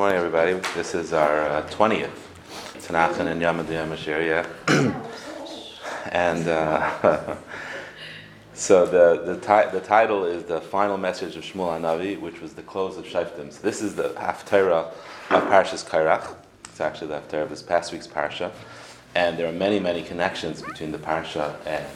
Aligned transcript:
morning, 0.00 0.16
everybody. 0.16 0.54
This 0.74 0.94
is 0.94 1.12
our 1.12 1.40
uh, 1.42 1.62
20th 1.68 2.08
Tanakh 2.78 3.18
and 3.18 3.38
Yom 3.38 3.62
Mashiach. 3.66 4.46
and 6.12 6.48
uh, 6.48 7.36
so 8.54 8.86
the, 8.86 9.34
the, 9.34 9.34
ti- 9.40 9.70
the 9.76 9.84
title 9.84 10.24
is 10.24 10.44
The 10.44 10.62
Final 10.62 10.96
Message 10.96 11.36
of 11.36 11.44
Shmuel 11.44 11.78
Hanavi, 11.78 12.18
which 12.18 12.40
was 12.40 12.54
the 12.54 12.62
close 12.62 12.96
of 12.96 13.04
Shaftim. 13.04 13.52
So 13.52 13.60
this 13.60 13.82
is 13.82 13.94
the 13.94 14.08
Haftarah 14.14 14.90
of 15.28 15.42
Parshas 15.50 15.86
Kairach. 15.86 16.34
It's 16.64 16.80
actually 16.80 17.08
the 17.08 17.20
Haftarah 17.20 17.42
of 17.42 17.50
this 17.50 17.62
past 17.62 17.92
week's 17.92 18.08
Parsha. 18.08 18.52
And 19.14 19.38
there 19.38 19.50
are 19.50 19.52
many, 19.52 19.78
many 19.78 20.02
connections 20.02 20.62
between 20.62 20.92
the 20.92 20.98
Parsha 20.98 21.56
and 21.66 21.86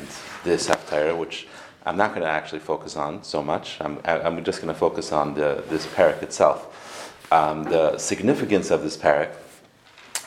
this 0.44 0.68
Haftarah, 0.68 1.16
which 1.16 1.46
I'm 1.86 1.96
not 1.96 2.10
going 2.10 2.20
to 2.20 2.28
actually 2.28 2.58
focus 2.58 2.98
on 2.98 3.24
so 3.24 3.42
much. 3.42 3.78
I'm, 3.80 3.98
I'm 4.04 4.44
just 4.44 4.60
going 4.60 4.72
to 4.72 4.78
focus 4.78 5.10
on 5.10 5.32
the, 5.32 5.64
this 5.70 5.86
parak 5.86 6.22
itself. 6.22 6.83
Um, 7.30 7.64
the 7.64 7.98
significance 7.98 8.70
of 8.70 8.82
this 8.82 8.96
parak 8.96 9.34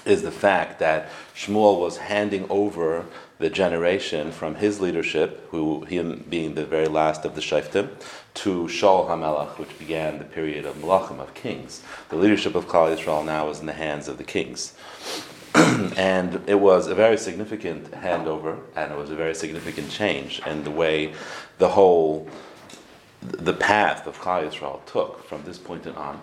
is 0.05 0.21
the 0.21 0.31
fact 0.31 0.79
that 0.79 1.09
Shmuel 1.35 1.79
was 1.79 1.97
handing 1.97 2.49
over 2.49 3.05
the 3.39 3.49
generation 3.49 4.31
from 4.31 4.55
his 4.55 4.79
leadership, 4.79 5.47
who 5.51 5.85
him 5.85 6.25
being 6.29 6.55
the 6.55 6.65
very 6.65 6.87
last 6.87 7.23
of 7.23 7.35
the 7.35 7.41
Shaftim, 7.41 7.89
to 8.35 8.63
Shaul 8.63 9.07
HaMelech, 9.07 9.59
which 9.59 9.77
began 9.77 10.17
the 10.17 10.25
period 10.25 10.65
of 10.65 10.75
Malachim, 10.77 11.19
of 11.19 11.33
kings. 11.33 11.83
The 12.09 12.15
leadership 12.15 12.55
of 12.55 12.67
Klal 12.67 12.95
Yisrael 12.95 13.25
now 13.25 13.49
is 13.49 13.59
in 13.59 13.67
the 13.67 13.73
hands 13.73 14.07
of 14.07 14.17
the 14.17 14.23
kings. 14.23 14.73
and 15.55 16.41
it 16.47 16.59
was 16.59 16.87
a 16.87 16.95
very 16.95 17.17
significant 17.17 17.91
handover, 17.91 18.59
and 18.75 18.91
it 18.91 18.97
was 18.97 19.11
a 19.11 19.15
very 19.15 19.35
significant 19.35 19.91
change 19.91 20.41
in 20.47 20.63
the 20.63 20.71
way 20.71 21.13
the 21.57 21.69
whole 21.69 22.27
the 23.21 23.53
path 23.53 24.05
of 24.07 24.19
Klal 24.19 24.47
Yisrael 24.47 24.85
took 24.85 25.27
from 25.27 25.43
this 25.43 25.57
point 25.57 25.87
on. 25.87 26.21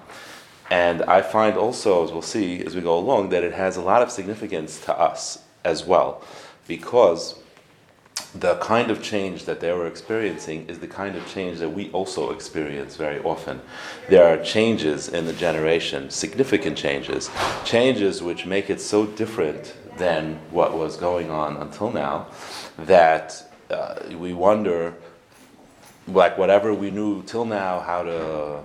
And 0.71 1.03
I 1.03 1.23
find 1.23 1.57
also, 1.57 2.05
as 2.05 2.13
we'll 2.13 2.23
see 2.23 2.65
as 2.65 2.75
we 2.75 2.81
go 2.81 2.99
along, 2.99 3.29
that 3.31 3.45
it 3.45 3.53
has 3.53 3.77
a 3.77 3.83
lot 3.83 4.03
of 4.03 4.11
significance 4.11 4.81
to 4.87 4.99
us 4.99 5.43
as 5.65 5.85
well, 5.85 6.23
because 6.67 7.39
the 8.35 8.57
kind 8.57 8.91
of 8.91 9.03
change 9.03 9.45
that 9.45 9.61
they 9.61 9.71
were 9.73 9.87
experiencing 9.87 10.67
is 10.69 10.79
the 10.81 10.89
kind 10.89 11.17
of 11.17 11.27
change 11.29 11.59
that 11.59 11.69
we 11.69 11.91
also 11.93 12.31
experience 12.31 12.97
very 12.97 13.21
often. 13.23 13.61
There 14.09 14.25
are 14.25 14.43
changes 14.43 15.09
in 15.09 15.27
the 15.27 15.33
generation, 15.33 16.11
significant 16.11 16.77
changes, 16.77 17.31
changes 17.65 18.23
which 18.23 18.45
make 18.45 18.71
it 18.71 18.81
so 18.81 19.07
different 19.07 19.75
than 19.99 20.41
what 20.51 20.77
was 20.77 20.97
going 20.97 21.31
on 21.31 21.57
until 21.59 21.93
now 21.93 22.27
that 22.79 23.53
uh, 23.71 24.01
we 24.19 24.33
wonder, 24.33 24.95
like 26.09 26.37
whatever 26.37 26.75
we 26.75 26.91
knew 26.91 27.23
till 27.23 27.45
now, 27.45 27.81
how 27.81 28.03
to 28.03 28.61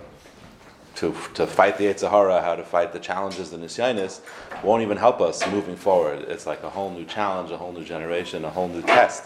to, 0.96 1.14
to 1.34 1.46
fight 1.46 1.78
the 1.78 1.84
Yitzhahara, 1.84 2.42
how 2.42 2.54
to 2.56 2.64
fight 2.64 2.92
the 2.92 2.98
challenges, 2.98 3.50
the 3.50 3.56
Nisyanis, 3.56 4.20
won't 4.62 4.82
even 4.82 4.96
help 4.96 5.20
us 5.20 5.46
moving 5.50 5.76
forward. 5.76 6.20
It's 6.28 6.46
like 6.46 6.62
a 6.62 6.70
whole 6.70 6.90
new 6.90 7.04
challenge, 7.04 7.50
a 7.50 7.56
whole 7.56 7.72
new 7.72 7.84
generation, 7.84 8.44
a 8.44 8.50
whole 8.50 8.68
new 8.68 8.82
test. 8.82 9.24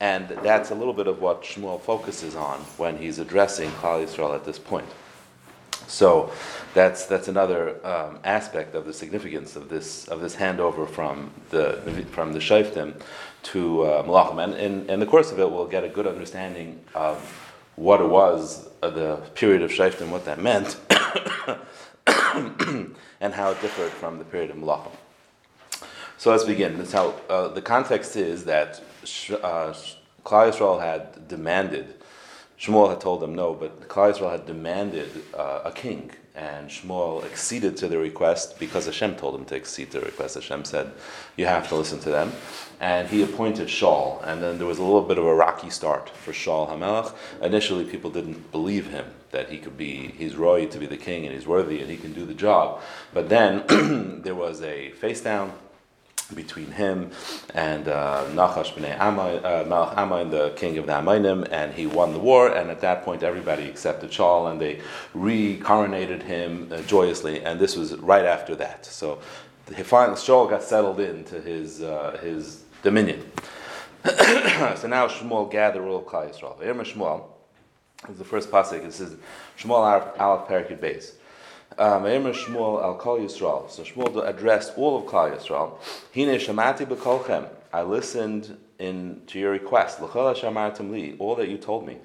And 0.00 0.28
that's 0.28 0.70
a 0.70 0.74
little 0.74 0.92
bit 0.92 1.06
of 1.06 1.20
what 1.20 1.42
Shmuel 1.42 1.80
focuses 1.80 2.36
on 2.36 2.60
when 2.76 2.98
he's 2.98 3.18
addressing 3.18 3.70
Klal 3.72 4.04
Yisrael 4.04 4.34
at 4.34 4.44
this 4.44 4.58
point. 4.58 4.86
So 5.88 6.30
that's 6.74 7.06
that's 7.06 7.28
another 7.28 7.84
um, 7.84 8.18
aspect 8.22 8.74
of 8.74 8.84
the 8.84 8.92
significance 8.92 9.56
of 9.56 9.68
this 9.70 10.06
of 10.08 10.20
this 10.20 10.36
handover 10.36 10.88
from 10.88 11.30
the 11.50 11.80
from 12.10 12.32
the 12.32 12.38
Shaftim 12.38 13.00
to 13.44 13.82
uh, 13.82 14.02
Malachim. 14.02 14.44
And 14.44 14.54
in, 14.54 14.90
in 14.90 15.00
the 15.00 15.06
course 15.06 15.32
of 15.32 15.40
it, 15.40 15.50
we'll 15.50 15.66
get 15.66 15.84
a 15.84 15.88
good 15.88 16.06
understanding 16.06 16.78
of 16.94 17.47
what 17.78 18.00
it 18.00 18.08
was, 18.08 18.68
uh, 18.82 18.90
the 18.90 19.16
period 19.34 19.62
of 19.62 19.70
Shaftim, 19.70 20.10
what 20.10 20.24
that 20.24 20.40
meant, 20.40 20.76
and 23.20 23.34
how 23.34 23.52
it 23.52 23.60
differed 23.60 23.92
from 23.92 24.18
the 24.18 24.24
period 24.24 24.50
of 24.50 24.56
Malachim. 24.56 24.90
So 26.16 26.32
let's 26.32 26.42
begin. 26.42 26.76
That's 26.76 26.92
how 26.92 27.14
uh, 27.30 27.48
the 27.48 27.62
context 27.62 28.16
is 28.16 28.44
that 28.46 28.82
uh, 29.30 29.72
Klal 30.24 30.50
Yisrael 30.50 30.80
had 30.80 31.28
demanded. 31.28 31.94
Shmuel 32.58 32.90
had 32.90 33.00
told 33.00 33.20
them 33.20 33.36
no, 33.36 33.54
but 33.54 33.88
Klal 33.88 34.12
Yisrael 34.12 34.32
had 34.32 34.44
demanded 34.44 35.08
uh, 35.32 35.60
a 35.64 35.70
king, 35.70 36.10
and 36.38 36.70
Shmuel 36.70 37.24
acceded 37.24 37.76
to 37.78 37.88
the 37.88 37.98
request 37.98 38.58
because 38.60 38.86
Hashem 38.86 39.16
told 39.16 39.34
him 39.34 39.44
to 39.46 39.56
accede 39.56 39.90
to 39.90 39.98
the 39.98 40.06
request. 40.06 40.36
Hashem 40.36 40.64
said, 40.64 40.92
"You 41.36 41.46
have 41.46 41.68
to 41.68 41.74
listen 41.74 41.98
to 42.00 42.10
them," 42.10 42.32
and 42.80 43.08
he 43.08 43.22
appointed 43.22 43.66
Shaul. 43.68 44.22
And 44.24 44.40
then 44.40 44.58
there 44.58 44.66
was 44.66 44.78
a 44.78 44.84
little 44.84 45.02
bit 45.02 45.18
of 45.18 45.26
a 45.26 45.34
rocky 45.34 45.70
start 45.70 46.10
for 46.10 46.32
Shaul 46.32 46.70
Hamelach. 46.70 47.12
Initially, 47.42 47.84
people 47.84 48.10
didn't 48.10 48.52
believe 48.52 48.86
him 48.90 49.06
that 49.32 49.50
he 49.50 49.58
could 49.58 49.76
be, 49.76 50.14
he's 50.16 50.36
roy 50.36 50.66
to 50.66 50.78
be 50.78 50.86
the 50.86 50.96
king, 50.96 51.26
and 51.26 51.34
he's 51.34 51.46
worthy, 51.46 51.80
and 51.80 51.90
he 51.90 51.96
can 51.96 52.12
do 52.12 52.24
the 52.24 52.34
job. 52.34 52.80
But 53.12 53.28
then 53.28 54.20
there 54.22 54.36
was 54.36 54.62
a 54.62 54.92
face 54.92 55.20
down 55.20 55.52
between 56.34 56.70
him 56.70 57.10
and 57.54 57.88
uh, 57.88 58.24
Nachash 58.32 58.74
b'nei 58.74 58.96
Amay, 58.98 59.42
uh, 59.44 59.64
Malach 59.64 59.96
Amain, 59.96 60.30
the 60.30 60.50
king 60.50 60.78
of 60.78 60.86
the 60.86 60.92
Amaynim, 60.92 61.48
and 61.50 61.72
he 61.72 61.86
won 61.86 62.12
the 62.12 62.18
war. 62.18 62.48
And 62.48 62.70
at 62.70 62.80
that 62.82 63.04
point, 63.04 63.22
everybody 63.22 63.68
accepted 63.68 64.10
Shaul, 64.10 64.50
and 64.50 64.60
they 64.60 64.80
re-coronated 65.14 66.22
him 66.22 66.70
uh, 66.70 66.82
joyously. 66.82 67.42
And 67.44 67.58
this 67.58 67.76
was 67.76 67.96
right 67.96 68.24
after 68.24 68.54
that. 68.56 68.84
So, 68.84 69.20
he 69.74 69.82
finally 69.82 70.16
Shaul 70.16 70.48
got 70.48 70.62
settled 70.62 71.00
into 71.00 71.40
his 71.40 71.82
uh, 71.82 72.18
his 72.22 72.64
dominion. 72.82 73.30
so 74.04 74.86
now 74.88 75.08
Shmuel 75.08 75.50
gathered 75.50 75.86
all 75.86 75.98
of 75.98 76.04
Klal 76.04 76.30
Yisrael. 76.30 76.58
Shmuel 76.84 77.24
is 78.08 78.18
the 78.18 78.24
first 78.24 78.50
pasuk. 78.50 78.84
It 78.84 78.92
says 78.92 79.16
Shmuel 79.58 80.16
Aleph 80.18 80.48
Perakid 80.48 80.78
Beis. 80.78 81.12
Um, 81.78 82.02
Shmuel 82.02 82.82
al 82.82 82.96
Kol 82.96 83.20
Yisrael. 83.20 83.70
So 83.70 83.84
Shmuel 83.84 84.26
addressed 84.26 84.76
all 84.76 84.98
of 84.98 85.04
Klal 85.04 85.36
Yisrael. 85.36 85.78
Hine 86.12 86.36
shamati 86.36 86.84
b'kolchem. 86.84 87.48
I 87.72 87.82
listened 87.82 88.56
in 88.80 89.22
to 89.28 89.38
your 89.38 89.52
request. 89.52 90.00
L'chol 90.00 90.34
shamartim 90.34 90.90
li. 90.90 91.14
All 91.20 91.36
that 91.36 91.48
you 91.48 91.56
told 91.56 91.86
me. 91.86 91.98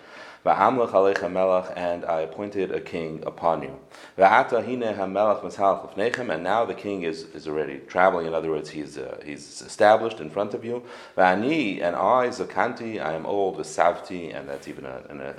V'hamlech 0.45 0.91
aleichem 0.91 1.31
melech, 1.31 1.73
and 1.75 2.05
I 2.05 2.21
appointed 2.21 2.71
a 2.71 2.81
king 2.81 3.23
upon 3.25 3.63
you. 3.63 3.79
V'ata 4.15 4.63
hine 4.63 4.93
hamelech 4.95 5.41
mitzhalach 5.41 5.95
l'fnechem, 5.95 6.31
and 6.31 6.43
now 6.43 6.65
the 6.65 6.75
king 6.75 7.01
is, 7.01 7.23
is 7.33 7.47
already 7.47 7.79
traveling. 7.87 8.27
In 8.27 8.35
other 8.35 8.51
words, 8.51 8.69
he's 8.69 8.99
uh, 8.99 9.19
he's 9.25 9.63
established 9.63 10.19
in 10.19 10.29
front 10.29 10.53
of 10.53 10.63
you. 10.63 10.83
V'ani 11.17 11.81
and 11.81 11.95
I 11.95 12.27
zakanti, 12.27 13.03
I 13.03 13.13
am 13.13 13.25
old. 13.25 13.57
V'savti, 13.57 14.35
and 14.37 14.47
that's 14.47 14.67
even 14.67 14.85
an, 14.85 15.19
an 15.19 15.35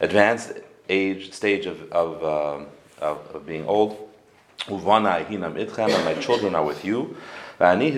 advanced 0.00 0.52
age 0.88 1.32
stage 1.32 1.66
of 1.66 1.92
of 1.92 2.24
um, 2.24 2.68
of, 3.00 3.18
of 3.34 3.46
being 3.46 3.66
old. 3.66 4.08
Uvana 4.66 5.24
and 5.30 6.04
my 6.04 6.14
children 6.14 6.54
are 6.54 6.64
with 6.64 6.84
you. 6.84 7.16
And 7.60 7.82
I 7.82 7.90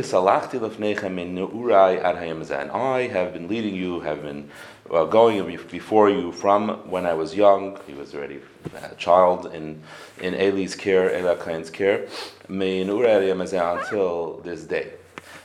have 3.08 3.32
been 3.32 3.48
leading 3.48 3.74
you, 3.74 4.00
have 4.00 4.22
been 4.22 4.50
uh, 4.90 5.04
going 5.04 5.58
before 5.70 6.10
you 6.10 6.32
from 6.32 6.68
when 6.90 7.06
I 7.06 7.14
was 7.14 7.34
young. 7.34 7.78
He 7.86 7.92
was 7.94 8.14
already 8.14 8.40
a 8.74 8.94
child 8.94 9.52
in 9.54 9.82
in 10.20 10.34
Eli's 10.34 10.74
care, 10.74 11.16
Eli 11.18 11.34
Kain's 11.36 11.70
care, 11.70 12.06
until 12.48 14.40
this 14.44 14.64
day. 14.64 14.99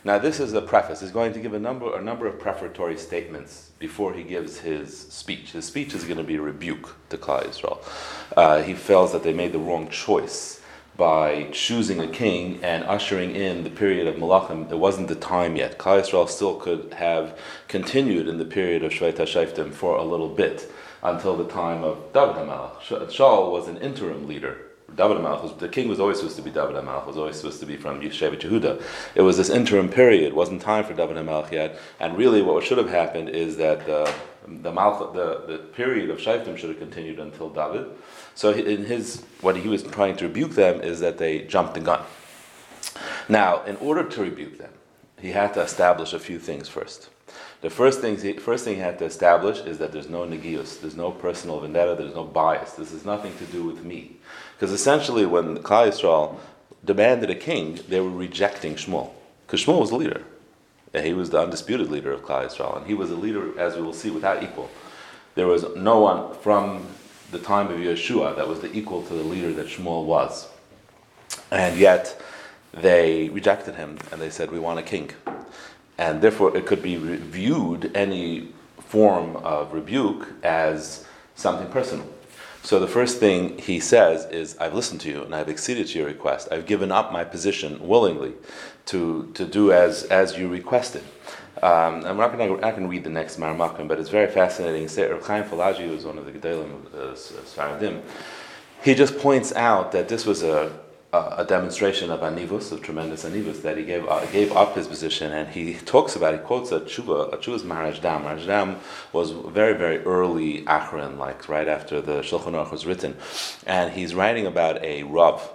Now, 0.05 0.19
this 0.19 0.39
is 0.39 0.53
a 0.53 0.61
preface. 0.61 1.01
He's 1.01 1.09
going 1.09 1.33
to 1.33 1.39
give 1.39 1.55
a 1.55 1.59
number, 1.59 1.97
a 1.97 2.01
number 2.01 2.27
of 2.27 2.38
prefatory 2.38 2.95
statements 2.95 3.71
before 3.79 4.13
he 4.13 4.21
gives 4.21 4.59
his 4.59 4.95
speech. 4.95 5.53
His 5.53 5.66
speech 5.66 5.95
is 5.95 6.03
going 6.03 6.19
to 6.19 6.23
be 6.23 6.35
a 6.35 6.41
rebuke 6.41 6.95
to 7.09 7.17
Klal 7.17 7.43
Yisrael. 7.43 7.79
Uh, 8.38 8.61
he 8.61 8.75
feels 8.75 9.11
that 9.13 9.23
they 9.23 9.33
made 9.33 9.51
the 9.51 9.57
wrong 9.57 9.89
choice 9.89 10.61
by 10.95 11.49
choosing 11.51 11.99
a 11.99 12.07
king 12.07 12.63
and 12.63 12.83
ushering 12.83 13.35
in 13.35 13.63
the 13.63 13.71
period 13.71 14.05
of 14.05 14.17
Malachim. 14.17 14.71
It 14.71 14.77
wasn't 14.77 15.07
the 15.07 15.16
time 15.16 15.55
yet. 15.55 15.79
Klal 15.79 16.01
Yisrael 16.01 16.29
still 16.29 16.57
could 16.57 16.93
have 16.93 17.35
continued 17.67 18.27
in 18.27 18.37
the 18.37 18.45
period 18.45 18.83
of 18.83 18.91
Shveit 18.91 19.16
HaShaftim 19.16 19.73
for 19.73 19.97
a 19.97 20.03
little 20.03 20.29
bit 20.29 20.72
until 21.01 21.35
the 21.35 21.47
time 21.47 21.83
of 21.83 22.13
David 22.13 22.35
HaMelech. 22.35 23.09
Shaul 23.09 23.51
was 23.51 23.67
an 23.67 23.77
interim 23.77 24.28
leader 24.28 24.65
David 24.95 25.17
HaMelech 25.17 25.43
was, 25.43 25.53
the 25.53 25.67
king 25.67 25.87
was 25.87 25.99
always 25.99 26.17
supposed 26.17 26.37
to 26.37 26.41
be 26.41 26.51
David 26.51 26.75
HaMelech, 26.75 27.05
was 27.05 27.17
always 27.17 27.35
supposed 27.35 27.59
to 27.59 27.65
be 27.65 27.75
from 27.75 28.01
Yeshiva 28.01 28.39
Yehuda. 28.39 28.81
It 29.15 29.21
was 29.21 29.37
this 29.37 29.49
interim 29.49 29.89
period, 29.89 30.23
it 30.23 30.35
wasn't 30.35 30.61
time 30.61 30.85
for 30.85 30.93
David 30.93 31.17
HaMelech 31.17 31.51
yet, 31.51 31.77
and 31.99 32.17
really 32.17 32.41
what 32.41 32.63
should 32.63 32.77
have 32.77 32.89
happened 32.89 33.29
is 33.29 33.57
that 33.57 33.85
the, 33.85 34.11
the, 34.47 34.71
Malch, 34.71 35.13
the, 35.13 35.45
the 35.47 35.57
period 35.57 36.09
of 36.09 36.19
Shaftim 36.19 36.57
should 36.57 36.69
have 36.69 36.79
continued 36.79 37.19
until 37.19 37.49
David. 37.49 37.87
So 38.35 38.51
in 38.51 38.85
his, 38.85 39.23
what 39.41 39.57
he 39.57 39.67
was 39.67 39.83
trying 39.83 40.15
to 40.17 40.27
rebuke 40.27 40.51
them 40.51 40.81
is 40.81 40.99
that 41.01 41.17
they 41.17 41.41
jumped 41.41 41.73
the 41.73 41.81
gun. 41.81 42.03
Now, 43.27 43.63
in 43.63 43.75
order 43.77 44.03
to 44.03 44.21
rebuke 44.21 44.57
them, 44.57 44.71
he 45.19 45.31
had 45.31 45.53
to 45.55 45.61
establish 45.61 46.13
a 46.13 46.19
few 46.19 46.39
things 46.39 46.69
first. 46.69 47.09
The 47.61 47.69
first 47.69 47.99
thing, 48.01 48.17
he, 48.19 48.33
first 48.33 48.63
thing 48.63 48.75
he 48.75 48.81
had 48.81 48.99
to 48.99 49.05
establish 49.05 49.59
is 49.61 49.79
that 49.79 49.91
there's 49.91 50.09
no 50.09 50.25
negius, 50.25 50.79
there's 50.79 50.95
no 50.95 51.09
personal 51.09 51.59
vendetta, 51.59 51.95
there's 51.95 52.13
no 52.13 52.23
bias. 52.23 52.73
This 52.73 52.91
has 52.91 53.05
nothing 53.05 53.35
to 53.37 53.45
do 53.45 53.63
with 53.63 53.83
me. 53.83 54.17
Because 54.55 54.72
essentially, 54.72 55.25
when 55.25 55.57
Klal 55.57 55.90
Yisrael 55.90 56.37
demanded 56.84 57.29
a 57.29 57.35
king, 57.35 57.79
they 57.90 57.99
were 57.99 58.09
rejecting 58.09 58.75
Shmuel. 58.75 59.11
Because 59.46 59.66
Shmuel 59.66 59.81
was 59.81 59.90
the 59.90 59.97
leader. 59.97 60.23
He 60.93 61.13
was 61.13 61.29
the 61.29 61.41
undisputed 61.41 61.91
leader 61.91 62.11
of 62.11 62.22
Klal 62.22 62.46
Yisrael. 62.46 62.78
And 62.78 62.87
he 62.87 62.93
was 62.93 63.11
a 63.11 63.16
leader, 63.16 63.59
as 63.59 63.75
we 63.75 63.81
will 63.81 63.93
see, 63.93 64.09
without 64.09 64.41
equal. 64.43 64.69
There 65.35 65.47
was 65.47 65.66
no 65.75 65.99
one 65.99 66.34
from 66.35 66.87
the 67.31 67.40
time 67.40 67.67
of 67.67 67.78
Yeshua 67.78 68.35
that 68.37 68.47
was 68.47 68.61
the 68.61 68.72
equal 68.73 69.02
to 69.03 69.13
the 69.13 69.23
leader 69.23 69.52
that 69.53 69.67
Shmuel 69.67 70.05
was. 70.05 70.47
And 71.52 71.78
yet 71.78 72.22
they 72.73 73.29
rejected 73.29 73.75
him 73.75 73.97
and 74.11 74.22
they 74.22 74.29
said, 74.29 74.52
We 74.52 74.59
want 74.59 74.79
a 74.79 74.84
king. 74.84 75.11
And 75.97 76.22
therefore, 76.22 76.55
it 76.55 76.66
could 76.66 76.81
be 76.81 76.96
viewed 76.96 77.91
any 77.96 78.49
form 78.79 79.37
of 79.37 79.73
rebuke 79.73 80.28
as 80.43 81.05
something 81.35 81.67
personal. 81.67 82.07
So 82.66 82.79
the 82.79 82.88
first 82.88 83.20
thing 83.20 83.59
he 83.59 83.79
says 83.79 84.26
is, 84.26 84.58
I've 84.58 84.73
listened 84.73 85.00
to 85.02 85.09
you 85.09 85.22
and 85.22 85.35
I've 85.35 85.50
acceded 85.50 85.85
to 85.90 86.00
your 86.00 86.08
request. 86.08 86.47
I've 86.52 86.66
given 86.66 86.91
up 86.91 87.12
my 87.12 87.23
position 87.23 87.88
willingly 87.88 88.34
to, 88.88 89.29
to 89.35 89.46
do 89.46 89.72
as, 89.72 90.06
as 90.06 90.35
you 90.35 90.47
requested. 90.47 91.03
Um, 91.62 92.03
I'm 92.06 92.17
not 92.17 92.35
going 92.35 92.59
to 92.59 92.88
read 92.88 93.03
the 93.03 93.12
next 93.12 93.40
Maramakim, 93.40 93.88
but 93.88 94.00
it's 94.00 94.09
very 94.09 94.32
fascinating. 94.32 94.88
Rav 95.12 95.28
Chaim 95.28 95.44
Falaji 95.44 95.91
was 95.91 96.06
one 96.06 96.17
of 96.17 96.26
the 96.26 96.32
Gedalim 96.32 96.88
of 96.88 96.96
uh, 96.96 97.14
Sfaradim. 97.14 98.02
He 98.84 98.96
just 98.96 99.20
points 99.20 99.53
out 99.53 99.91
that 99.91 100.09
this 100.09 100.26
was 100.26 100.41
a 100.41 100.72
a 101.38 101.46
demonstration 101.47 102.12
of 102.12 102.20
anivus, 102.22 102.72
of 102.72 102.82
tremendous 102.82 103.23
anivus, 103.26 103.62
that 103.62 103.78
he 103.78 103.84
gave 103.84 104.08
uh, 104.08 104.26
gave 104.28 104.52
up 104.52 104.76
his 104.76 104.88
position, 104.88 105.32
and 105.32 105.47
he 105.50 105.73
talks 105.73 106.16
about, 106.16 106.34
he 106.34 106.40
quotes 106.40 106.72
a 106.72 106.79
tshuva, 106.79 107.34
a 107.34 107.38
tshuva's 107.38 107.64
Maharashdam. 107.64 108.78
Was 109.14 109.32
very, 109.32 109.76
very 109.78 110.00
early 110.00 110.64
Achron, 110.64 111.17
like 111.17 111.47
right 111.50 111.67
after 111.67 112.02
the 112.02 112.22
Shulchan 112.22 112.53
Aruch 112.53 112.72
was 112.72 112.85
written, 112.85 113.16
and 113.66 113.94
he's 113.94 114.14
writing 114.14 114.46
about 114.46 114.84
a 114.84 115.03
Rav, 115.03 115.50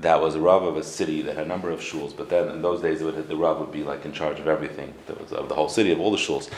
that 0.00 0.20
was 0.20 0.36
a 0.36 0.40
Rav 0.40 0.62
of 0.62 0.76
a 0.76 0.82
city 0.84 1.22
that 1.22 1.36
had 1.36 1.46
a 1.46 1.48
number 1.48 1.70
of 1.70 1.80
shuls, 1.80 2.16
but 2.16 2.28
then 2.28 2.48
in 2.48 2.62
those 2.62 2.80
days 2.80 3.02
would, 3.02 3.28
the 3.28 3.36
Rav 3.36 3.58
would 3.58 3.72
be 3.72 3.82
like 3.82 4.04
in 4.04 4.12
charge 4.12 4.38
of 4.38 4.46
everything, 4.46 4.94
was, 5.20 5.32
of 5.32 5.48
the 5.48 5.56
whole 5.56 5.68
city, 5.68 5.90
of 5.90 5.98
all 5.98 6.12
the 6.12 6.16
shuls. 6.16 6.48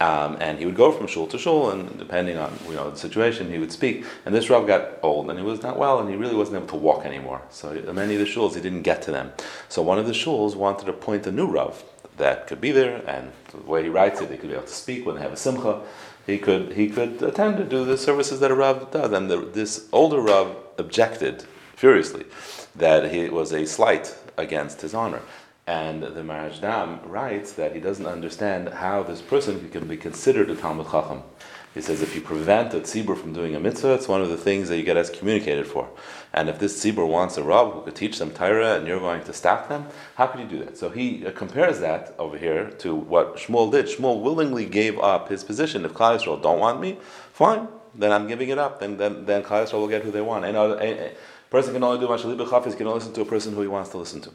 Um, 0.00 0.36
and 0.40 0.58
he 0.58 0.66
would 0.66 0.76
go 0.76 0.92
from 0.92 1.06
shul 1.06 1.26
to 1.28 1.38
shul, 1.38 1.70
and 1.70 1.98
depending 1.98 2.36
on 2.36 2.58
you 2.66 2.74
know 2.74 2.90
the 2.90 2.98
situation, 2.98 3.50
he 3.50 3.58
would 3.58 3.72
speak. 3.72 4.04
And 4.26 4.34
this 4.34 4.50
Rav 4.50 4.66
got 4.66 4.98
old, 5.02 5.30
and 5.30 5.38
he 5.38 5.44
was 5.44 5.62
not 5.62 5.78
well, 5.78 5.98
and 5.98 6.10
he 6.10 6.16
really 6.16 6.34
wasn't 6.34 6.58
able 6.58 6.68
to 6.68 6.76
walk 6.76 7.06
anymore. 7.06 7.40
So 7.50 7.72
many 7.92 8.14
of 8.14 8.20
the 8.20 8.26
shuls, 8.26 8.54
he 8.54 8.60
didn't 8.60 8.82
get 8.82 9.00
to 9.02 9.10
them. 9.10 9.32
So 9.68 9.80
one 9.80 9.98
of 9.98 10.06
the 10.06 10.12
shuls 10.12 10.54
wanted 10.54 10.84
to 10.86 10.90
appoint 10.90 11.26
a 11.26 11.32
new 11.32 11.46
Rav 11.46 11.82
that 12.18 12.46
could 12.46 12.60
be 12.60 12.70
there, 12.70 13.02
and 13.06 13.32
the 13.50 13.58
way 13.58 13.82
he 13.82 13.88
writes 13.88 14.20
it, 14.20 14.28
they 14.28 14.36
could 14.36 14.50
be 14.50 14.54
able 14.54 14.66
to 14.66 14.72
speak 14.72 15.06
when 15.06 15.16
they 15.16 15.22
have 15.22 15.32
a 15.32 15.38
simcha. 15.38 15.80
He 16.26 16.36
could 16.36 16.74
he 16.74 16.90
could 16.90 17.22
attend 17.22 17.56
to 17.56 17.64
do 17.64 17.86
the 17.86 17.96
services 17.96 18.40
that 18.40 18.50
a 18.50 18.54
Rav 18.54 18.90
does. 18.90 19.10
And 19.12 19.30
the, 19.30 19.38
this 19.38 19.88
older 19.90 20.20
Rav 20.20 20.54
objected 20.76 21.44
furiously 21.76 22.24
that 22.80 23.04
it 23.04 23.32
was 23.32 23.52
a 23.52 23.66
slight 23.66 24.14
against 24.36 24.80
his 24.80 24.94
honor. 24.94 25.22
And 25.66 26.02
the 26.02 26.22
Maharashdam 26.22 27.08
writes 27.08 27.52
that 27.52 27.74
he 27.74 27.80
doesn't 27.80 28.06
understand 28.06 28.68
how 28.70 29.04
this 29.04 29.22
person 29.22 29.70
can 29.70 29.86
be 29.86 29.96
considered 29.96 30.50
a 30.50 30.56
Talmud 30.56 30.90
Chacham. 30.90 31.22
He 31.74 31.80
says 31.80 32.02
if 32.02 32.16
you 32.16 32.20
prevent 32.20 32.74
a 32.74 32.80
tzibur 32.80 33.16
from 33.16 33.32
doing 33.32 33.54
a 33.54 33.60
mitzvah, 33.60 33.94
it's 33.94 34.08
one 34.08 34.20
of 34.20 34.28
the 34.28 34.36
things 34.36 34.68
that 34.68 34.76
you 34.76 34.82
get 34.82 34.96
excommunicated 34.96 35.68
for. 35.68 35.88
And 36.32 36.48
if 36.48 36.58
this 36.58 36.84
tzibur 36.84 37.06
wants 37.06 37.36
a 37.36 37.44
rab 37.44 37.72
who 37.72 37.82
could 37.82 37.94
teach 37.94 38.18
them 38.18 38.32
Torah 38.32 38.76
and 38.76 38.88
you're 38.88 38.98
going 38.98 39.22
to 39.22 39.32
stop 39.32 39.68
them, 39.68 39.86
how 40.16 40.26
could 40.26 40.40
you 40.40 40.46
do 40.46 40.58
that? 40.64 40.76
So 40.76 40.90
he 40.90 41.24
uh, 41.24 41.30
compares 41.30 41.78
that 41.78 42.16
over 42.18 42.36
here 42.36 42.70
to 42.78 42.96
what 42.96 43.36
Shmuel 43.36 43.70
did. 43.70 43.86
Shmuel 43.86 44.20
willingly 44.20 44.66
gave 44.66 44.98
up 44.98 45.28
his 45.28 45.44
position. 45.44 45.84
If 45.84 45.92
Klal 45.92 46.18
Yisrael 46.18 46.42
don't 46.42 46.58
want 46.58 46.80
me, 46.80 46.98
fine, 47.32 47.68
then 47.94 48.10
I'm 48.10 48.26
giving 48.26 48.48
it 48.48 48.58
up. 48.58 48.80
Then 48.80 48.96
then, 48.96 49.24
then 49.26 49.44
Klal 49.44 49.64
Yisrael 49.64 49.80
will 49.80 49.88
get 49.88 50.02
who 50.02 50.10
they 50.10 50.22
want. 50.22 50.44
And, 50.44 50.56
uh, 50.56 51.10
person 51.50 51.74
can 51.74 51.82
only 51.82 51.98
do 51.98 52.06
Mashalib 52.06 52.38
Chafis, 52.46 52.76
can 52.76 52.86
only 52.86 53.00
listen 53.00 53.12
to 53.14 53.20
a 53.22 53.26
person 53.26 53.54
who 53.54 53.60
he 53.60 53.68
wants 53.68 53.90
to 53.90 53.98
listen 53.98 54.20
to. 54.22 54.30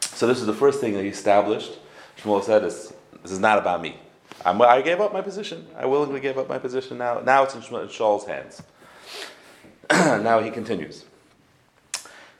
So 0.00 0.26
this 0.26 0.40
is 0.40 0.46
the 0.46 0.54
first 0.54 0.80
thing 0.80 0.94
that 0.94 1.02
he 1.02 1.08
established. 1.08 1.78
Shmuel 2.18 2.42
said, 2.42 2.62
this, 2.62 2.92
this 3.22 3.32
is 3.32 3.40
not 3.40 3.58
about 3.58 3.82
me. 3.82 3.96
I'm, 4.44 4.60
i 4.62 4.80
gave 4.80 5.00
up 5.00 5.12
my 5.12 5.20
position. 5.20 5.66
I 5.76 5.86
willingly 5.86 6.20
gave 6.20 6.38
up 6.38 6.48
my 6.48 6.58
position 6.58 6.98
now. 6.98 7.20
Now 7.20 7.44
it's 7.44 7.54
in 7.54 7.60
Shaul's 7.60 8.26
hands. 8.26 8.62
now 9.90 10.40
he 10.40 10.50
continues. 10.50 11.04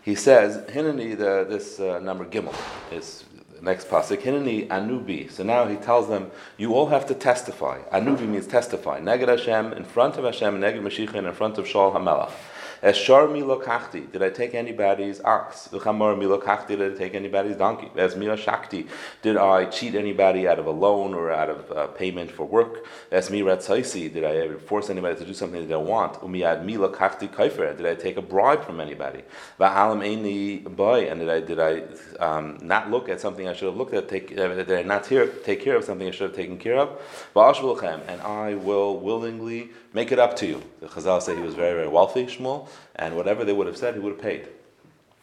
He 0.03 0.15
says, 0.15 0.59
Hinani, 0.71 1.17
the, 1.17 1.47
this 1.49 1.79
uh, 1.79 2.01
number 2.01 2.25
Gimel, 2.25 2.55
is 2.91 3.25
next 3.61 3.89
pasuk. 3.89 4.23
Hinani 4.23 4.67
anubi. 4.69 5.31
So 5.31 5.45
now 5.45 5.67
he 5.67 5.77
tells 5.77 6.09
them, 6.09 6.31
you 6.57 6.75
all 6.75 6.89
have 6.89 7.07
to 7.07 7.15
testify. 7.15 7.81
Anubi 7.93 8.27
means 8.27 8.47
testify. 8.47 9.01
Neged 9.01 9.29
Hashem, 9.29 9.73
in 9.73 9.85
front 9.85 10.17
of 10.17 10.25
Hashem, 10.25 10.61
neged 10.61 10.81
Mashiach, 10.81 11.15
in 11.15 11.33
front 11.33 11.59
of 11.59 11.67
Shaul 11.67 11.95
Hamelach. 11.95 12.33
Eshar 12.83 13.29
milokachti, 13.29 14.11
did 14.11 14.25
I 14.25 14.31
take 14.31 14.55
anybody's 14.55 15.21
ox? 15.21 15.69
V'chamor 15.71 16.19
milokachti, 16.19 16.77
did 16.77 16.95
I 16.95 16.99
take 16.99 17.15
anybody's 17.15 17.55
donkey? 17.55 17.89
Es 17.97 18.17
mila 18.17 18.37
shakti, 18.37 18.89
did 19.23 19.37
I 19.37 19.67
cheat 19.67 19.95
anybody 19.95 20.49
out 20.49 20.59
of 20.59 20.67
a 20.67 20.73
loan 20.73 21.15
or 21.15 21.31
out 21.31 21.49
of 21.49 21.71
uh, 21.71 21.87
payment 21.87 22.33
for 22.33 22.45
work? 22.45 22.85
Es 23.13 23.31
mi 23.31 23.41
ratzaisi, 23.43 24.13
did 24.13 24.25
I 24.25 24.59
force 24.59 24.91
anybody 24.91 25.15
to 25.15 25.25
do 25.25 25.33
something 25.33 25.61
they 25.61 25.69
don't 25.69 25.87
want? 25.87 26.15
Umiyad 26.15 26.65
milokachti 26.65 27.29
kaifer, 27.29 27.77
did 27.77 27.87
I 27.87 27.95
take 27.95 28.17
a 28.17 28.23
bribe 28.23 28.65
from 28.65 28.81
anybody? 28.81 29.23
Va'alam 29.61 30.03
eini 30.03 30.65
boy, 30.65 31.09
and 31.09 31.21
did 31.21 31.31
I 31.31 31.41
did 31.41 31.61
I 31.61 31.83
um, 32.19 32.59
not 32.63 32.91
look 32.91 33.09
at 33.09 33.21
something 33.21 33.47
I 33.47 33.53
should 33.53 33.67
have 33.67 33.77
looked 33.77 33.95
at? 33.95 34.09
Take 34.09 34.37
uh, 34.37 34.49
did 34.55 34.73
I 34.73 34.83
not 34.83 35.05
take 35.05 35.61
care 35.61 35.77
of 35.77 35.85
something 35.85 36.09
I 36.09 36.11
should 36.11 36.31
have 36.31 36.37
taken 36.37 36.59
care 36.59 36.79
of? 36.79 37.01
and 37.37 38.21
I 38.23 38.55
will 38.55 38.99
willingly 38.99 39.71
make 39.93 40.13
it 40.13 40.19
up 40.19 40.37
to 40.37 40.47
you. 40.47 40.63
The 40.81 40.87
Chazal 40.87 41.21
say 41.23 41.35
he 41.35 41.43
was 41.43 41.55
very 41.55 41.75
very 41.75 41.89
wealthy, 41.89 42.27
Shmuel 42.27 42.69
and 42.97 43.17
whatever 43.17 43.45
they 43.45 43.53
would 43.53 43.67
have 43.67 43.77
said, 43.77 43.95
he 43.95 44.01
would 44.01 44.13
have 44.15 44.23
paid. 44.23 44.49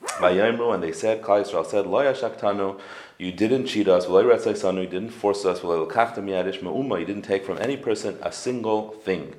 Vayimru, 0.02 0.74
and 0.74 0.82
they 0.82 0.94
said, 0.94 1.22
Klal 1.22 1.44
Yisrael 1.44 1.66
said, 1.66 1.86
Lo 1.86 2.00
yashaktanu, 2.00 2.80
you 3.18 3.32
didn't 3.34 3.66
cheat 3.68 3.88
us, 3.88 4.08
you 4.08 4.86
didn't 4.86 5.10
force 5.10 5.46
us, 5.46 5.62
you 5.62 7.06
didn't 7.06 7.22
take 7.24 7.46
from 7.46 7.58
any 7.60 7.76
person 7.76 8.18
a 8.22 8.32
single 8.32 8.92
thing. 8.92 9.36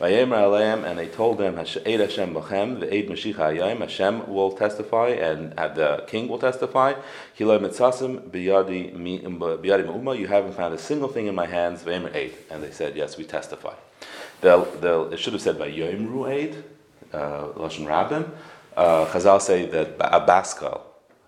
And 0.00 0.98
they 0.98 1.06
told 1.06 1.38
them, 1.38 1.56
Hashem 1.56 1.74
b'chem, 1.84 2.80
the 2.80 2.92
Eid 2.92 3.08
Mashiach 3.08 3.34
Hayim, 3.34 3.78
Hashem 3.78 4.26
will 4.28 4.50
testify, 4.50 5.10
and 5.10 5.54
uh, 5.56 5.68
the 5.68 6.04
king 6.08 6.26
will 6.26 6.40
testify. 6.40 6.94
Hiloi 7.38 7.60
mitzasim 7.60 8.28
biyadi 8.28 8.92
me'uma, 8.92 10.14
you 10.16 10.26
haven't 10.26 10.54
found 10.54 10.74
a 10.74 10.78
single 10.78 11.08
thing 11.08 11.28
in 11.28 11.36
my 11.36 11.46
hands, 11.46 11.84
Vayemer 11.84 12.12
Eid. 12.16 12.32
And 12.50 12.60
they 12.64 12.72
said, 12.72 12.96
yes, 12.96 13.16
we 13.16 13.22
testify. 13.22 13.74
They'll, 14.42 15.12
it 15.12 15.18
should 15.18 15.32
have 15.32 15.42
said 15.42 15.58
by 15.58 15.66
Yom 15.66 16.24
Eid, 16.24 16.62
uh, 17.12 17.46
Lashon 17.54 17.86
Rabbim. 17.86 18.28
Uh, 18.76 19.06
Chazal 19.06 19.40
say 19.40 19.66
that 19.66 19.98
Abaskal 19.98 20.80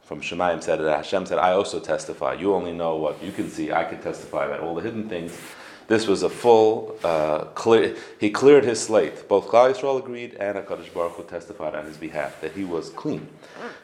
from 0.03 0.21
Shemayim 0.21 0.63
said 0.63 0.81
that 0.81 0.97
Hashem 0.97 1.27
said, 1.27 1.39
I 1.39 1.53
also 1.53 1.79
testify. 1.79 2.35
You 2.35 2.55
only 2.55 2.73
know 2.73 2.97
what 2.97 3.23
you 3.23 3.31
can 3.31 3.49
see. 3.49 3.73
I 3.73 3.85
can 3.85 4.03
testify 4.03 4.47
about 4.47 4.61
all 4.61 4.75
the 4.75 4.83
hidden 4.83 5.09
things. 5.09 5.39
This 5.87 6.07
was 6.07 6.23
a 6.23 6.29
full, 6.29 6.99
uh, 7.05 7.45
clear, 7.55 7.95
he 8.19 8.31
cleared 8.31 8.65
his 8.65 8.81
slate. 8.81 9.29
Both 9.29 9.47
Klal 9.49 9.73
Yisrael 9.73 9.99
agreed 9.99 10.35
and 10.35 10.59
HaKadosh 10.59 10.93
Baruch 10.93 11.13
Hu 11.13 11.23
testified 11.25 11.75
on 11.75 11.85
his 11.85 11.97
behalf 11.97 12.41
that 12.41 12.53
he 12.53 12.65
was 12.65 12.91
clean. 12.91 13.29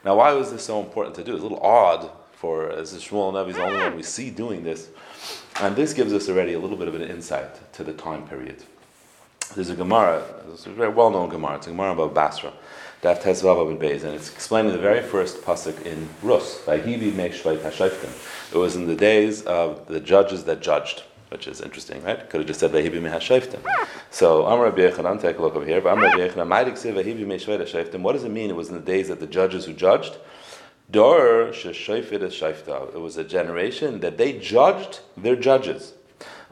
Now, 0.05 0.17
why 0.17 0.33
was 0.33 0.51
this 0.51 0.65
so 0.65 0.81
important 0.81 1.15
to 1.17 1.25
do? 1.25 1.35
It's 1.35 1.41
a 1.41 1.43
little 1.43 1.61
odd 1.61 2.11
for, 2.33 2.71
as 2.71 2.95
Shmuel 2.95 3.33
Nevi's 3.35 3.57
the 3.57 3.65
only 3.65 3.79
one 3.79 3.95
we 3.95 4.03
see 4.03 4.31
doing 4.31 4.65
this. 4.65 4.89
And 5.61 5.77
this 5.77 5.93
gives 5.93 6.13
us 6.13 6.29
already 6.29 6.55
a 6.55 6.59
little 6.59 6.77
bit 6.77 6.89
of 6.89 6.95
an 6.95 7.03
insight 7.03 7.73
to 7.75 7.85
the 7.85 7.93
time 7.93 8.27
period. 8.27 8.65
There's 9.55 9.71
a 9.71 9.75
Gemara, 9.75 10.23
it's 10.53 10.67
a 10.67 10.71
very 10.71 10.91
well 10.91 11.11
known 11.11 11.29
Gemara, 11.29 11.57
it's 11.57 11.67
a 11.67 11.71
Gemara 11.71 11.97
Bava 11.97 12.15
Basra, 12.15 12.53
Daf 13.03 13.21
Tezvav 13.21 13.69
and 13.69 14.15
it's 14.15 14.31
explained 14.31 14.69
in 14.69 14.75
the 14.75 14.81
very 14.81 15.03
first 15.03 15.43
pasuk 15.43 15.85
in 15.85 16.09
Rus, 16.23 16.59
by 16.59 16.79
Hivi 16.79 17.13
It 18.53 18.57
was 18.57 18.77
in 18.77 18.87
the 18.87 18.95
days 18.95 19.43
of 19.43 19.89
the 19.89 19.99
judges 19.99 20.45
that 20.45 20.61
judged, 20.61 21.03
which 21.31 21.49
is 21.49 21.61
interesting, 21.61 22.01
right? 22.05 22.31
Could 22.31 22.43
have 22.43 22.47
just 22.47 22.61
said 22.61 22.71
Vahibi 22.71 23.01
Mehashayftim. 23.01 23.61
So 24.11 24.47
Amr 24.47 24.67
Rabbi 24.67 24.83
Yechanan, 24.83 25.21
take 25.21 25.39
a 25.39 25.43
look 25.43 25.57
over 25.57 25.67
here. 25.67 25.81
But 25.81 25.95
Amr 25.95 26.03
Rabbi 26.03 26.29
Yechanan, 26.29 26.47
Maidik 26.47 26.75
Vahibi 26.75 27.27
Mehashayftim. 27.27 28.03
What 28.03 28.13
does 28.13 28.23
it 28.23 28.31
mean? 28.31 28.51
It 28.51 28.57
was 28.57 28.69
in 28.69 28.77
the 28.77 28.81
days 28.81 29.09
that 29.09 29.19
the 29.19 29.27
judges 29.27 29.65
who 29.65 29.73
judged. 29.73 30.17
Dor 30.89 31.49
Sheshayfid 31.51 32.95
It 32.95 33.01
was 33.01 33.17
a 33.17 33.25
generation 33.25 33.99
that 33.99 34.17
they 34.17 34.39
judged 34.39 35.01
their 35.17 35.35
judges. 35.35 35.95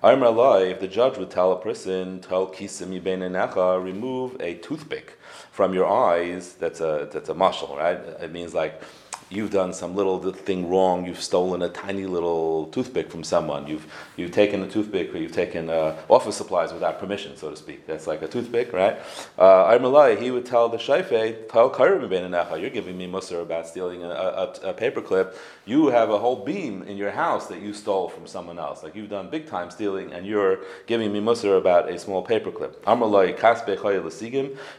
I'm 0.00 0.21
Alai, 0.21 0.71
if 0.71 0.78
the 0.78 0.87
judge 0.87 1.19
would 1.19 1.31
tell 1.31 1.50
a 1.50 1.61
person, 1.61 2.21
tell 2.21 2.47
kisim 2.47 3.02
necha, 3.02 3.83
remove 3.83 4.40
a 4.40 4.55
toothpick 4.55 5.19
from 5.50 5.75
your 5.75 5.87
eyes, 5.87 6.52
that's 6.52 6.81
a 6.81 7.09
that's 7.12 7.28
a 7.28 7.35
muscle, 7.35 7.76
right? 7.76 7.97
It 7.97 8.31
means 8.31 8.55
like 8.55 8.81
you've 9.30 9.50
done 9.50 9.73
some 9.73 9.94
little 9.94 10.18
thing 10.32 10.68
wrong, 10.68 11.04
you've 11.04 11.23
stolen 11.23 11.62
a 11.62 11.68
tiny 11.68 12.06
little 12.06 12.66
toothpick 12.66 13.11
from 13.11 13.23
someone, 13.23 13.66
you've, 13.66 13.87
you've 14.16 14.32
taken 14.32 14.62
a 14.62 14.68
toothpick 14.68 15.14
or 15.14 15.18
you've 15.18 15.32
taken 15.32 15.68
uh, 15.68 15.97
office 16.08 16.37
supplies 16.37 16.73
without 16.73 16.99
permission, 16.99 17.37
so 17.37 17.50
to 17.50 17.56
speak. 17.56 17.87
That's 17.87 18.06
like 18.06 18.23
a 18.23 18.28
toothpick, 18.28 18.73
right? 18.73 18.99
Uh, 19.38 20.16
he 20.16 20.30
would 20.30 20.47
tell 20.47 20.68
the 20.68 20.78
shayfe, 20.78 21.49
tell 21.50 22.58
you're 22.58 22.70
giving 22.70 22.97
me 22.97 23.06
musr 23.06 23.42
about 23.42 23.66
stealing 23.66 24.02
a, 24.02 24.08
a, 24.08 24.52
a 24.64 24.73
paper 24.73 25.00
clip. 25.02 25.37
You 25.64 25.88
have 25.88 26.11
a 26.11 26.18
whole 26.18 26.44
beam 26.44 26.82
in 26.82 26.97
your 26.97 27.11
house 27.11 27.47
that 27.49 27.61
you 27.61 27.75
stole 27.75 28.08
from 28.08 28.26
someone 28.26 28.58
else. 28.58 28.82
Like 28.82 28.94
you've 28.97 29.11
done 29.11 29.28
big 29.28 29.47
time 29.47 29.70
stealing 29.70 30.12
and 30.12 30.26
you're 30.26 30.61
giving 30.87 31.12
me 31.12 31.20
musr 31.20 31.58
about 31.58 31.90
a 31.90 31.99
small 31.99 32.25
paperclip. 32.25 32.38
paper 32.38 32.50
clip. 32.50 32.85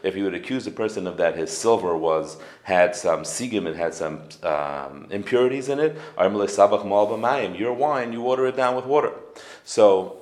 If 0.04 0.16
you 0.16 0.24
would 0.24 0.34
accuse 0.34 0.68
a 0.68 0.72
person 0.72 1.08
of 1.08 1.18
that, 1.18 1.36
his 1.36 1.56
silver 1.56 1.96
was, 1.96 2.38
had 2.64 2.96
some 2.96 3.22
sigim, 3.22 3.66
it 3.68 3.76
had 3.76 3.94
some 3.94 4.22
um, 4.44 5.08
impurities 5.10 5.70
in 5.70 5.80
it. 5.80 5.98
Your 7.56 7.74
wine, 7.74 8.14
you 8.14 8.22
water 8.22 8.46
it 8.48 8.56
down 8.56 8.76
with 8.76 8.86
water. 8.86 9.14
So 9.64 10.18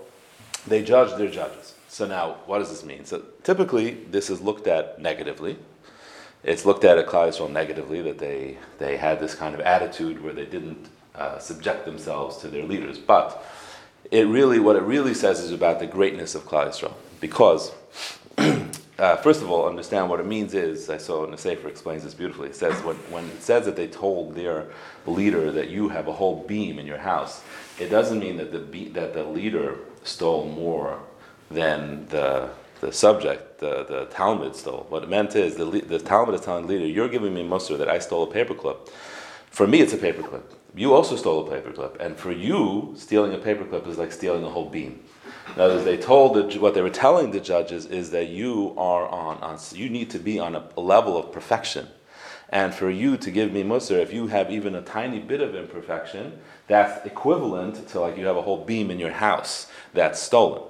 they 0.67 0.83
judge 0.83 1.17
their 1.17 1.29
judges. 1.29 1.75
So 1.87 2.05
now, 2.05 2.37
what 2.45 2.59
does 2.59 2.69
this 2.69 2.83
mean? 2.83 3.05
So 3.05 3.23
typically, 3.43 3.91
this 4.11 4.29
is 4.29 4.41
looked 4.41 4.67
at 4.67 4.99
negatively. 5.01 5.57
it's 6.43 6.65
looked 6.65 6.83
at 6.83 6.97
at 6.97 7.07
Klal 7.07 7.29
Yisrael 7.29 7.51
negatively 7.51 8.01
that 8.01 8.19
they, 8.19 8.57
they 8.77 8.97
had 8.97 9.19
this 9.19 9.33
kind 9.35 9.55
of 9.55 9.61
attitude 9.61 10.23
where 10.23 10.33
they 10.33 10.45
didn't 10.45 10.87
uh, 11.15 11.39
subject 11.39 11.85
themselves 11.85 12.37
to 12.37 12.47
their 12.47 12.63
leaders. 12.63 12.97
But 12.99 13.43
it 14.11 14.27
really, 14.27 14.59
what 14.59 14.75
it 14.75 14.83
really 14.83 15.13
says 15.13 15.39
is 15.39 15.51
about 15.51 15.79
the 15.79 15.87
greatness 15.87 16.35
of 16.35 16.43
Klal 16.45 16.67
Yisrael. 16.67 16.93
Because, 17.19 17.71
uh, 18.99 19.15
first 19.17 19.41
of 19.41 19.51
all, 19.51 19.67
understand 19.67 20.09
what 20.09 20.19
it 20.19 20.25
means 20.25 20.53
is, 20.53 20.89
I 20.89 20.97
saw 20.97 21.25
in 21.25 21.33
explains 21.33 22.03
this 22.03 22.13
beautifully. 22.13 22.49
It 22.49 22.55
says, 22.55 22.73
when, 22.83 22.95
when 23.11 23.25
it 23.25 23.43
says 23.43 23.65
that 23.65 23.75
they 23.75 23.87
told 23.87 24.35
their 24.35 24.67
leader 25.05 25.51
that 25.51 25.69
you 25.69 25.89
have 25.89 26.07
a 26.07 26.13
whole 26.13 26.43
beam 26.47 26.79
in 26.79 26.87
your 26.87 26.97
house, 26.97 27.43
it 27.79 27.89
doesn't 27.89 28.19
mean 28.19 28.37
that 28.37 28.51
the, 28.51 28.59
be- 28.59 28.89
that 28.89 29.13
the 29.13 29.23
leader 29.23 29.79
stole 30.03 30.47
more 30.47 30.99
than 31.51 32.07
the 32.07 32.49
the 32.81 32.91
subject, 32.91 33.59
the, 33.59 33.83
the 33.85 34.05
Talmud 34.05 34.55
stole. 34.55 34.85
What 34.89 35.03
it 35.03 35.09
meant 35.09 35.35
is 35.35 35.55
the, 35.55 35.65
the 35.65 35.99
Talmud 35.99 36.35
is 36.35 36.41
telling 36.41 36.67
the 36.67 36.73
leader, 36.73 36.85
You're 36.85 37.09
giving 37.09 37.33
me 37.33 37.43
mussar 37.43 37.77
that 37.77 37.89
I 37.89 37.99
stole 37.99 38.29
a 38.29 38.33
paperclip. 38.33 38.89
For 39.49 39.67
me, 39.67 39.81
it's 39.81 39.93
a 39.93 39.97
paperclip. 39.97 40.43
You 40.75 40.93
also 40.93 41.15
stole 41.15 41.47
a 41.47 41.61
paperclip. 41.61 41.99
And 41.99 42.15
for 42.15 42.31
you, 42.31 42.93
stealing 42.95 43.33
a 43.33 43.37
paperclip 43.37 43.87
is 43.87 43.97
like 43.97 44.11
stealing 44.11 44.43
a 44.43 44.49
whole 44.49 44.69
beam. 44.69 45.03
In 45.55 45.61
other 45.61 45.75
words, 45.75 45.85
they 45.85 45.97
told 45.97 46.35
the, 46.35 46.59
what 46.59 46.73
they 46.73 46.81
were 46.81 46.89
telling 46.89 47.31
the 47.31 47.39
judges 47.39 47.85
is 47.85 48.11
that 48.11 48.27
you 48.27 48.73
are 48.77 49.07
on, 49.07 49.37
on 49.37 49.57
you 49.71 49.89
need 49.89 50.09
to 50.11 50.19
be 50.19 50.39
on 50.39 50.55
a, 50.55 50.63
a 50.75 50.81
level 50.81 51.17
of 51.17 51.31
perfection. 51.31 51.87
And 52.49 52.73
for 52.73 52.89
you 52.89 53.17
to 53.17 53.31
give 53.31 53.51
me 53.51 53.63
mussar, 53.63 53.99
if 53.99 54.13
you 54.13 54.27
have 54.27 54.51
even 54.51 54.75
a 54.75 54.81
tiny 54.81 55.19
bit 55.19 55.41
of 55.41 55.55
imperfection, 55.55 56.39
that's 56.67 57.05
equivalent 57.05 57.87
to 57.89 57.99
like 57.99 58.17
you 58.17 58.25
have 58.25 58.37
a 58.37 58.41
whole 58.41 58.63
beam 58.63 58.89
in 58.89 58.99
your 58.99 59.11
house 59.11 59.69
that's 59.93 60.21
stolen. 60.21 60.63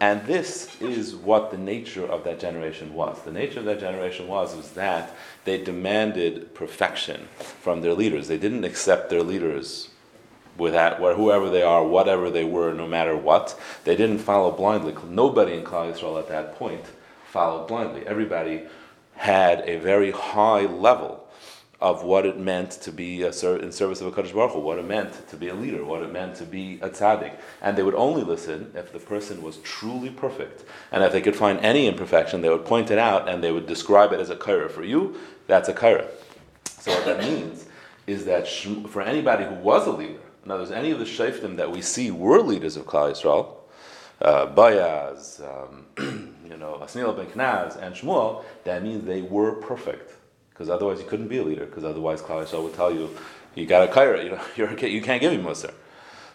And 0.00 0.26
this 0.26 0.80
is 0.80 1.14
what 1.14 1.50
the 1.50 1.58
nature 1.58 2.04
of 2.04 2.24
that 2.24 2.38
generation 2.38 2.92
was. 2.92 3.22
The 3.22 3.32
nature 3.32 3.60
of 3.60 3.64
that 3.66 3.80
generation 3.80 4.28
was, 4.28 4.54
was 4.54 4.72
that 4.72 5.14
they 5.44 5.62
demanded 5.62 6.54
perfection 6.54 7.28
from 7.38 7.80
their 7.80 7.94
leaders. 7.94 8.28
They 8.28 8.36
didn't 8.36 8.64
accept 8.64 9.08
their 9.08 9.22
leaders 9.22 9.90
with 10.58 10.72
that, 10.72 10.98
whoever 10.98 11.50
they 11.50 11.62
are, 11.62 11.84
whatever 11.84 12.30
they 12.30 12.44
were, 12.44 12.72
no 12.72 12.86
matter 12.86 13.16
what. 13.16 13.58
They 13.84 13.96
didn't 13.96 14.18
follow 14.18 14.50
blindly. 14.50 14.94
Nobody 15.08 15.54
in 15.54 15.64
Klal 15.64 15.92
Yisrael 15.92 16.18
at 16.18 16.28
that 16.28 16.56
point 16.56 16.84
followed 17.26 17.68
blindly. 17.68 18.06
Everybody 18.06 18.62
had 19.16 19.60
a 19.66 19.78
very 19.78 20.10
high 20.10 20.62
level 20.62 21.26
of 21.80 22.02
what 22.02 22.24
it 22.24 22.38
meant 22.38 22.70
to 22.70 22.90
be 22.90 23.22
a 23.22 23.32
ser- 23.32 23.58
in 23.58 23.70
service 23.70 24.00
of 24.00 24.06
a 24.06 24.12
Kaddish 24.12 24.32
Baruch 24.32 24.52
Hu, 24.52 24.60
what 24.60 24.78
it 24.78 24.86
meant 24.86 25.28
to 25.28 25.36
be 25.36 25.48
a 25.48 25.54
leader, 25.54 25.84
what 25.84 26.02
it 26.02 26.10
meant 26.10 26.34
to 26.36 26.44
be 26.44 26.78
a 26.80 26.88
tzaddik. 26.88 27.34
And 27.60 27.76
they 27.76 27.82
would 27.82 27.94
only 27.94 28.22
listen 28.22 28.72
if 28.74 28.92
the 28.92 28.98
person 28.98 29.42
was 29.42 29.58
truly 29.58 30.08
perfect. 30.08 30.64
And 30.90 31.04
if 31.04 31.12
they 31.12 31.20
could 31.20 31.36
find 31.36 31.58
any 31.60 31.86
imperfection, 31.86 32.40
they 32.40 32.48
would 32.48 32.64
point 32.64 32.90
it 32.90 32.98
out 32.98 33.28
and 33.28 33.44
they 33.44 33.52
would 33.52 33.66
describe 33.66 34.12
it 34.12 34.20
as 34.20 34.30
a 34.30 34.36
kaira. 34.36 34.70
For 34.70 34.84
you, 34.84 35.16
that's 35.46 35.68
a 35.68 35.74
kaira. 35.74 36.08
So 36.64 36.92
what 36.92 37.04
that 37.04 37.20
means 37.20 37.66
is 38.06 38.24
that 38.24 38.48
for 38.48 39.02
anybody 39.02 39.44
who 39.44 39.54
was 39.56 39.86
a 39.86 39.92
leader, 39.92 40.20
in 40.46 40.52
other 40.52 40.60
words, 40.60 40.70
any 40.70 40.92
of 40.92 41.00
the 41.00 41.04
shayftim 41.04 41.56
that 41.56 41.72
we 41.72 41.82
see 41.82 42.12
were 42.12 42.40
leaders 42.40 42.76
of 42.76 42.86
Klal 42.86 43.10
Yisrael, 43.10 43.56
uh, 44.22 44.46
Bayaz, 44.46 45.40
um, 45.42 45.86
you 46.48 46.56
know, 46.56 46.78
Asnil 46.80 47.16
ben 47.16 47.26
Knaz, 47.26 47.76
and 47.82 47.96
Shmuel, 47.96 48.44
that 48.62 48.84
means 48.84 49.04
they 49.04 49.22
were 49.22 49.56
perfect 49.56 50.12
because 50.50 50.70
otherwise 50.70 51.00
you 51.00 51.04
couldn't 51.06 51.26
be 51.26 51.38
a 51.38 51.42
leader. 51.42 51.66
Because 51.66 51.82
otherwise, 51.82 52.22
Klal 52.22 52.44
Yisrael 52.44 52.62
would 52.62 52.74
tell 52.74 52.94
you, 52.94 53.10
you 53.56 53.66
got 53.66 53.88
a 53.88 53.92
kaira, 53.92 54.22
you 54.22 54.30
know, 54.30 54.40
you're, 54.56 54.72
you 54.86 55.02
can't 55.02 55.20
give 55.20 55.32
me 55.32 55.38
mussar. 55.42 55.74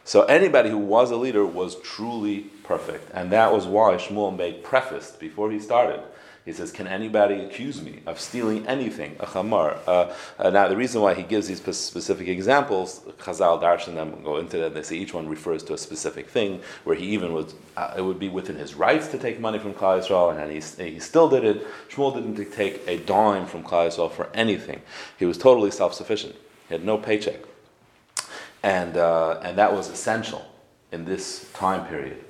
So 0.04 0.24
anybody 0.24 0.70
who 0.70 0.78
was 0.78 1.10
a 1.12 1.16
leader 1.16 1.46
was 1.46 1.80
truly 1.80 2.42
perfect, 2.64 3.12
and 3.14 3.32
that 3.32 3.54
was 3.54 3.66
why 3.66 3.94
Shmuel 3.94 4.36
made 4.36 4.62
prefaced 4.62 5.22
before 5.22 5.52
he 5.52 5.60
started 5.60 6.02
he 6.46 6.54
says, 6.54 6.72
Can 6.72 6.88
anybody 6.88 7.36
accuse 7.36 7.82
me 7.82 8.02
of 8.08 8.20
stealing 8.20 8.66
anything, 8.68 9.16
a 9.20 9.26
chamar? 9.28 9.78
Uh, 9.86 10.14
uh, 10.40 10.50
now, 10.50 10.68
the 10.68 10.76
reason 10.76 11.02
why 11.02 11.14
he 11.14 11.22
gives 11.22 11.48
these 11.48 11.60
specific 11.60 12.28
examples, 12.28 13.02
Chazal, 13.20 13.62
Darshan, 13.62 13.94
them 13.94 14.24
go 14.24 14.38
into 14.38 14.58
that, 14.58 14.74
they 14.74 14.82
say 14.82 14.96
each 14.96 15.14
one 15.14 15.30
refers 15.30 15.62
to 15.64 15.74
a 15.74 15.78
specific 15.78 16.30
thing, 16.30 16.62
where 16.84 16.96
he 16.96 17.06
even 17.08 17.34
was, 17.34 17.54
uh, 17.78 17.94
it 17.96 18.02
would 18.02 18.20
be 18.20 18.30
within 18.30 18.56
his 18.56 18.74
rights 18.74 19.08
to 19.10 19.20
take 19.20 19.40
money 19.40 19.60
from 19.60 19.74
Klal 19.74 20.00
Yisrael, 20.00 20.36
and 20.36 20.52
he, 20.52 20.92
he 20.92 21.00
still 21.00 21.30
did 21.30 21.44
it. 21.44 21.68
Shmuel 21.90 22.16
didn't 22.16 22.52
take 22.52 22.82
a 22.88 22.98
dime 22.98 23.46
from 23.46 23.64
Klal 23.64 23.88
Yisrael 23.88 24.12
for 24.12 24.30
anything. 24.34 24.82
He 25.20 25.26
was 25.26 25.38
totally 25.38 25.70
self 25.70 25.94
sufficient, 25.94 26.36
he 26.68 26.74
had 26.74 26.84
no 26.84 26.98
paycheck. 26.98 27.40
And, 28.64 28.98
uh, 28.98 29.40
and 29.44 29.58
that 29.58 29.74
was 29.74 29.90
essential 29.90 30.46
in 30.92 31.06
this 31.06 31.50
time 31.54 31.88
period. 31.88 32.24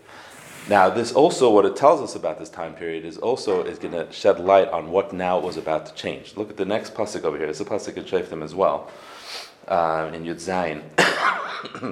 Now, 0.70 0.89
this 0.89 1.12
also, 1.12 1.50
what 1.50 1.65
it 1.65 1.75
tells 1.75 2.01
us 2.01 2.15
about 2.15 2.38
this 2.38 2.50
time 2.50 2.75
period 2.75 3.03
is 3.03 3.18
also 3.18 3.63
is 3.63 3.80
going 3.80 3.94
to 3.94 4.12
shed 4.12 4.39
light 4.39 4.70
on 4.70 4.91
what 4.91 5.12
now 5.12 5.39
was 5.39 5.58
about 5.58 5.88
to 5.88 5.94
change. 5.96 6.38
Look 6.38 6.51
at 6.51 6.58
the 6.58 6.65
next 6.65 6.94
pasuk 6.94 7.24
over 7.24 7.38
here. 7.38 7.48
It's 7.48 7.60
a 7.60 7.65
pasuk 7.65 7.98
in 7.98 8.03
Shaftim 8.03 8.44
as 8.44 8.53
well, 8.53 8.89
uh, 9.68 10.12
in 10.13 10.24
Yud 10.24 10.36
Zayin. 10.36 10.84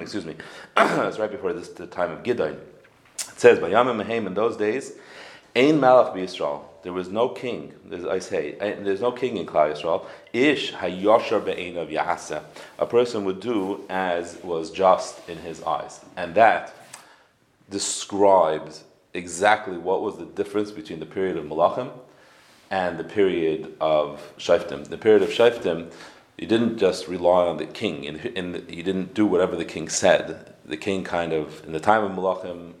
Excuse 0.00 0.24
me. 0.24 0.36
it's 0.76 1.18
right 1.18 1.30
before 1.30 1.52
this, 1.52 1.68
the 1.70 1.86
time 1.88 2.12
of 2.12 2.22
Gideon. 2.22 2.60
It 3.16 3.40
says, 3.40 3.58
"By 3.58 3.70
Yamim 3.70 4.04
Mehem 4.04 4.26
in 4.26 4.34
those 4.34 4.56
days, 4.56 4.92
Ein 5.56 5.80
Malach 5.80 6.14
Yisrael. 6.14 6.62
There 6.82 6.92
was 6.92 7.08
no 7.08 7.28
king. 7.28 7.74
I 8.08 8.20
say, 8.20 8.52
there's 8.52 9.02
no 9.02 9.12
king 9.12 9.36
in 9.36 9.46
Klal 9.46 9.74
Yisrael. 9.74 10.06
Ish 10.32 10.72
hayosher 10.72 11.44
be'enav 11.44 11.90
yahasa. 11.90 12.42
A 12.78 12.86
person 12.86 13.24
would 13.24 13.40
do 13.40 13.84
as 13.90 14.38
was 14.44 14.70
just 14.70 15.28
in 15.28 15.38
his 15.38 15.60
eyes, 15.64 16.00
and 16.16 16.36
that." 16.36 16.72
Describes 17.70 18.84
exactly 19.14 19.78
what 19.78 20.02
was 20.02 20.18
the 20.18 20.26
difference 20.26 20.70
between 20.70 21.00
the 21.00 21.06
period 21.06 21.36
of 21.36 21.44
Malachim 21.44 21.90
and 22.70 22.98
the 22.98 23.04
period 23.04 23.74
of 23.80 24.34
Shaftim. 24.38 24.88
The 24.88 24.98
period 24.98 25.22
of 25.22 25.30
Shaftim, 25.30 25.92
you 26.38 26.46
didn't 26.46 26.78
just 26.78 27.08
rely 27.08 27.46
on 27.46 27.56
the 27.56 27.66
king, 27.66 28.06
and, 28.06 28.54
the, 28.54 28.74
you 28.74 28.82
didn't 28.82 29.14
do 29.14 29.26
whatever 29.26 29.56
the 29.56 29.64
king 29.64 29.88
said. 29.88 30.54
The 30.64 30.76
king 30.76 31.02
kind 31.04 31.32
of, 31.32 31.64
in 31.64 31.72
the 31.72 31.80
time 31.80 32.04
of 32.04 32.12
Malachim, 32.12 32.74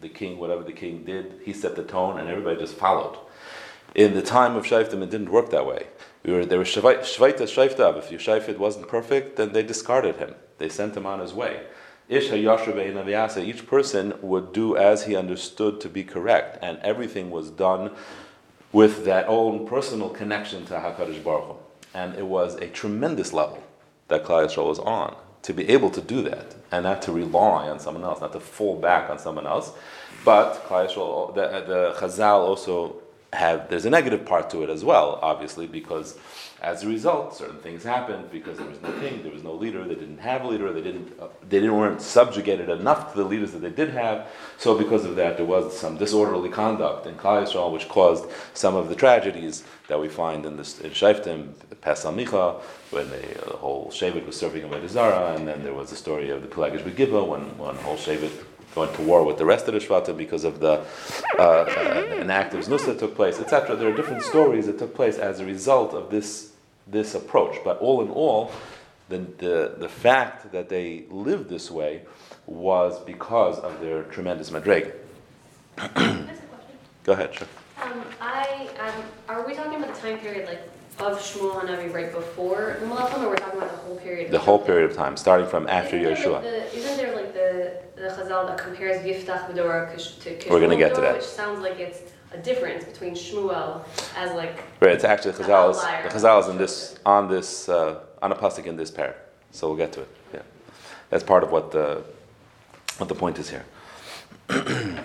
the 0.00 0.08
king, 0.08 0.38
whatever 0.38 0.62
the 0.62 0.72
king 0.72 1.04
did, 1.04 1.40
he 1.44 1.52
set 1.52 1.76
the 1.76 1.84
tone 1.84 2.18
and 2.18 2.28
everybody 2.28 2.58
just 2.58 2.74
followed. 2.74 3.18
In 3.94 4.14
the 4.14 4.22
time 4.22 4.56
of 4.56 4.64
Shaftim, 4.64 5.02
it 5.02 5.10
didn't 5.10 5.30
work 5.30 5.50
that 5.50 5.64
way. 5.64 5.86
We 6.22 6.32
were, 6.32 6.44
there 6.44 6.58
was 6.58 6.68
Shvaita 6.68 7.00
Shaftav. 7.06 7.96
If 7.96 8.10
your 8.10 8.20
Shafit 8.20 8.58
wasn't 8.58 8.88
perfect, 8.88 9.36
then 9.36 9.52
they 9.52 9.62
discarded 9.62 10.16
him. 10.16 10.34
They 10.58 10.68
sent 10.68 10.96
him 10.96 11.06
on 11.06 11.20
his 11.20 11.32
way. 11.32 11.62
Each 12.08 13.66
person 13.66 14.14
would 14.22 14.52
do 14.52 14.76
as 14.76 15.04
he 15.04 15.16
understood 15.16 15.80
to 15.80 15.88
be 15.88 16.04
correct, 16.04 16.58
and 16.62 16.78
everything 16.78 17.30
was 17.30 17.50
done 17.50 17.90
with 18.72 19.04
that 19.04 19.26
own 19.26 19.66
personal 19.66 20.10
connection 20.10 20.64
to 20.66 20.74
Hakadosh 20.74 21.22
Baruch 21.24 21.44
Hu. 21.44 21.56
And 21.94 22.14
it 22.14 22.26
was 22.26 22.56
a 22.56 22.68
tremendous 22.68 23.32
level 23.32 23.62
that 24.08 24.24
Klal 24.24 24.46
Yisrael 24.46 24.68
was 24.68 24.78
on 24.78 25.16
to 25.42 25.52
be 25.52 25.68
able 25.68 25.90
to 25.90 26.00
do 26.00 26.22
that, 26.22 26.54
and 26.70 26.84
not 26.84 27.02
to 27.02 27.12
rely 27.12 27.68
on 27.68 27.80
someone 27.80 28.04
else, 28.04 28.20
not 28.20 28.32
to 28.32 28.40
fall 28.40 28.78
back 28.78 29.10
on 29.10 29.18
someone 29.18 29.46
else. 29.46 29.72
But 30.24 30.64
Klal 30.66 30.88
Yisrael, 30.88 31.34
the, 31.34 31.64
the 31.66 31.94
Chazal 31.98 32.40
also 32.40 32.96
have 33.32 33.68
there's 33.68 33.84
a 33.84 33.90
negative 33.90 34.24
part 34.24 34.50
to 34.50 34.62
it 34.62 34.70
as 34.70 34.84
well, 34.84 35.18
obviously, 35.22 35.66
because 35.66 36.18
as 36.62 36.82
a 36.82 36.88
result, 36.88 37.36
certain 37.36 37.58
things 37.58 37.84
happened 37.84 38.30
because 38.30 38.56
there 38.56 38.66
was 38.66 38.80
no 38.80 38.90
king, 38.98 39.22
there 39.22 39.32
was 39.32 39.44
no 39.44 39.52
leader, 39.52 39.84
they 39.84 39.94
didn't 39.94 40.18
have 40.18 40.42
a 40.42 40.48
leader, 40.48 40.72
they 40.72 40.80
didn't, 40.80 41.12
uh, 41.20 41.28
they 41.48 41.60
didn't 41.60 41.76
weren't 41.76 42.00
subjugated 42.00 42.70
enough 42.70 43.12
to 43.12 43.18
the 43.18 43.24
leaders 43.24 43.52
that 43.52 43.58
they 43.58 43.70
did 43.70 43.90
have. 43.90 44.26
So 44.56 44.76
because 44.76 45.04
of 45.04 45.16
that, 45.16 45.36
there 45.36 45.44
was 45.44 45.78
some 45.78 45.98
disorderly 45.98 46.48
conduct 46.48 47.06
in 47.06 47.14
Klal 47.16 47.44
Yisrael, 47.44 47.72
which 47.72 47.88
caused 47.88 48.24
some 48.54 48.74
of 48.74 48.88
the 48.88 48.94
tragedies 48.94 49.64
that 49.88 50.00
we 50.00 50.08
find 50.08 50.46
in 50.46 50.56
this 50.56 50.80
in 50.80 50.92
Shaftim, 50.92 51.52
Pesel 51.82 52.14
Micha, 52.14 52.60
when 52.90 53.06
uh, 53.06 53.50
the 53.50 53.56
whole 53.58 53.90
Shevet 53.90 54.26
was 54.26 54.36
serving 54.36 54.64
a 54.64 54.88
Zara, 54.88 55.34
and 55.34 55.46
then 55.46 55.62
there 55.62 55.74
was 55.74 55.90
the 55.90 55.96
story 55.96 56.30
of 56.30 56.40
the 56.40 56.48
Pelagish 56.48 56.82
Begiva, 56.82 57.26
when 57.26 57.56
one 57.58 57.76
whole 57.76 57.96
Shevet 57.96 58.32
went 58.76 58.94
to 58.94 59.02
war 59.02 59.24
with 59.24 59.38
the 59.38 59.44
rest 59.44 59.66
of 59.68 59.74
the 59.74 59.80
Shvatim 59.80 60.16
because 60.16 60.44
of 60.44 60.60
the 60.60 60.84
uh, 61.38 61.42
uh, 61.42 62.06
an 62.20 62.30
act 62.30 62.54
of 62.54 62.64
Znus 62.64 62.86
that 62.86 62.98
took 62.98 63.14
place, 63.14 63.40
etc. 63.40 63.76
There 63.76 63.88
are 63.88 63.96
different 63.96 64.22
stories 64.22 64.66
that 64.66 64.78
took 64.78 64.94
place 64.94 65.18
as 65.18 65.40
a 65.40 65.44
result 65.44 65.94
of 65.94 66.10
this 66.10 66.52
this 66.86 67.14
approach. 67.14 67.56
But 67.64 67.78
all 67.78 68.02
in 68.02 68.10
all, 68.10 68.52
the, 69.08 69.18
the, 69.18 69.74
the 69.78 69.88
fact 69.88 70.52
that 70.52 70.68
they 70.68 71.04
lived 71.10 71.48
this 71.48 71.70
way 71.70 72.02
was 72.46 72.98
because 73.00 73.58
of 73.58 73.80
their 73.80 74.04
tremendous 74.04 74.50
madreg. 74.50 74.94
Go 77.04 77.12
ahead, 77.12 77.34
sure. 77.34 77.48
Um, 77.82 78.02
I 78.20 78.68
um, 78.80 79.04
are 79.28 79.46
we 79.46 79.54
talking 79.54 79.82
about 79.82 79.94
the 79.94 80.00
time 80.00 80.18
period 80.18 80.48
like 80.48 80.62
of 80.98 81.18
Shmuel 81.18 81.60
and 81.60 81.70
Avi 81.70 81.88
right 81.88 82.12
before 82.12 82.76
the 82.80 82.86
or 82.86 83.28
we're 83.28 83.36
talking 83.36 83.58
about 83.58 83.70
the 83.70 83.76
whole 83.78 83.96
period? 83.96 84.30
The 84.30 84.38
whole 84.38 84.58
period 84.58 84.90
of 84.90 84.96
time, 84.96 85.16
starting 85.16 85.46
from 85.46 85.66
after 85.68 85.96
isn't 85.96 86.16
Yeshua. 86.16 86.32
Like 86.34 86.42
the, 86.42 86.76
isn't 86.76 86.96
there 86.96 87.14
like 87.14 87.34
the 87.34 87.80
the 87.96 88.08
Chazal 88.08 88.46
that 88.46 88.58
compares 88.58 89.02
Yiftach 89.02 89.50
B'Dorah 89.50 89.92
to 89.94 90.36
Kishmuel 90.36 90.50
We're 90.50 90.58
going 90.58 90.70
to 90.70 90.76
get 90.76 90.94
to 90.94 91.00
that. 91.00 91.14
Which 91.16 91.24
sounds 91.24 91.60
like 91.60 91.78
it's 91.78 92.00
a 92.32 92.38
difference 92.38 92.84
between 92.84 93.14
Shmuel 93.14 93.84
as 94.16 94.34
like 94.34 94.62
Right, 94.80 94.92
it's 94.92 95.04
actually 95.04 95.32
The 95.32 95.44
Chazal 95.44 95.70
is, 95.70 95.80
the 95.80 96.18
Chazal 96.18 96.40
is 96.40 96.48
in 96.48 96.58
this 96.58 96.98
on 97.04 97.28
this 97.28 97.68
uh, 97.68 98.00
on 98.22 98.32
a 98.32 98.34
pasuk 98.34 98.66
in 98.66 98.76
this 98.76 98.90
pair. 98.90 99.16
So 99.52 99.68
we'll 99.68 99.76
get 99.76 99.92
to 99.92 100.02
it. 100.02 100.08
Yeah, 100.34 100.42
that's 101.10 101.24
part 101.24 101.42
of 101.42 101.50
what 101.50 101.72
the 101.72 102.02
what 102.98 103.08
the 103.08 103.14
point 103.14 103.38
is 103.38 103.50
here. 103.50 103.64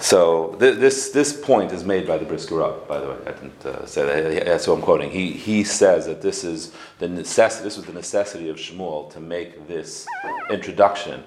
So 0.00 0.56
th- 0.60 0.78
this 0.78 1.10
this 1.10 1.38
point 1.38 1.72
is 1.72 1.84
made 1.84 2.06
by 2.06 2.18
the 2.18 2.24
Brisker 2.24 2.56
Rav, 2.56 2.86
by 2.86 3.00
the 3.00 3.08
way. 3.08 3.16
I 3.26 3.32
didn't 3.32 3.66
uh, 3.66 3.84
say 3.84 4.04
that. 4.04 4.44
That's 4.46 4.64
who 4.64 4.72
I'm 4.72 4.80
quoting. 4.80 5.10
He 5.10 5.32
he 5.32 5.64
says 5.64 6.06
that 6.06 6.22
this 6.22 6.44
is 6.44 6.72
the 6.98 7.08
necessity. 7.08 7.64
This 7.64 7.76
was 7.76 7.86
the 7.86 7.92
necessity 7.92 8.48
of 8.48 8.56
Shmuel 8.56 9.12
to 9.12 9.20
make 9.20 9.66
this 9.66 10.06
introduction 10.50 11.24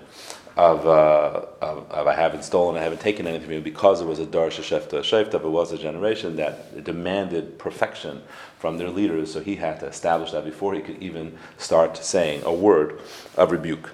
of, 0.57 0.85
uh, 0.85 1.45
of, 1.61 1.89
of, 1.91 2.07
I 2.07 2.13
haven't 2.13 2.43
stolen, 2.43 2.75
I 2.75 2.83
haven't 2.83 2.99
taken 2.99 3.25
anything 3.25 3.45
from 3.45 3.53
you 3.53 3.61
because 3.61 4.01
it 4.01 4.05
was 4.05 4.19
a 4.19 4.25
Darsha 4.25 4.61
Shefta 4.61 4.99
Shefta, 4.99 5.35
it 5.35 5.43
was 5.43 5.71
a 5.71 5.77
generation 5.77 6.35
that 6.35 6.83
demanded 6.83 7.57
perfection 7.57 8.21
from 8.59 8.77
their 8.77 8.89
leaders. 8.89 9.31
So 9.31 9.39
he 9.39 9.55
had 9.55 9.79
to 9.79 9.87
establish 9.87 10.31
that 10.31 10.43
before 10.43 10.73
he 10.73 10.81
could 10.81 11.01
even 11.01 11.37
start 11.57 11.97
saying 11.97 12.43
a 12.43 12.53
word 12.53 12.99
of 13.37 13.51
rebuke. 13.51 13.91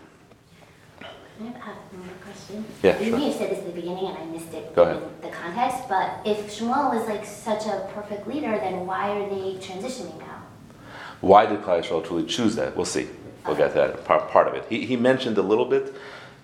I 1.00 1.04
have 1.44 1.78
one 1.92 2.08
more 2.08 2.16
question. 2.48 2.66
Yeah, 2.84 3.00
You 3.00 3.10
sure. 3.10 3.18
may 3.20 3.26
have 3.26 3.36
said 3.36 3.52
this 3.52 3.60
at 3.60 3.66
the 3.66 3.72
beginning 3.72 4.08
and 4.08 4.18
I 4.18 4.26
missed 4.26 4.54
it 4.54 4.74
Go 4.76 4.84
ahead. 4.84 4.98
in 4.98 5.30
the 5.30 5.36
context, 5.36 5.88
but 5.90 6.22
if 6.26 6.38
Shmuel 6.58 6.94
was 6.98 7.08
like 7.08 7.26
such 7.26 7.66
a 7.66 7.90
perfect 7.94 8.28
leader, 8.28 8.52
then 8.58 8.86
why 8.86 9.10
are 9.12 9.30
they 9.30 9.58
transitioning 9.60 10.18
now? 10.20 10.44
Why 11.22 11.46
did 11.46 11.62
Yisrael 11.62 12.06
truly 12.06 12.26
choose 12.26 12.56
that? 12.56 12.76
We'll 12.76 12.86
see. 12.86 13.08
We'll 13.46 13.56
get 13.56 13.70
to 13.70 13.78
that 13.80 14.06
part, 14.06 14.30
part 14.30 14.48
of 14.48 14.54
it. 14.56 14.66
He, 14.70 14.86
he 14.86 14.96
mentioned 14.98 15.38
a 15.38 15.42
little 15.42 15.66
bit. 15.66 15.96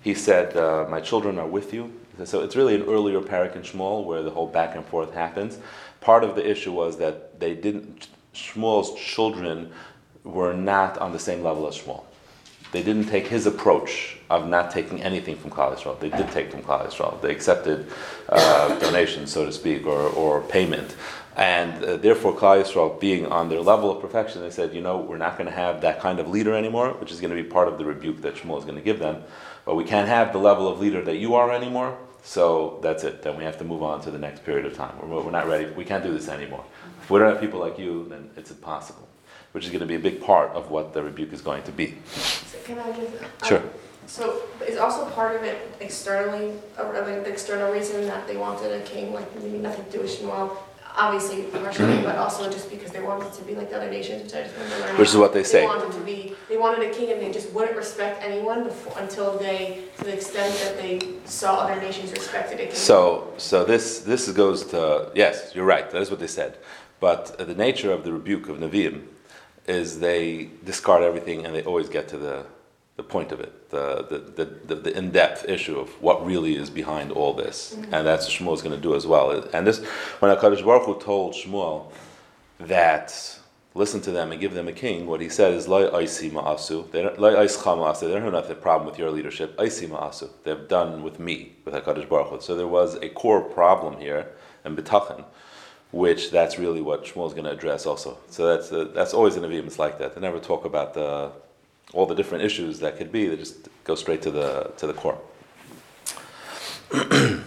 He 0.02 0.14
said, 0.14 0.56
uh, 0.58 0.88
"My 0.90 1.00
children 1.02 1.38
are 1.38 1.46
with 1.48 1.74
you." 1.74 1.92
So 2.24 2.42
it's 2.42 2.56
really 2.56 2.76
an 2.76 2.84
earlier 2.84 3.20
parak 3.22 3.56
in 3.56 3.62
Shmuel 3.62 4.04
where 4.06 4.24
the 4.24 4.32
whole 4.32 4.48
back 4.48 4.76
and 4.76 4.86
forth 4.86 5.14
happens. 5.14 5.58
Part 6.02 6.24
of 6.24 6.36
the 6.36 6.50
issue 6.50 6.72
was 6.72 6.98
that 6.98 7.40
they 7.40 7.54
didn't. 7.56 8.08
Shmuel's 8.34 8.96
children 9.00 9.72
were 10.24 10.54
not 10.54 10.98
on 10.98 11.12
the 11.12 11.20
same 11.20 11.44
level 11.44 11.68
as 11.68 11.78
Shmuel. 11.78 12.04
They 12.74 12.82
didn't 12.82 13.06
take 13.06 13.28
his 13.28 13.46
approach 13.46 14.18
of 14.32 14.50
not 14.50 14.72
taking 14.72 15.04
anything 15.04 15.38
from 15.38 15.52
Klal 15.52 15.76
Yisrael. 15.76 16.00
They 16.00 16.10
did 16.10 16.32
take 16.32 16.52
from 16.52 16.64
Klal 16.64 16.88
Yisrael. 16.88 17.22
They 17.22 17.32
accepted 17.32 17.88
uh, 18.28 18.80
donations, 18.80 19.32
so 19.32 19.46
to 19.46 19.52
speak, 19.52 19.86
or, 19.86 20.10
or 20.10 20.42
payment. 20.42 20.96
And 21.38 21.86
uh, 21.86 21.98
therefore, 21.98 22.34
Klal 22.34 22.64
Yisrael, 22.64 23.00
being 23.00 23.28
on 23.28 23.48
their 23.48 23.62
level 23.62 23.92
of 23.92 24.02
perfection, 24.02 24.42
they 24.42 24.50
said, 24.50 24.74
you 24.74 24.82
know, 24.82 24.98
we're 24.98 25.18
not 25.18 25.38
going 25.38 25.48
to 25.48 25.56
have 25.56 25.82
that 25.82 26.00
kind 26.00 26.20
of 26.20 26.28
leader 26.30 26.56
anymore, 26.56 26.94
which 26.94 27.12
is 27.12 27.22
going 27.22 27.30
to 27.30 27.42
be 27.42 27.48
part 27.48 27.68
of 27.68 27.78
the 27.78 27.86
rebuke 27.86 28.22
that 28.24 28.36
Shmuel 28.36 28.58
is 28.58 28.66
going 28.66 28.78
to 28.78 28.84
give 28.84 28.98
them. 28.98 29.24
But 29.66 29.76
we 29.76 29.84
can't 29.84 30.08
have 30.08 30.34
the 30.34 30.40
level 30.40 30.68
of 30.68 30.80
leader 30.80 31.04
that 31.04 31.18
you 31.18 31.36
are 31.36 31.52
anymore. 31.54 31.96
So 32.24 32.80
that's 32.82 33.04
it. 33.04 33.22
Then 33.22 33.38
we 33.38 33.44
have 33.44 33.60
to 33.60 33.64
move 33.64 33.84
on 33.84 34.02
to 34.02 34.10
the 34.10 34.18
next 34.18 34.44
period 34.44 34.66
of 34.66 34.76
time. 34.76 34.96
We're, 35.00 35.22
we're 35.22 35.30
not 35.30 35.48
ready. 35.48 35.70
We 35.72 35.86
can't 35.86 36.04
do 36.04 36.12
this 36.12 36.28
anymore. 36.28 36.66
If 37.04 37.12
we 37.12 37.20
don't 37.20 37.30
have 37.30 37.40
people 37.40 37.60
like 37.60 37.78
you, 37.78 38.08
then 38.10 38.32
it's 38.36 38.50
impossible. 38.50 39.08
Which 39.54 39.66
is 39.66 39.70
going 39.72 39.80
to 39.82 39.86
be 39.86 39.96
a 39.96 40.00
big 40.00 40.22
part 40.22 40.52
of 40.52 40.70
what 40.70 40.94
the 40.94 41.02
rebuke 41.02 41.32
is 41.32 41.42
going 41.42 41.64
to 41.64 41.72
be. 41.72 41.98
So 42.16 42.58
Can 42.66 42.80
I 42.80 42.92
just? 42.92 43.24
um, 43.24 43.30
Sure. 43.48 43.64
So 44.08 44.44
is 44.68 44.78
also 44.78 45.10
part 45.12 45.36
of 45.36 45.44
it 45.44 45.58
externally, 45.80 46.54
or 46.78 46.94
like 46.94 47.24
the 47.24 47.32
external 47.32 47.72
reason 47.72 48.06
that 48.08 48.28
they 48.28 48.38
wanted 48.38 48.72
a 48.72 48.84
king, 48.84 49.14
like 49.14 49.34
maybe 49.42 49.58
nothing 49.58 49.86
to 49.86 49.92
do 49.92 50.02
with 50.02 50.12
Shmuel? 50.12 50.58
Obviously 50.96 51.44
partially, 51.44 52.04
but 52.04 52.18
also 52.18 52.52
just 52.52 52.70
because 52.70 52.92
they 52.92 53.02
wanted 53.02 53.34
to 53.34 53.44
be 53.44 53.56
like 53.56 53.72
the 53.72 53.78
other 53.78 53.90
nations, 53.90 54.22
which 54.24 54.36
I 54.36 54.44
just 54.44 54.54
remember 54.56 54.80
learning. 54.80 54.98
Which 54.98 55.10
is 55.10 55.18
what 55.18 55.34
they 55.34 55.44
say. 55.44 55.62
They 55.62 55.66
wanted 55.66 55.92
to 55.94 56.02
be, 56.02 56.36
they 56.50 56.58
wanted 56.58 56.88
a 56.88 56.94
king 56.94 57.12
and 57.12 57.20
they 57.20 57.32
just 57.32 57.52
wouldn't 57.52 57.76
respect 57.76 58.22
anyone 58.24 58.64
before, 58.66 58.94
until 59.02 59.40
they, 59.40 59.86
to 59.98 60.04
the 60.04 60.14
extent 60.14 60.54
that 60.60 60.78
they 60.78 61.00
saw 61.26 61.62
other 61.62 61.82
nations 61.82 62.12
respected 62.12 62.60
a 62.60 62.66
king. 62.66 62.76
So, 62.76 63.34
so 63.38 63.66
this 63.66 64.02
this 64.02 64.30
goes 64.32 64.66
to 64.68 65.12
yes, 65.16 65.56
you're 65.56 65.66
right. 65.66 65.90
That 65.90 66.02
is 66.02 66.12
what 66.12 66.20
they 66.20 66.28
said. 66.28 66.60
But 67.00 67.36
uh, 67.40 67.46
the 67.46 67.56
nature 67.56 67.92
of 67.92 68.04
the 68.04 68.14
rebuke 68.14 68.48
of 68.48 68.58
Nevi'im 68.60 69.08
is 69.68 70.00
they 70.00 70.50
discard 70.66 71.04
everything 71.04 71.46
and 71.46 71.56
they 71.56 71.64
always 71.64 71.90
get 71.90 72.08
to 72.10 72.18
the, 72.18 72.46
the 72.96 73.04
point 73.04 73.32
of 73.32 73.40
it, 73.40 73.70
the, 73.70 74.06
the, 74.36 74.46
the, 74.68 74.76
the 74.76 74.98
in 74.98 75.12
depth 75.12 75.48
issue 75.48 75.80
of 75.80 75.90
what 76.02 76.26
really 76.26 76.56
is 76.56 76.70
behind 76.70 77.12
all 77.12 77.34
this. 77.34 77.74
Mm-hmm. 77.74 77.94
And 77.94 78.08
that's 78.08 78.26
what 78.26 78.34
Shmuel 78.34 78.54
is 78.56 78.62
going 78.62 78.76
to 78.76 78.82
do 78.82 78.96
as 78.96 79.08
well. 79.08 79.32
And 79.54 79.66
this, 79.66 79.84
when 80.20 80.36
HaKadosh 80.36 80.64
Baruch 80.64 80.86
Hu 80.86 81.00
told 81.00 81.34
Shmuel 81.34 81.92
that 82.60 83.40
listen 83.76 84.02
to 84.02 84.12
them 84.12 84.32
and 84.32 84.40
give 84.40 84.54
them 84.54 84.68
a 84.68 84.72
king, 84.72 85.08
what 85.08 85.22
he 85.22 85.30
said 85.30 85.54
is, 85.54 85.68
Loi 85.68 85.90
oisi 85.90 86.32
ma'asu. 86.32 86.92
They 86.92 87.02
don't, 87.02 87.20
Loi 87.20 87.34
ois 87.34 87.62
cha 87.64 87.76
ma'asu. 87.76 88.02
They 88.02 88.20
don't 88.20 88.34
have 88.34 88.50
a 88.50 88.56
problem 88.56 88.90
with 88.90 89.00
your 89.00 89.10
leadership. 89.12 89.58
Oisi 89.58 89.88
ma'asu. 89.88 90.30
They've 90.44 90.68
done 90.68 91.04
with 91.04 91.20
me, 91.20 91.54
with 91.66 91.74
HaKadosh 91.74 92.08
Baruch 92.08 92.28
Hu. 92.28 92.42
So 92.42 92.56
there 92.56 92.68
was 92.68 92.96
a 92.96 93.10
core 93.10 93.42
problem 93.42 94.00
here, 94.00 94.28
and 94.64 94.78
bitachon, 94.78 95.26
which 95.94 96.32
that's 96.32 96.58
really 96.58 96.82
what 96.82 97.06
Shmuel 97.06 97.28
is 97.28 97.34
going 97.34 97.46
to 97.46 97.52
address 97.52 97.86
also. 97.86 98.18
So 98.30 98.48
that's 98.48 98.72
uh, 98.72 98.90
that's 98.94 99.14
always 99.14 99.36
in 99.38 99.44
Nevi'im. 99.44 99.68
It's 99.68 99.80
like 99.80 100.00
that. 100.00 100.16
They 100.16 100.22
never 100.22 100.40
talk 100.40 100.66
about 100.66 100.96
the 100.96 101.32
all 101.94 102.08
the 102.08 102.16
different 102.16 102.44
issues 102.44 102.80
that 102.80 102.98
could 102.98 103.12
be. 103.12 103.28
They 103.28 103.38
just 103.38 103.70
go 103.84 103.94
straight 103.96 104.24
to 104.24 104.32
the 104.32 104.74
to 104.78 104.88
the 104.88 104.94
core. 104.94 105.22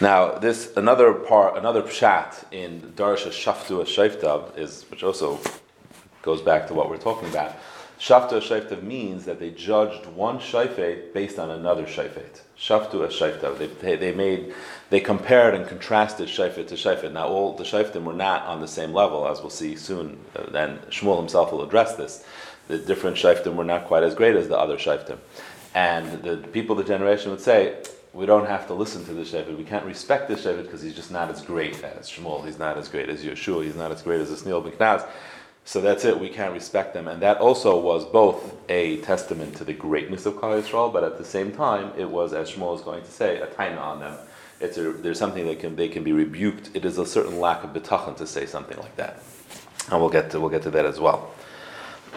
now, 0.00 0.38
this 0.38 0.72
another 0.74 1.12
part, 1.12 1.58
another 1.58 1.82
pshat 1.82 2.50
in 2.50 2.94
Darsha 2.96 3.28
Shaftu 3.28 3.84
Shaiftav 3.84 4.56
is, 4.58 4.86
which 4.90 5.02
also 5.04 5.38
goes 6.22 6.40
back 6.40 6.66
to 6.68 6.74
what 6.74 6.88
we're 6.88 6.96
talking 6.96 7.28
about. 7.28 7.56
Shaftu 8.00 8.40
Shaiftav 8.40 8.82
means 8.82 9.26
that 9.26 9.38
they 9.38 9.50
judged 9.50 10.06
one 10.06 10.38
shaifet 10.38 11.12
based 11.12 11.38
on 11.38 11.50
another 11.50 11.84
shaifet. 11.84 12.40
Shaftu 12.58 13.06
Shaiftav. 13.06 13.58
They, 13.58 13.66
they, 13.66 13.96
they 13.96 14.12
made, 14.12 14.54
they 14.90 15.00
compared 15.00 15.54
and 15.54 15.66
contrasted 15.66 16.28
shaifet 16.28 16.68
to 16.68 16.74
shaifet. 16.74 17.12
Now, 17.12 17.28
all 17.28 17.54
the 17.54 17.64
shaiftim 17.64 18.04
were 18.04 18.12
not 18.12 18.42
on 18.46 18.60
the 18.60 18.68
same 18.68 18.92
level, 18.92 19.28
as 19.28 19.40
we'll 19.40 19.50
see 19.50 19.76
soon. 19.76 20.18
Uh, 20.34 20.50
then 20.50 20.78
Shmuel 20.90 21.18
himself 21.18 21.52
will 21.52 21.62
address 21.62 21.94
this. 21.96 22.24
The 22.66 22.78
different 22.78 23.16
shaiftim 23.16 23.54
were 23.54 23.64
not 23.64 23.86
quite 23.86 24.02
as 24.02 24.14
great 24.14 24.36
as 24.36 24.48
the 24.48 24.58
other 24.58 24.76
shaiftim. 24.76 25.18
And 25.74 26.22
the 26.22 26.36
people 26.52 26.78
of 26.78 26.84
the 26.84 26.92
generation 26.92 27.30
would 27.30 27.40
say, 27.40 27.76
we 28.12 28.26
don't 28.26 28.46
have 28.46 28.66
to 28.66 28.74
listen 28.74 29.04
to 29.04 29.12
this 29.12 29.32
Shevet. 29.32 29.56
We 29.56 29.64
can't 29.64 29.84
respect 29.84 30.28
this 30.28 30.44
Shevet 30.44 30.64
because 30.64 30.82
he's 30.82 30.94
just 30.94 31.10
not 31.10 31.30
as 31.30 31.42
great 31.42 31.82
as 31.84 32.08
Shmuel. 32.08 32.44
He's 32.44 32.58
not 32.58 32.76
as 32.78 32.88
great 32.88 33.08
as 33.08 33.22
Yeshua. 33.22 33.64
He's 33.64 33.76
not 33.76 33.92
as 33.92 34.02
great 34.02 34.20
as 34.20 34.30
Asnil 34.30 34.64
ben 34.64 34.72
Knaz. 34.72 35.06
So 35.68 35.82
that's 35.82 36.06
it. 36.06 36.18
We 36.18 36.30
can't 36.30 36.54
respect 36.54 36.94
them. 36.94 37.08
And 37.08 37.20
that 37.20 37.36
also 37.36 37.78
was 37.78 38.06
both 38.06 38.54
a 38.70 39.02
testament 39.02 39.54
to 39.56 39.64
the 39.64 39.74
greatness 39.74 40.24
of 40.24 40.36
Klal 40.36 40.62
Yisrael, 40.62 40.90
but 40.90 41.04
at 41.04 41.18
the 41.18 41.24
same 41.26 41.52
time, 41.52 41.92
it 41.94 42.08
was, 42.08 42.32
as 42.32 42.50
Shmuel 42.50 42.74
is 42.76 42.80
going 42.80 43.04
to 43.04 43.10
say, 43.10 43.36
a 43.38 43.46
taina 43.48 43.78
on 43.78 44.00
them. 44.00 44.16
It's 44.60 44.78
a, 44.78 44.92
there's 44.92 45.18
something 45.18 45.46
that 45.46 45.60
can 45.60 45.76
they 45.76 45.90
can 45.90 46.02
be 46.02 46.12
rebuked. 46.12 46.70
It 46.72 46.86
is 46.86 46.96
a 46.96 47.04
certain 47.04 47.38
lack 47.38 47.64
of 47.64 47.74
bitachon 47.74 48.16
to 48.16 48.26
say 48.26 48.46
something 48.46 48.78
like 48.78 48.96
that. 48.96 49.22
And 49.90 50.00
we'll 50.00 50.08
get 50.08 50.30
to 50.30 50.40
we'll 50.40 50.48
get 50.48 50.62
to 50.62 50.70
that 50.70 50.86
as 50.86 50.98
well. 50.98 51.34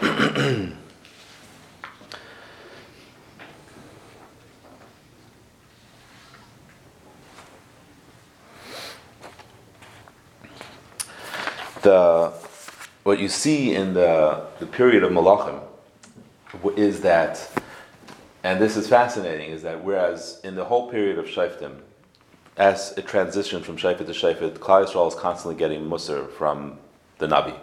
the 11.82 12.41
what 13.02 13.18
you 13.18 13.28
see 13.28 13.74
in 13.74 13.94
the, 13.94 14.46
the 14.60 14.66
period 14.66 15.02
of 15.02 15.10
Malachim 15.10 15.60
is 16.76 17.00
that, 17.00 17.50
and 18.44 18.60
this 18.60 18.76
is 18.76 18.88
fascinating, 18.88 19.50
is 19.50 19.62
that 19.62 19.82
whereas 19.82 20.40
in 20.44 20.54
the 20.54 20.64
whole 20.64 20.90
period 20.90 21.18
of 21.18 21.26
Shaiftim, 21.26 21.80
as 22.56 22.92
it 22.96 23.06
transitioned 23.06 23.62
from 23.62 23.76
Shaifet 23.76 23.98
to 23.98 24.04
Shaifet, 24.04 24.58
Klal 24.58 24.86
Yisrael 24.86 25.08
is 25.08 25.14
constantly 25.14 25.58
getting 25.58 25.88
Musar 25.88 26.30
from 26.30 26.78
the 27.18 27.26
Nabi. 27.26 27.54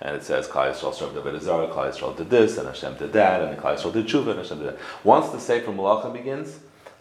And 0.00 0.14
it 0.16 0.22
says, 0.22 0.46
Klal 0.46 0.72
Yisrael 0.72 0.94
served 0.94 1.14
the 1.14 1.40
Zara, 1.40 1.68
Klal 1.68 1.92
Yisrael 1.92 2.16
did 2.16 2.30
this, 2.30 2.56
and 2.56 2.68
Hashem 2.68 2.96
did 2.96 3.12
that, 3.12 3.42
and 3.42 3.58
Klal 3.58 3.76
Yisrael 3.76 3.92
did 3.92 4.06
Tshuva, 4.06 4.30
and 4.30 4.38
Hashem 4.38 4.58
did 4.58 4.68
that. 4.68 4.78
Once 5.04 5.30
the 5.30 5.40
Sefer 5.40 5.72
Malachim 5.72 6.12
begins, 6.12 6.60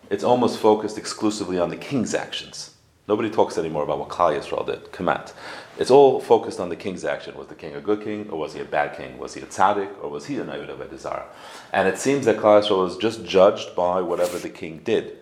it's 0.10 0.24
almost 0.24 0.60
focused 0.60 0.98
exclusively 0.98 1.60
on 1.60 1.70
the 1.70 1.78
king's 1.78 2.14
actions. 2.14 2.75
Nobody 3.08 3.30
talks 3.30 3.58
anymore 3.60 3.84
about 3.84 4.00
what 4.00 4.10
Klal 4.10 4.36
Yisrael 4.36 4.66
did, 4.66 4.86
Kamat. 4.86 5.32
It's 5.78 5.92
all 5.92 6.20
focused 6.20 6.60
on 6.60 6.70
the 6.70 6.76
king's 6.76 7.06
action. 7.06 7.38
Was 7.38 7.48
the 7.48 7.56
king 7.56 7.76
a 7.76 7.82
good 7.82 8.04
king, 8.04 8.28
or 8.32 8.40
was 8.40 8.54
he 8.54 8.62
a 8.62 8.66
bad 8.66 8.98
king? 8.98 9.20
Was 9.20 9.36
he 9.36 9.42
a 9.42 9.46
tzaddik, 9.46 9.92
or 10.02 10.10
was 10.10 10.26
he 10.26 10.38
a 10.38 10.44
Navid 10.44 10.70
of 10.70 10.80
Edizar? 10.80 11.24
And 11.72 11.88
it 11.88 12.00
seems 12.00 12.26
that 12.26 12.38
Klal 12.38 12.64
Yisrael 12.64 12.84
was 12.84 12.98
just 12.98 13.24
judged 13.24 13.76
by 13.76 14.02
whatever 14.02 14.40
the 14.40 14.50
king 14.50 14.82
did. 14.84 15.20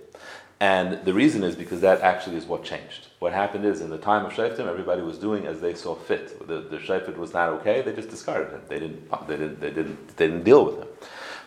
And 0.62 1.04
the 1.04 1.14
reason 1.14 1.44
is 1.44 1.58
because 1.58 1.82
that 1.82 2.00
actually 2.00 2.38
is 2.38 2.46
what 2.46 2.64
changed. 2.64 3.08
What 3.20 3.34
happened 3.34 3.66
is, 3.66 3.82
in 3.82 3.90
the 3.90 3.98
time 3.98 4.26
of 4.26 4.32
Shaftim, 4.32 4.66
everybody 4.66 5.02
was 5.02 5.18
doing 5.18 5.46
as 5.46 5.60
they 5.60 5.74
saw 5.74 5.94
fit. 5.94 6.48
The, 6.48 6.62
the 6.62 7.14
was 7.18 7.34
not 7.34 7.50
okay; 7.50 7.82
they 7.82 7.92
just 7.92 8.10
discarded 8.10 8.54
him. 8.54 8.62
They 8.70 8.80
didn't, 8.80 9.28
they 9.28 9.36
didn't, 9.36 9.60
they 9.60 9.72
didn't, 9.72 10.16
they 10.16 10.28
didn't 10.28 10.44
deal 10.44 10.64
with 10.64 10.78
him. 10.78 10.88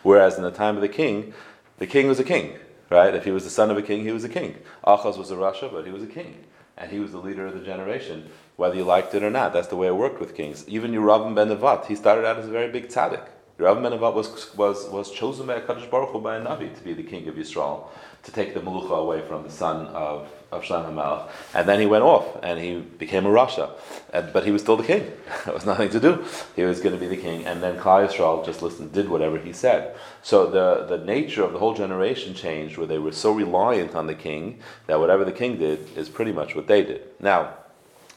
Whereas 0.03 0.37
in 0.37 0.43
the 0.43 0.51
time 0.51 0.75
of 0.75 0.81
the 0.81 0.87
king, 0.87 1.33
the 1.79 1.87
king 1.87 2.07
was 2.07 2.19
a 2.19 2.23
king, 2.23 2.59
right? 2.89 3.13
If 3.13 3.25
he 3.25 3.31
was 3.31 3.43
the 3.43 3.49
son 3.49 3.71
of 3.71 3.77
a 3.77 3.81
king, 3.81 4.03
he 4.03 4.11
was 4.11 4.23
a 4.23 4.29
king. 4.29 4.57
Achaz 4.85 5.17
was 5.17 5.31
a 5.31 5.35
Rasha, 5.35 5.71
but 5.71 5.85
he 5.85 5.91
was 5.91 6.03
a 6.03 6.07
king, 6.07 6.45
and 6.77 6.91
he 6.91 6.99
was 6.99 7.11
the 7.11 7.17
leader 7.19 7.47
of 7.47 7.53
the 7.53 7.65
generation, 7.65 8.29
whether 8.55 8.75
you 8.75 8.83
liked 8.83 9.13
it 9.15 9.23
or 9.23 9.29
not. 9.29 9.53
That's 9.53 9.67
the 9.67 9.75
way 9.75 9.87
it 9.87 9.95
worked 9.95 10.19
with 10.19 10.35
kings. 10.35 10.67
Even 10.67 10.91
Yeravam 10.91 11.35
ben 11.35 11.49
Nevat, 11.49 11.85
he 11.85 11.95
started 11.95 12.25
out 12.25 12.37
as 12.37 12.47
a 12.47 12.51
very 12.51 12.71
big 12.71 12.87
tzaddik. 12.87 13.27
Yeravam 13.59 13.83
ben 13.83 13.91
Nevat 13.91 14.13
was, 14.13 14.55
was, 14.55 14.87
was 14.89 15.11
chosen 15.11 15.47
by 15.47 15.59
Kadosh 15.59 15.89
Baruch 15.89 16.09
Hu 16.09 16.21
by 16.21 16.37
a 16.37 16.41
Navi 16.41 16.75
to 16.75 16.83
be 16.83 16.93
the 16.93 17.03
king 17.03 17.27
of 17.27 17.35
Yisrael, 17.35 17.87
to 18.23 18.31
take 18.31 18.53
the 18.53 18.59
Melucha 18.59 18.97
away 18.97 19.21
from 19.21 19.43
the 19.43 19.51
son 19.51 19.87
of 19.87 20.29
of 20.51 20.63
Shlomo 20.63 20.93
HaMelech, 20.93 21.29
and 21.53 21.67
then 21.67 21.79
he 21.79 21.85
went 21.85 22.03
off 22.03 22.39
and 22.41 22.59
he 22.59 22.79
became 22.79 23.25
a 23.25 23.29
Rasha, 23.29 23.71
and, 24.13 24.31
but 24.31 24.45
he 24.45 24.51
was 24.51 24.61
still 24.61 24.77
the 24.77 24.83
king. 24.83 25.11
there 25.45 25.53
was 25.53 25.65
nothing 25.65 25.89
to 25.89 25.99
do. 25.99 26.23
He 26.55 26.63
was 26.63 26.79
going 26.79 26.93
to 26.93 26.99
be 26.99 27.07
the 27.07 27.21
king, 27.21 27.45
and 27.45 27.61
then 27.61 27.77
Klal 27.77 28.07
Yisrael 28.07 28.45
just 28.45 28.61
listened, 28.61 28.93
did 28.93 29.09
whatever 29.09 29.37
he 29.37 29.51
said. 29.51 29.95
So 30.23 30.49
the, 30.49 30.85
the 30.85 31.03
nature 31.03 31.43
of 31.43 31.53
the 31.53 31.59
whole 31.59 31.73
generation 31.73 32.33
changed, 32.33 32.77
where 32.77 32.87
they 32.87 32.97
were 32.97 33.11
so 33.11 33.31
reliant 33.31 33.95
on 33.95 34.07
the 34.07 34.15
king 34.15 34.59
that 34.87 34.99
whatever 34.99 35.25
the 35.25 35.31
king 35.31 35.57
did 35.57 35.97
is 35.97 36.07
pretty 36.09 36.31
much 36.31 36.55
what 36.55 36.67
they 36.67 36.83
did. 36.83 37.01
Now, 37.19 37.53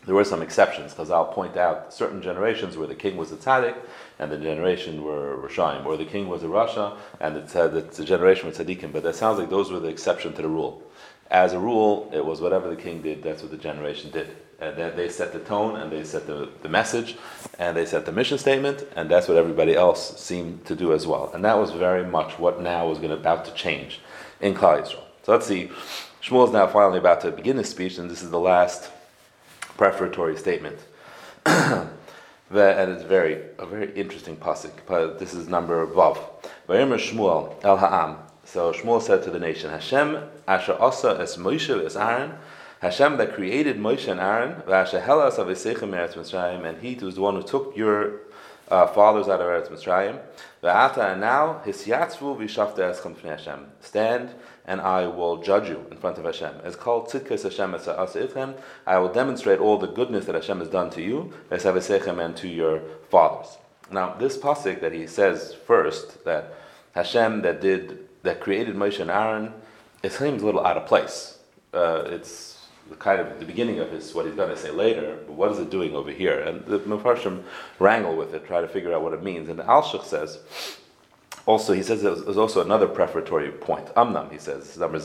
there 0.07 0.15
were 0.15 0.25
some 0.25 0.41
exceptions, 0.41 0.93
because 0.93 1.11
I'll 1.11 1.27
point 1.27 1.57
out 1.57 1.93
certain 1.93 2.23
generations 2.23 2.77
where 2.77 2.87
the 2.87 2.95
king 2.95 3.17
was 3.17 3.33
a 3.33 3.37
tzaddik, 3.37 3.77
and 4.19 4.33
the 4.33 4.39
generation 4.39 5.03
were 5.03 5.37
Rishayim, 5.37 5.85
or 5.85 5.97
the 5.97 6.07
king 6.07 6.29
was 6.29 6.43
a 6.43 6.47
Rasha, 6.47 6.97
and 7.21 7.37
the, 7.37 7.69
the, 7.69 7.81
the 7.81 8.05
generation 8.05 8.47
was 8.49 8.57
tzaddikim. 8.57 8.93
But 8.93 9.03
that 9.03 9.17
sounds 9.17 9.39
like 9.39 9.51
those 9.51 9.71
were 9.71 9.81
the 9.81 9.89
exception 9.89 10.33
to 10.35 10.43
the 10.43 10.49
rule. 10.49 10.83
As 11.31 11.53
a 11.53 11.59
rule, 11.59 12.11
it 12.13 12.25
was 12.25 12.41
whatever 12.41 12.69
the 12.69 12.77
king 12.77 13.03
did, 13.03 13.23
that's 13.23 13.43
what 13.43 13.51
the 13.51 13.57
generation 13.57 14.11
did. 14.11 14.37
And 14.61 14.77
they, 14.77 14.91
they 14.91 15.09
set 15.09 15.33
the 15.33 15.39
tone, 15.39 15.77
and 15.77 15.91
they 15.91 16.05
set 16.05 16.27
the, 16.27 16.51
the 16.63 16.69
message, 16.69 17.17
and 17.59 17.77
they 17.77 17.87
set 17.87 18.05
the 18.05 18.13
mission 18.13 18.37
statement, 18.37 18.85
and 18.97 19.09
that's 19.09 19.29
what 19.29 19.37
everybody 19.37 19.75
else 19.75 20.21
seemed 20.21 20.67
to 20.67 20.75
do 20.75 20.93
as 20.93 21.07
well. 21.07 21.31
And 21.33 21.45
that 21.45 21.57
was 21.57 21.71
very 21.71 22.05
much 22.05 22.39
what 22.39 22.61
now 22.61 22.89
was 22.89 22.99
going 22.99 23.11
to, 23.11 23.17
about 23.17 23.45
to 23.45 23.53
change 23.55 24.01
in 24.41 24.55
Klal 24.55 24.83
Yisrael. 24.83 25.05
So 25.23 25.33
let's 25.33 25.47
see. 25.47 25.71
Shmuel 26.23 26.49
is 26.49 26.53
now 26.53 26.67
finally 26.67 26.99
about 26.99 27.21
to 27.23 27.31
begin 27.31 27.57
his 27.57 27.69
speech, 27.69 27.97
and 27.99 28.11
this 28.11 28.23
is 28.23 28.31
the 28.31 28.41
last 28.41 28.91
prefatory 29.77 30.37
statement. 30.37 30.79
and 31.47 31.91
it's 32.51 33.05
very 33.05 33.41
a 33.59 33.67
very 33.67 33.93
interesting 33.95 34.37
pasuk. 34.37 34.73
But 34.87 35.19
this 35.19 35.33
is 35.33 35.49
number. 35.49 35.87
Vayomer 35.87 36.27
Shmuel 36.69 37.65
el 37.65 37.77
ha'am. 37.77 38.19
So 38.53 38.73
Shmuel 38.73 39.01
said 39.01 39.23
to 39.23 39.31
the 39.31 39.39
nation, 39.39 39.71
Hashem 39.71 40.25
asher 40.49 40.77
asa 40.81 41.17
es 41.21 41.37
Moshe 41.37 41.85
es 41.87 41.95
Aaron. 41.95 42.33
Hashem 42.81 43.17
that 43.19 43.33
created 43.33 43.79
Moshe 43.79 44.11
and 44.11 44.19
Aaron, 44.19 44.63
v'asher 44.63 45.05
helas 45.05 45.37
avesechem 45.37 45.91
eretz 45.91 46.15
Mitzrayim, 46.15 46.65
and 46.65 46.83
He 46.83 46.97
was 46.97 47.15
the 47.15 47.21
one 47.21 47.37
who 47.37 47.45
took 47.45 47.77
your 47.77 48.23
uh, 48.69 48.89
fathers 48.89 49.29
out 49.29 49.41
of 49.41 49.47
Eretz 49.47 49.71
Mitzrayim. 49.71 50.19
V'ata 50.65 51.13
and 51.13 51.21
now 51.21 51.63
hisyatzvu 51.65 52.39
v'shafta 52.39 52.93
eschem 52.93 53.23
Hashem. 53.23 53.67
Stand 53.83 54.31
and 54.67 54.81
I 54.81 55.07
will 55.07 55.37
judge 55.37 55.69
you 55.69 55.87
in 55.89 55.97
front 55.99 56.19
of 56.19 56.25
Hashem. 56.25 56.57
As 56.65 56.75
called 56.75 57.07
tzidkas 57.07 57.45
Hashem 57.45 57.73
itchem, 57.73 58.57
I 58.85 58.99
will 58.99 59.13
demonstrate 59.13 59.61
all 59.61 59.79
the 59.79 59.87
goodness 59.87 60.25
that 60.25 60.35
Hashem 60.35 60.59
has 60.59 60.69
done 60.69 60.91
to 60.91 61.01
you, 61.01 61.33
and 61.53 62.37
to 62.37 62.49
your 62.49 62.81
fathers. 63.11 63.59
Now, 63.93 64.15
this 64.15 64.37
pasuk 64.37 64.81
that 64.81 64.93
he 64.93 65.07
says 65.07 65.55
first, 65.55 66.25
that 66.25 66.53
Hashem 66.97 67.43
that 67.43 67.61
did 67.61 68.10
that 68.23 68.41
created 68.41 68.77
Moshe 68.77 69.01
and 69.01 69.11
Aaron, 69.11 69.53
it 70.03 70.13
seems 70.13 70.43
a 70.43 70.47
little 70.47 70.65
out 70.65 70.77
of 70.77 70.87
place. 70.87 71.39
Uh, 71.73 72.05
it's 72.07 72.67
the 72.89 72.97
kind 72.97 73.21
of 73.21 73.39
the 73.39 73.47
beginning 73.47 73.79
of 73.79 73.91
his 73.91 74.15
what 74.15 74.27
he's 74.27 74.35
going 74.35 74.51
to 74.51 74.57
say 74.57 74.71
later. 74.71 75.19
But 75.27 75.35
what 75.35 75.53
is 75.53 75.59
it 75.59 75.71
doing 75.71 75.95
over 75.95 76.11
here? 76.11 76.41
And 76.41 76.65
the 76.67 76.79
Mepharshim 76.81 77.43
wrangle 77.79 78.17
with 78.17 78.35
it, 78.35 78.47
try 78.47 78.61
to 78.61 78.69
figure 78.69 78.93
out 78.93 79.03
what 79.03 79.13
it 79.13 79.23
means. 79.23 79.49
And 79.49 79.61
Alshich 79.61 80.05
says 80.05 80.41
also, 81.47 81.73
he 81.73 81.83
says 81.83 82.03
there's 82.03 82.37
also 82.37 82.63
another 82.63 82.87
prefatory 82.87 83.51
point. 83.51 83.87
Amnam, 83.95 84.31
he 84.31 84.39
says, 84.39 84.61
this 84.61 84.73
is 84.73 84.79
number 84.79 84.99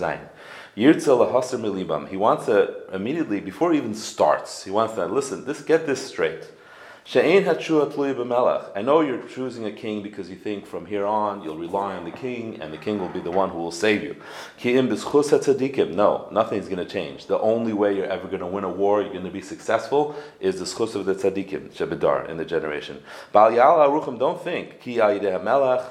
milibam. 1.58 2.08
He 2.10 2.18
wants 2.18 2.46
to 2.48 2.88
immediately, 2.94 3.40
before 3.40 3.72
he 3.72 3.78
even 3.78 3.96
starts, 3.96 4.64
he 4.64 4.72
wants 4.72 4.96
to 4.96 5.06
listen. 5.06 5.46
This, 5.46 5.62
get 5.62 5.88
this 5.88 6.06
straight. 6.06 6.48
She'ein 7.08 7.44
b'melech. 7.44 8.72
I 8.76 8.82
know 8.82 9.02
you're 9.02 9.22
choosing 9.28 9.64
a 9.66 9.72
king 9.72 10.02
because 10.02 10.28
you 10.28 10.36
think 10.36 10.66
from 10.66 10.88
here 10.88 11.06
on 11.06 11.44
you'll 11.44 11.56
rely 11.56 11.96
on 11.96 12.04
the 12.04 12.10
king, 12.10 12.60
and 12.60 12.74
the 12.74 12.80
king 12.80 12.98
will 12.98 13.10
be 13.10 13.20
the 13.20 13.30
one 13.30 13.52
who 13.52 13.60
will 13.60 13.72
save 13.72 14.02
you. 14.02 14.16
Ki'im 14.58 14.90
b'schus 14.90 15.94
No, 15.94 16.28
nothing's 16.32 16.66
going 16.66 16.84
to 16.84 16.92
change. 16.92 17.28
The 17.28 17.38
only 17.38 17.74
way 17.74 17.96
you're 17.96 18.08
ever 18.08 18.26
going 18.28 18.40
to 18.40 18.48
win 18.48 18.64
a 18.64 18.70
war, 18.70 19.04
you're 19.04 19.12
going 19.12 19.24
to 19.24 19.30
be 19.30 19.42
successful, 19.42 20.16
is 20.40 20.58
the 20.58 20.66
schus 20.66 20.96
of 20.96 21.06
the 21.06 21.14
tzaddikim, 21.14 21.74
shebedar, 21.74 22.28
in 22.28 22.38
the 22.38 22.46
generation. 22.46 23.04
Bal 23.32 23.52
aruchim, 23.52 24.18
don't 24.18 24.44
think, 24.44 24.82
ki 24.82 24.98
melech, 24.98 25.84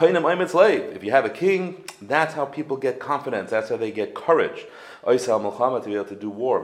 if 0.00 1.02
you 1.02 1.10
have 1.10 1.24
a 1.24 1.30
king, 1.30 1.82
that's 2.02 2.34
how 2.34 2.44
people 2.44 2.76
get 2.76 3.00
confidence. 3.00 3.50
That's 3.50 3.70
how 3.70 3.76
they 3.76 3.90
get 3.90 4.14
courage. 4.14 4.66
To 5.16 6.16
do 6.20 6.30
war. 6.30 6.62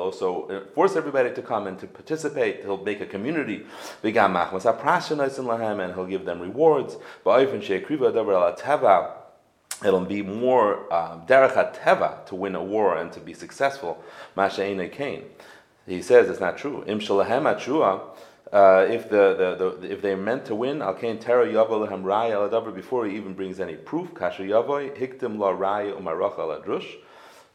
Also 0.00 0.48
uh, 0.48 0.60
force 0.74 0.96
everybody 0.96 1.30
to 1.34 1.42
come 1.42 1.66
and 1.66 1.78
to 1.78 1.86
participate. 1.86 2.62
He'll 2.62 2.82
make 2.82 3.00
a 3.00 3.06
community. 3.06 3.66
And 4.02 4.14
he'll 5.94 6.06
give 6.06 6.24
them 6.24 6.40
rewards. 6.40 6.96
It'll 9.84 10.04
be 10.04 10.22
more 10.22 10.92
uh, 10.92 11.18
derech 11.26 11.74
teva 11.74 12.24
to 12.26 12.34
win 12.36 12.54
a 12.54 12.62
war 12.62 12.96
and 12.96 13.12
to 13.12 13.20
be 13.20 13.34
successful. 13.34 14.02
He 15.86 16.00
says 16.00 16.30
it's 16.30 16.40
not 16.40 16.56
true. 16.56 16.84
Im 16.86 17.00
uh, 18.54 18.86
if 18.88 19.10
the, 19.10 19.34
the, 19.58 19.78
the, 19.80 19.92
if 19.92 20.00
they're 20.00 20.16
meant 20.16 20.46
to 20.46 20.54
win, 20.54 20.80
al 20.80 20.94
kain 20.94 21.18
tera 21.18 21.44
yavo 21.44 21.86
lehem 21.86 22.04
raya 22.04 22.50
al 22.52 22.70
before 22.70 23.04
he 23.04 23.16
even 23.16 23.34
brings 23.34 23.58
any 23.58 23.74
proof. 23.74 24.14
Kasher 24.14 24.48
yavoy 24.48 24.96
hiktim 24.96 25.38
la 25.38 25.52
raya 25.52 25.92
umarach 26.00 26.38
al 26.38 26.60
adrush. 26.60 26.86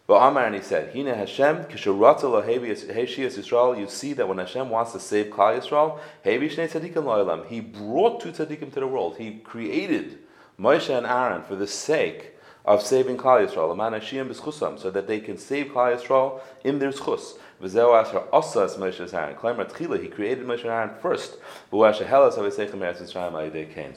But 0.10 0.28
Amar 0.28 0.48
and 0.48 0.56
he 0.56 0.62
said, 0.62 0.92
Hine 0.94 1.06
Hashem 1.06 1.66
kishuratza 1.66 2.24
laheshias 2.24 3.38
Yisrael. 3.38 3.80
You 3.80 3.88
see 3.88 4.14
that 4.14 4.28
when 4.28 4.40
Hashem 4.40 4.68
wants 4.70 4.92
to 4.94 5.00
save 5.00 5.28
Klal 5.28 5.62
Yisrael, 5.62 6.00
hevi 6.26 6.50
shnei 6.52 6.68
tzaddikim 6.68 7.04
lo'olam. 7.04 7.46
He 7.46 7.60
brought 7.62 8.20
two 8.20 8.32
tzaddikim 8.32 8.74
to 8.74 8.80
the 8.80 8.88
world. 8.88 9.18
He 9.18 9.38
created 9.38 10.18
Moshe 10.60 10.90
and 10.90 11.06
Aaron 11.06 11.44
for 11.44 11.56
the 11.56 11.68
sake 11.68 12.34
of 12.66 12.82
saving 12.82 13.18
Klal 13.18 13.48
Yisrael, 13.48 14.80
so 14.80 14.90
that 14.90 15.08
they 15.08 15.20
can 15.20 15.38
save 15.38 15.68
Klal 15.68 15.96
Yisrael 15.96 16.42
in 16.64 16.80
their 16.80 16.92
schus. 16.92 17.38
V'zeu 17.62 18.00
asher 18.00 18.22
osas 18.32 18.78
Moshe 18.78 19.14
Aaron. 19.14 19.36
Klemer 19.36 19.70
tchila, 19.70 20.02
he 20.02 20.08
created 20.08 20.46
Moshe 20.46 20.64
Aaron 20.64 20.92
first. 21.02 21.38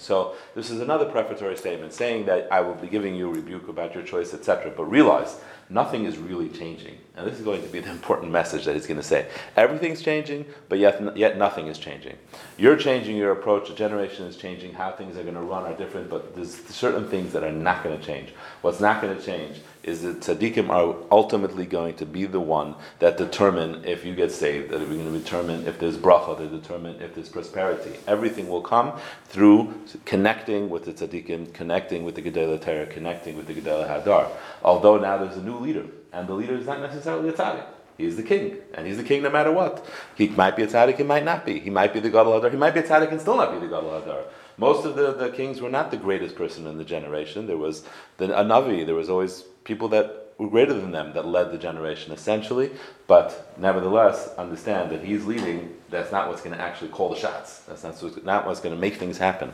So 0.01 0.35
this 0.55 0.71
is 0.71 0.81
another 0.81 1.05
prefatory 1.05 1.57
statement 1.57 1.93
saying 1.93 2.27
that 2.27 2.49
I 2.51 2.61
will 2.61 2.75
be 2.75 2.89
giving 2.89 3.15
you 3.15 3.31
a 3.31 3.33
rebuke 3.33 3.69
about 3.69 3.95
your 3.95 4.03
choice, 4.03 4.35
etc. 4.35 4.73
But 4.77 4.87
realize 4.87 5.41
nothing 5.71 6.05
is 6.05 6.19
really 6.19 6.49
changing. 6.49 6.99
And 7.17 7.27
this 7.27 7.39
is 7.39 7.45
going 7.45 7.63
to 7.63 7.69
be 7.69 7.79
the 7.81 7.91
important 7.99 8.33
message 8.33 8.65
that 8.65 8.75
he's 8.75 8.87
going 8.87 9.01
to 9.01 9.07
say. 9.07 9.29
Everything's 9.57 10.03
changing, 10.03 10.45
but 10.69 10.79
yet, 10.79 11.17
yet 11.17 11.39
nothing 11.39 11.69
is 11.69 11.79
changing. 11.79 12.17
You're 12.59 12.77
changing 12.77 13.17
your 13.17 13.33
approach, 13.33 13.69
the 13.69 13.75
generation 13.75 14.27
is 14.27 14.37
changing, 14.37 14.75
how 14.75 14.93
things 14.93 15.17
are 15.17 15.23
going 15.23 15.35
to 15.35 15.41
run 15.41 15.65
are 15.65 15.77
different, 15.77 16.11
but 16.11 16.35
there's 16.35 16.55
certain 16.67 17.09
things 17.09 17.33
that 17.33 17.45
are 17.45 17.53
not 17.53 17.85
going 17.85 17.99
to 17.99 18.05
change. 18.05 18.31
What's 18.63 18.81
not 18.81 19.01
going 19.01 19.17
to 19.17 19.23
change 19.25 19.61
is 19.83 20.03
that 20.03 20.21
tzaddikim 20.21 20.69
are 20.71 20.97
ultimately 21.11 21.67
going 21.67 21.95
to 21.97 22.07
be 22.07 22.25
the 22.25 22.41
one 22.41 22.75
that 23.01 23.17
determine 23.17 23.85
if 23.85 24.05
you 24.05 24.15
get 24.15 24.31
saved, 24.31 24.71
that 24.71 24.81
are 24.81 24.87
going 24.87 25.13
to 25.13 25.19
determine 25.19 25.67
if 25.67 25.79
there's 25.79 25.97
bracha, 25.97 26.39
they 26.39 26.47
determine 26.47 27.01
if 27.01 27.15
there's 27.15 27.29
prosperity. 27.29 27.99
Everything 28.07 28.49
will 28.49 28.63
come 28.63 28.99
through 29.27 29.75
connecting 30.05 30.71
with 30.71 30.85
the 30.85 30.93
tzaddikim, 30.93 31.53
connecting 31.53 32.05
with 32.05 32.15
the 32.15 32.23
Gedela 32.23 32.61
Torah, 32.61 32.87
connecting 32.87 33.37
with 33.37 33.47
the 33.47 33.55
Gedela 33.55 33.89
Hadar. 33.89 34.31
Although 34.63 34.99
now 34.99 35.19
there's 35.19 35.37
a 35.37 35.43
new 35.43 35.59
leader, 35.59 35.87
and 36.13 36.29
the 36.29 36.35
leader 36.35 36.55
is 36.55 36.67
not 36.67 36.81
necessarily 36.81 37.29
a 37.29 37.33
tzaddik. 37.33 37.67
He's 37.99 38.17
the 38.17 38.23
king, 38.23 38.57
and 38.75 38.87
he's 38.87 38.97
the 38.97 39.05
king 39.05 39.23
no 39.23 39.31
matter 39.31 39.53
what. 39.53 39.85
He 40.17 40.29
might 40.29 40.57
be 40.57 40.63
a 40.63 40.67
tzaddik, 40.67 40.97
he 40.97 41.03
might 41.03 41.25
not 41.25 41.45
be. 41.45 41.59
He 41.59 41.71
might 41.71 41.93
be 41.93 42.01
the 42.01 42.11
Gadol 42.11 42.41
Hadar, 42.41 42.51
he 42.51 42.57
might 42.57 42.75
be 42.75 42.81
a 42.81 42.85
tzaddik 42.85 43.11
and 43.11 43.21
still 43.21 43.37
not 43.37 43.53
be 43.53 43.59
the 43.59 43.67
Gadol 43.67 43.91
Hadar. 43.91 44.25
Most 44.59 44.85
of 44.85 44.97
the, 44.97 45.13
the 45.13 45.31
kings 45.31 45.61
were 45.61 45.71
not 45.71 45.91
the 45.91 45.97
greatest 45.97 46.37
person 46.37 46.67
in 46.67 46.79
the 46.79 46.85
generation. 46.85 47.47
There 47.47 47.57
was 47.57 47.85
the, 48.19 48.39
a 48.39 48.45
Navi, 48.45 48.85
there 48.85 48.95
was 48.95 49.09
always 49.09 49.45
people 49.65 49.89
that 49.89 50.35
were 50.39 50.49
greater 50.49 50.75
than 50.75 50.91
them 50.91 51.13
that 51.13 51.27
led 51.27 51.53
the 51.53 51.59
generation 51.59 52.13
essentially, 52.13 52.71
but 53.07 53.53
nevertheless 53.59 54.31
understand 54.37 54.91
that 54.91 55.03
he's 55.05 55.25
leading, 55.25 55.75
that's 55.91 56.11
not 56.11 56.29
what's 56.29 56.43
going 56.43 56.57
to 56.57 56.63
actually 56.63 56.89
call 56.89 57.09
the 57.11 57.17
shots. 57.17 57.61
That's 57.61 57.85
not, 57.85 57.95
what's, 58.03 58.25
not 58.25 58.47
what's 58.47 58.61
going 58.61 58.75
to 58.75 58.81
make 58.81 58.97
things 58.97 59.19
happen. 59.19 59.53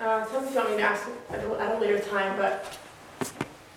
Uh, 0.00 0.24
tell 0.24 0.40
me 0.40 0.48
if 0.48 0.54
you 0.54 0.60
want 0.60 0.70
me 0.70 0.76
to 0.78 0.82
ask 0.82 1.06
at 1.30 1.44
a, 1.44 1.60
at 1.60 1.76
a 1.76 1.78
later 1.78 1.98
time, 1.98 2.36
but 2.38 2.64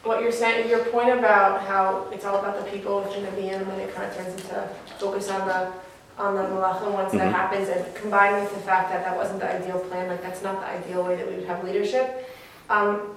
what 0.03 0.21
you're 0.21 0.31
saying, 0.31 0.69
your 0.69 0.83
point 0.85 1.09
about 1.09 1.61
how 1.61 2.07
it's 2.11 2.25
all 2.25 2.37
about 2.37 2.63
the 2.63 2.71
people 2.71 3.01
within 3.01 3.23
the 3.23 3.31
VM 3.31 3.61
and 3.61 3.67
then 3.67 3.79
it 3.81 3.93
kind 3.93 4.09
of 4.09 4.15
turns 4.15 4.33
into 4.41 4.69
focus 4.97 5.29
on 5.29 5.47
the 5.47 5.71
on 6.15 6.35
the 6.35 6.41
malachim 6.43 6.91
once 6.91 7.11
that 7.13 7.21
Mhm. 7.21 7.31
happens, 7.31 7.69
and 7.69 7.95
combined 7.95 8.39
with 8.43 8.53
the 8.53 8.59
fact 8.59 8.91
that 8.91 9.03
that 9.03 9.17
wasn't 9.17 9.39
the 9.39 9.51
ideal 9.51 9.79
plan, 9.79 10.07
like 10.07 10.21
that's 10.21 10.43
not 10.43 10.61
the 10.61 10.67
ideal 10.67 11.03
way 11.03 11.15
that 11.15 11.27
we 11.27 11.37
would 11.37 11.45
have 11.45 11.63
leadership. 11.63 12.29
Um, 12.69 13.15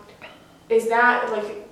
is 0.68 0.88
that 0.88 1.30
like, 1.32 1.68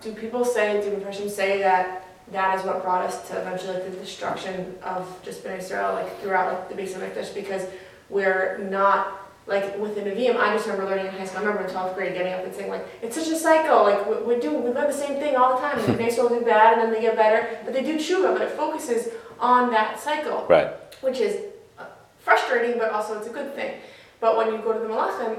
do 0.00 0.12
people 0.12 0.44
say, 0.44 0.80
do 0.80 0.92
impressions 0.94 1.34
say 1.34 1.58
that 1.60 2.04
that 2.32 2.58
is 2.58 2.64
what 2.64 2.82
brought 2.82 3.04
us 3.04 3.28
to 3.28 3.38
eventually 3.40 3.74
like 3.74 3.90
the 3.90 3.96
destruction 3.98 4.76
of 4.82 5.06
just 5.22 5.44
Ben 5.44 5.58
Israel, 5.58 5.94
like 5.94 6.20
throughout 6.20 6.52
like 6.52 6.68
the 6.68 6.74
base 6.74 6.94
of 6.96 7.02
Mikdash, 7.02 7.34
because 7.34 7.66
we're 8.08 8.58
not 8.70 9.18
like 9.46 9.76
with 9.78 9.94
the 9.96 10.00
Nevi'im, 10.02 10.36
I 10.36 10.54
just 10.54 10.66
remember 10.66 10.88
learning 10.88 11.06
in 11.06 11.12
high 11.12 11.24
school. 11.26 11.38
I 11.40 11.44
remember 11.44 11.68
in 11.68 11.74
12th 11.74 11.94
grade 11.96 12.14
getting 12.14 12.32
up 12.32 12.44
and 12.44 12.54
saying 12.54 12.70
like, 12.70 12.86
it's 13.02 13.16
such 13.16 13.28
a 13.28 13.36
cycle. 13.36 13.82
Like 13.82 14.06
we- 14.08 14.22
we're 14.22 14.40
doing, 14.40 14.62
we 14.62 14.70
learn 14.70 14.86
the 14.86 14.92
same 14.92 15.18
thing 15.18 15.34
all 15.36 15.54
the 15.56 15.60
time. 15.60 15.78
And 15.90 15.98
they 15.98 16.10
still 16.10 16.28
do 16.28 16.40
bad 16.42 16.74
and 16.74 16.82
then 16.82 16.92
they 16.92 17.00
get 17.00 17.16
better, 17.16 17.58
but 17.64 17.74
they 17.74 17.82
do 17.82 17.96
tshuva. 17.98 18.32
But 18.32 18.42
it 18.42 18.50
focuses 18.52 19.08
on 19.40 19.70
that 19.72 19.98
cycle, 19.98 20.46
Right. 20.48 20.68
which 21.00 21.18
is 21.18 21.42
uh, 21.78 21.84
frustrating, 22.20 22.78
but 22.78 22.90
also 22.92 23.18
it's 23.18 23.26
a 23.26 23.30
good 23.32 23.54
thing. 23.56 23.80
But 24.20 24.36
when 24.36 24.46
you 24.52 24.58
go 24.58 24.72
to 24.72 24.78
the 24.78 24.86
Malachim, 24.86 25.38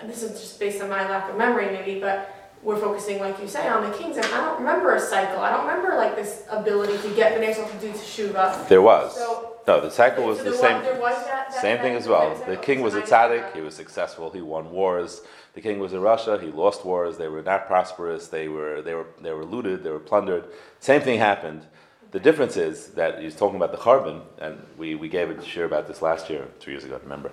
and 0.00 0.10
this 0.10 0.22
is 0.22 0.38
just 0.38 0.60
based 0.60 0.82
on 0.82 0.90
my 0.90 1.08
lack 1.08 1.30
of 1.30 1.36
memory 1.38 1.70
maybe, 1.70 1.98
but 1.98 2.30
we're 2.62 2.78
focusing, 2.80 3.20
like 3.20 3.40
you 3.40 3.48
say, 3.48 3.68
on 3.68 3.88
the 3.88 3.96
kings, 3.96 4.16
and 4.16 4.26
I 4.26 4.44
don't 4.44 4.58
remember 4.58 4.94
a 4.94 5.00
cycle. 5.00 5.40
I 5.40 5.50
don't 5.50 5.66
remember 5.66 5.96
like 5.96 6.16
this 6.16 6.44
ability 6.50 6.98
to 7.08 7.14
get 7.14 7.40
Yisrael 7.40 7.70
to 7.70 7.78
do 7.86 7.92
teshuva. 7.92 8.66
There 8.68 8.82
was. 8.82 9.14
So, 9.14 9.54
No, 9.66 9.80
the 9.80 9.90
cycle 9.90 10.24
was 10.24 10.38
so 10.38 10.44
the 10.44 10.56
same. 10.56 10.76
was 10.98 11.14
that, 11.26 11.50
that 11.50 11.52
Same 11.60 11.76
that- 11.76 11.82
thing 11.82 11.94
as 11.94 12.08
well. 12.08 12.34
The 12.46 12.56
king 12.56 12.80
was 12.80 12.94
a 12.94 13.02
tzaddik. 13.02 13.52
He 13.54 13.60
was 13.60 13.74
successful. 13.74 14.30
He 14.30 14.40
won 14.40 14.70
wars. 14.70 15.22
The 15.54 15.60
king 15.60 15.78
was 15.78 15.92
in 15.92 16.00
Rasha. 16.00 16.40
He 16.40 16.48
lost 16.50 16.84
wars. 16.84 17.16
They 17.18 17.28
were 17.28 17.42
not 17.42 17.66
prosperous. 17.66 18.28
They 18.28 18.48
were 18.48 18.80
they 18.82 18.94
were 18.94 19.06
they 19.20 19.32
were 19.32 19.44
looted. 19.44 19.82
They 19.84 19.90
were 19.90 19.98
plundered. 20.12 20.44
Same 20.80 21.00
thing 21.02 21.18
happened. 21.18 21.62
The 22.10 22.20
difference 22.20 22.56
is 22.56 22.88
that 23.00 23.20
he's 23.22 23.36
talking 23.36 23.56
about 23.56 23.70
the 23.72 23.76
churban, 23.78 24.22
and 24.38 24.54
we, 24.78 24.94
we 24.94 25.08
gave 25.10 25.28
a 25.30 25.44
share 25.44 25.66
about 25.66 25.86
this 25.86 26.00
last 26.00 26.30
year, 26.30 26.48
two 26.58 26.70
years 26.70 26.84
ago, 26.84 26.94
I 26.96 27.02
remember, 27.02 27.30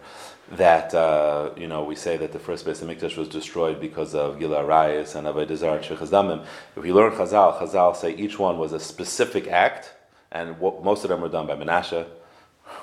that, 0.51 0.93
uh, 0.93 1.49
you 1.57 1.67
know, 1.67 1.83
we 1.83 1.95
say 1.95 2.17
that 2.17 2.31
the 2.31 2.39
first 2.39 2.65
base 2.65 2.81
of 2.81 2.87
Mikdash 2.87 3.17
was 3.17 3.27
destroyed 3.27 3.79
because 3.79 4.13
of 4.13 4.39
Gila 4.39 4.63
Arayis 4.63 5.15
and 5.15 5.27
Avodah 5.27 5.49
and 5.49 5.83
Shechaz 5.83 6.09
Damim. 6.09 6.45
If 6.75 6.85
you 6.85 6.93
learn 6.93 7.11
Chazal, 7.13 7.57
Chazal 7.57 7.95
say 7.95 8.13
each 8.15 8.37
one 8.37 8.59
was 8.59 8.71
a 8.71 8.79
specific 8.79 9.47
act, 9.47 9.91
and 10.31 10.59
what, 10.59 10.83
most 10.83 11.03
of 11.03 11.09
them 11.09 11.21
were 11.21 11.29
done 11.29 11.47
by 11.47 11.55
Menashe, 11.55 12.05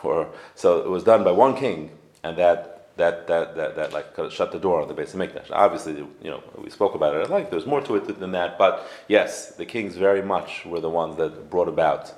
or, 0.02 0.28
so 0.54 0.80
it 0.80 0.88
was 0.88 1.04
done 1.04 1.22
by 1.22 1.32
one 1.32 1.56
king, 1.56 1.90
and 2.24 2.36
that 2.38 2.68
that, 2.96 3.26
that, 3.26 3.56
that, 3.56 3.76
that 3.76 3.92
like 3.92 4.30
shut 4.30 4.52
the 4.52 4.58
door 4.58 4.82
on 4.82 4.88
the 4.88 4.94
base 4.94 5.14
of 5.14 5.20
Mikdash. 5.20 5.50
Obviously, 5.50 5.94
you 5.94 6.30
know, 6.30 6.42
we 6.58 6.68
spoke 6.68 6.94
about 6.94 7.16
it. 7.16 7.30
Like, 7.30 7.50
there's 7.50 7.64
more 7.66 7.80
to 7.80 7.96
it 7.96 8.20
than 8.20 8.32
that. 8.32 8.58
But 8.58 8.86
yes, 9.08 9.54
the 9.54 9.64
kings 9.64 9.96
very 9.96 10.22
much 10.22 10.66
were 10.66 10.80
the 10.80 10.90
ones 10.90 11.16
that 11.16 11.48
brought 11.48 11.68
about 11.68 12.12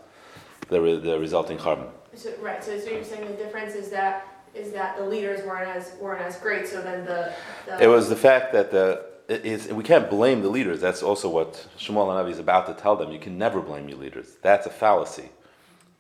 the, 0.69 0.81
the 0.99 1.19
resulting 1.19 1.59
churban. 1.59 1.91
So, 2.15 2.33
right, 2.41 2.63
so, 2.63 2.79
so 2.79 2.91
you're 2.91 3.05
saying 3.05 3.27
the 3.29 3.37
difference 3.37 3.75
is 3.75 3.91
that, 3.91 4.27
is 4.55 4.73
that 4.73 4.97
the 4.97 5.05
leaders 5.05 5.45
weren't 5.45 5.69
as, 5.69 5.95
weren't 6.01 6.23
as 6.23 6.37
great, 6.39 6.67
so 6.69 6.81
then 6.81 7.05
the, 7.05 7.33
the. 7.67 7.83
It 7.83 7.89
was 7.89 8.09
the 8.09 8.17
fact 8.17 8.53
that 8.53 8.71
the 8.71 9.05
it 9.29 9.45
is, 9.47 9.69
we 9.69 9.83
can't 9.83 10.11
blame 10.11 10.43
the 10.43 10.51
leaders. 10.51 10.81
That's 10.81 11.03
also 11.03 11.29
what 11.29 11.67
Shmuel 11.79 12.09
Hanavi 12.09 12.31
is 12.31 12.39
about 12.39 12.67
to 12.67 12.75
tell 12.75 12.97
them. 12.97 13.11
You 13.11 13.19
can 13.19 13.39
never 13.39 13.61
blame 13.61 13.89
your 13.89 13.99
leaders. 13.99 14.37
That's 14.43 14.67
a 14.67 14.71
fallacy. 14.71 15.31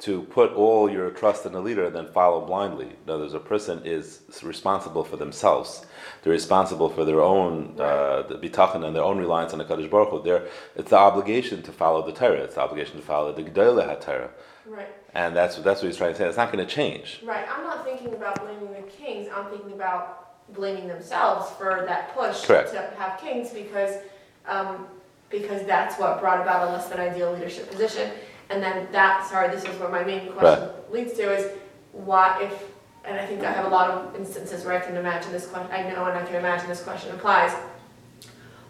To 0.00 0.22
put 0.22 0.52
all 0.52 0.90
your 0.90 1.08
trust 1.10 1.46
in 1.46 1.54
a 1.54 1.60
leader 1.60 1.86
and 1.86 1.96
then 1.96 2.08
follow 2.08 2.44
blindly. 2.44 2.86
In 3.04 3.10
other 3.10 3.22
words, 3.22 3.32
a 3.32 3.38
person 3.38 3.80
is 3.84 4.20
responsible 4.42 5.04
for 5.04 5.16
themselves. 5.16 5.86
They're 6.22 6.32
responsible 6.32 6.90
for 6.90 7.04
their 7.04 7.22
own 7.22 7.76
uh, 7.78 8.22
the 8.22 8.34
bitachon 8.34 8.84
and 8.84 8.94
their 8.94 9.04
own 9.04 9.18
reliance 9.18 9.52
on 9.52 9.60
the 9.60 9.64
Kaddish 9.64 9.90
Baruch 9.90 10.10
Hu. 10.10 10.22
They're, 10.22 10.46
it's 10.76 10.90
the 10.90 10.98
obligation 10.98 11.62
to 11.62 11.72
follow 11.72 12.04
the 12.04 12.12
Torah. 12.12 12.42
It's 12.42 12.56
the 12.56 12.60
obligation 12.60 12.96
to 12.96 13.02
follow 13.02 13.32
the 13.32 13.44
G'dayla 13.44 13.98
HaTorah. 13.98 14.30
Right, 14.66 14.88
And 15.14 15.35
that's, 15.35 15.57
that's 15.57 15.81
what 15.81 15.88
he's 15.88 15.96
trying 15.96 16.12
to 16.12 16.18
say. 16.18 16.27
It's 16.27 16.37
not 16.37 16.53
going 16.53 16.66
to 16.66 16.72
change. 16.72 17.20
right, 17.22 17.46
I'm 17.48 17.62
not 17.62 17.85
thinking 17.85 18.12
about 18.14 18.42
blaming 18.42 18.72
the 18.72 18.83
kings, 18.90 19.29
I'm 19.35 19.46
thinking 19.46 19.72
about 19.72 20.53
blaming 20.53 20.88
themselves 20.88 21.50
for 21.57 21.85
that 21.87 22.14
push 22.14 22.44
Correct. 22.44 22.72
to 22.72 22.81
have 22.98 23.20
kings, 23.20 23.50
because, 23.50 24.03
um, 24.46 24.87
because 25.31 25.64
that's 25.66 25.98
what 25.98 26.20
brought 26.20 26.40
about 26.40 26.68
a 26.68 26.72
less 26.72 26.88
than 26.88 26.98
ideal 26.98 27.33
leadership 27.33 27.70
position. 27.70 28.11
And 28.50 28.62
then 28.62 28.88
that, 28.92 29.27
sorry, 29.27 29.48
this 29.55 29.64
is 29.64 29.79
where 29.81 29.88
my 29.88 30.05
main 30.05 30.33
question 30.33 30.68
leads 30.90 31.14
to 31.14 31.33
is, 31.35 31.57
why, 31.92 32.42
if, 32.42 32.64
and 33.05 33.18
I 33.18 33.24
think 33.24 33.42
I 33.42 33.53
have 33.53 33.66
a 33.66 33.68
lot 33.68 33.90
of 33.90 34.16
instances 34.16 34.64
where 34.64 34.74
I 34.74 34.85
can 34.85 34.96
imagine 34.96 35.33
this 35.33 35.46
question, 35.46 35.70
I 35.72 35.83
know 35.83 36.05
and 36.07 36.18
I 36.18 36.24
can 36.24 36.35
imagine 36.35 36.68
this 36.68 36.83
question 36.83 37.14
applies. 37.14 37.55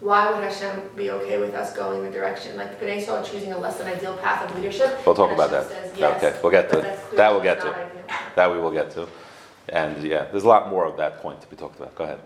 Why 0.05 0.31
would 0.31 0.45
Hashem 0.45 0.91
be 0.95 1.11
okay 1.13 1.39
with 1.39 1.55
us 1.55 1.75
going 1.75 2.05
the 2.05 2.11
direction, 2.11 2.59
like 2.59 2.79
Bnei 2.79 3.03
Yisrael 3.03 3.25
choosing 3.25 3.55
a 3.55 3.59
less 3.59 3.79
than 3.79 3.87
ideal 3.87 4.19
path 4.19 4.45
of 4.45 4.55
leadership? 4.55 4.99
We'll 5.07 5.15
talk 5.15 5.33
about 5.33 5.51
that. 5.51 5.67
says 5.67 5.93
yes, 5.97 6.23
Okay, 6.23 6.39
we'll 6.43 6.53
get 6.53 6.69
to 6.69 6.77
but 6.77 6.79
it. 6.81 6.83
that's 6.83 7.17
That 7.17 7.33
we'll 7.33 7.43
get 7.43 7.61
to. 7.63 7.69
ideal. 7.69 8.03
That 8.37 8.53
we 8.53 8.59
will 8.59 8.71
get 8.71 8.91
to. 8.91 9.09
And 9.71 10.03
yeah, 10.05 10.27
there's 10.31 10.45
a 10.45 10.49
lot 10.49 10.69
more 10.69 10.85
of 10.85 10.99
that 10.99 11.23
point 11.23 11.41
to 11.41 11.47
be 11.49 11.57
talked 11.57 11.79
about. 11.81 11.95
Go 11.95 12.05
ahead. 12.05 12.21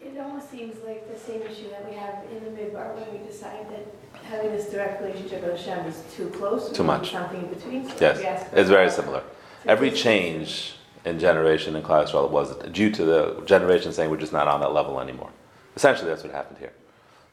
It 0.00 0.18
almost 0.18 0.50
seems 0.50 0.76
like 0.86 1.12
the 1.12 1.18
same 1.18 1.42
issue 1.42 1.68
that 1.68 1.86
we 1.86 1.94
have 1.94 2.24
in 2.32 2.42
the 2.42 2.50
midbar 2.58 2.94
when 2.96 3.20
we 3.20 3.26
decide 3.26 3.66
that 3.70 3.86
having 4.24 4.52
this 4.52 4.70
direct 4.70 5.02
relationship 5.02 5.42
with 5.42 5.58
Hashem 5.58 5.84
is 5.84 6.02
too 6.16 6.30
close. 6.30 6.72
Too 6.72 6.84
much. 6.84 7.10
Something 7.12 7.42
in 7.42 7.48
between. 7.48 7.86
so 7.86 7.96
Yes, 8.00 8.48
it's 8.50 8.70
very 8.70 8.88
similar. 8.90 9.22
Every 9.66 9.90
change 9.90 10.76
in 11.04 11.18
generation 11.18 11.76
in 11.76 11.82
Klal 11.82 12.06
Yisrael 12.06 12.30
was 12.30 12.56
due 12.72 12.90
to 12.92 13.04
the 13.04 13.42
generation 13.44 13.92
saying 13.92 14.08
we're 14.08 14.16
just 14.16 14.32
not 14.32 14.48
on 14.48 14.60
that 14.60 14.72
level 14.72 14.98
anymore. 15.02 15.28
Essentially, 15.76 16.08
that's 16.10 16.22
what 16.22 16.32
happened 16.32 16.58
here. 16.58 16.72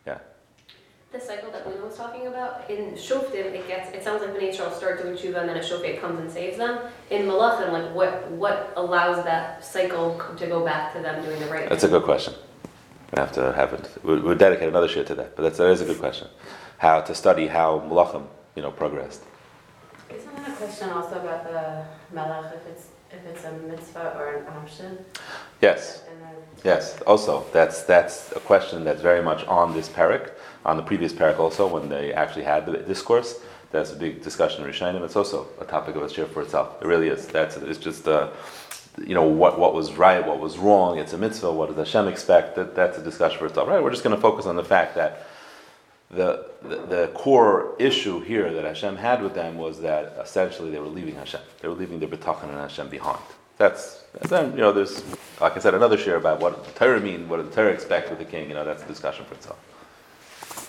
Yeah. 0.07 0.19
The 1.11 1.19
cycle 1.19 1.51
that 1.51 1.67
Luna 1.67 1.85
was 1.85 1.97
talking 1.97 2.27
about, 2.27 2.69
in 2.69 2.93
Shoftim, 2.93 3.33
it 3.33 3.67
gets, 3.67 3.91
it 3.91 4.03
sounds 4.03 4.21
like 4.21 4.31
Bnei 4.31 4.53
Yisrael 4.53 4.71
start 4.73 5.01
doing 5.01 5.15
tshuva 5.15 5.41
and 5.41 5.49
then 5.49 5.57
a 5.57 5.61
shofet 5.61 5.99
comes 5.99 6.19
and 6.19 6.31
saves 6.31 6.57
them. 6.57 6.79
In 7.09 7.23
Malachim, 7.23 7.71
like 7.71 7.93
what, 7.93 8.29
what 8.31 8.71
allows 8.75 9.23
that 9.25 9.65
cycle 9.65 10.21
to 10.37 10.47
go 10.47 10.63
back 10.63 10.93
to 10.93 11.01
them 11.01 11.23
doing 11.25 11.39
the 11.39 11.47
right 11.47 11.61
thing? 11.61 11.69
That's 11.69 11.83
a 11.83 11.89
good 11.89 12.03
question. 12.03 12.33
We 13.11 13.19
have 13.19 13.31
to 13.33 13.53
have 13.53 13.73
it. 13.73 13.97
We'll, 14.03 14.21
we'll 14.21 14.37
dedicate 14.37 14.69
another 14.69 14.87
shiur 14.87 15.05
to 15.07 15.15
that. 15.15 15.35
But 15.35 15.41
that's, 15.41 15.57
that 15.57 15.69
is 15.71 15.81
a 15.81 15.85
good 15.85 15.99
question. 15.99 16.27
How 16.77 17.01
to 17.01 17.15
study 17.15 17.47
how 17.47 17.79
Malachim, 17.79 18.27
you 18.55 18.61
know, 18.61 18.71
progressed. 18.71 19.23
Isn't 20.13 20.35
that 20.35 20.49
a 20.49 20.51
question 20.53 20.89
also 20.89 21.19
about 21.19 21.43
the 21.43 21.85
melech, 22.13 22.53
if 22.55 22.67
it's, 22.67 22.87
if 23.11 23.25
it's 23.25 23.43
a 23.45 23.51
mitzvah 23.51 24.15
or 24.17 24.37
an 24.37 24.47
option? 24.47 24.97
Yes. 25.61 26.03
And 26.09 26.21
then- 26.21 26.29
Yes, 26.63 27.01
also, 27.01 27.45
that's, 27.53 27.83
that's 27.83 28.33
a 28.33 28.39
question 28.39 28.83
that's 28.83 29.01
very 29.01 29.23
much 29.23 29.45
on 29.45 29.73
this 29.73 29.87
parak, 29.87 30.31
on 30.65 30.75
the 30.77 30.83
previous 30.83 31.13
parak 31.13 31.39
also, 31.39 31.67
when 31.67 31.87
they 31.89 32.11
actually 32.13 32.43
had 32.43 32.65
the 32.65 32.77
discourse. 32.77 33.39
That's 33.71 33.91
a 33.93 33.95
big 33.95 34.21
discussion 34.23 34.63
in 34.65 34.69
Rishonim. 34.69 35.03
It's 35.03 35.15
also 35.15 35.47
a 35.61 35.65
topic 35.65 35.95
of 35.95 36.01
a 36.01 36.07
shiur 36.07 36.27
for 36.27 36.41
itself. 36.41 36.81
It 36.81 36.87
really 36.87 37.07
is. 37.07 37.27
That's, 37.27 37.55
it's 37.55 37.79
just, 37.79 38.07
uh, 38.07 38.31
you 39.05 39.13
know, 39.13 39.23
what, 39.23 39.59
what 39.59 39.73
was 39.73 39.93
right, 39.93 40.25
what 40.25 40.39
was 40.39 40.57
wrong. 40.57 40.97
It's 40.97 41.13
a 41.13 41.17
mitzvah. 41.17 41.51
What 41.53 41.69
does 41.69 41.77
Hashem 41.77 42.07
expect? 42.07 42.55
That, 42.55 42.75
that's 42.75 42.97
a 42.97 43.03
discussion 43.03 43.37
for 43.39 43.45
itself. 43.45 43.69
Right, 43.69 43.81
we're 43.81 43.91
just 43.91 44.03
going 44.03 44.15
to 44.15 44.21
focus 44.21 44.45
on 44.47 44.55
the 44.55 44.63
fact 44.63 44.95
that 44.95 45.27
the, 46.11 46.49
the, 46.63 46.75
the 46.75 47.11
core 47.13 47.75
issue 47.77 48.19
here 48.19 48.51
that 48.53 48.63
Hashem 48.63 48.97
had 48.97 49.21
with 49.21 49.35
them 49.35 49.57
was 49.57 49.79
that 49.81 50.17
essentially 50.19 50.71
they 50.71 50.79
were 50.79 50.87
leaving 50.87 51.15
Hashem. 51.15 51.41
They 51.61 51.67
were 51.67 51.75
leaving 51.75 51.99
their 51.99 52.09
bitachon 52.09 52.45
and 52.45 52.53
Hashem 52.53 52.89
behind. 52.89 53.21
That's, 53.57 54.03
then, 54.29 54.51
you 54.51 54.59
know, 54.59 54.71
there's, 54.71 55.03
like 55.39 55.55
I 55.55 55.59
said, 55.59 55.75
another 55.75 55.97
share 55.97 56.15
about 56.15 56.39
what 56.39 56.65
the 56.65 56.71
Torah 56.71 56.99
mean, 56.99 57.27
what 57.27 57.43
the 57.43 57.55
Torah 57.55 57.71
expect 57.71 58.09
with 58.09 58.17
the 58.17 58.25
king, 58.25 58.47
you 58.47 58.55
know, 58.55 58.65
that's 58.65 58.81
a 58.83 58.87
discussion 58.87 59.25
for 59.25 59.35
itself. 59.35 59.59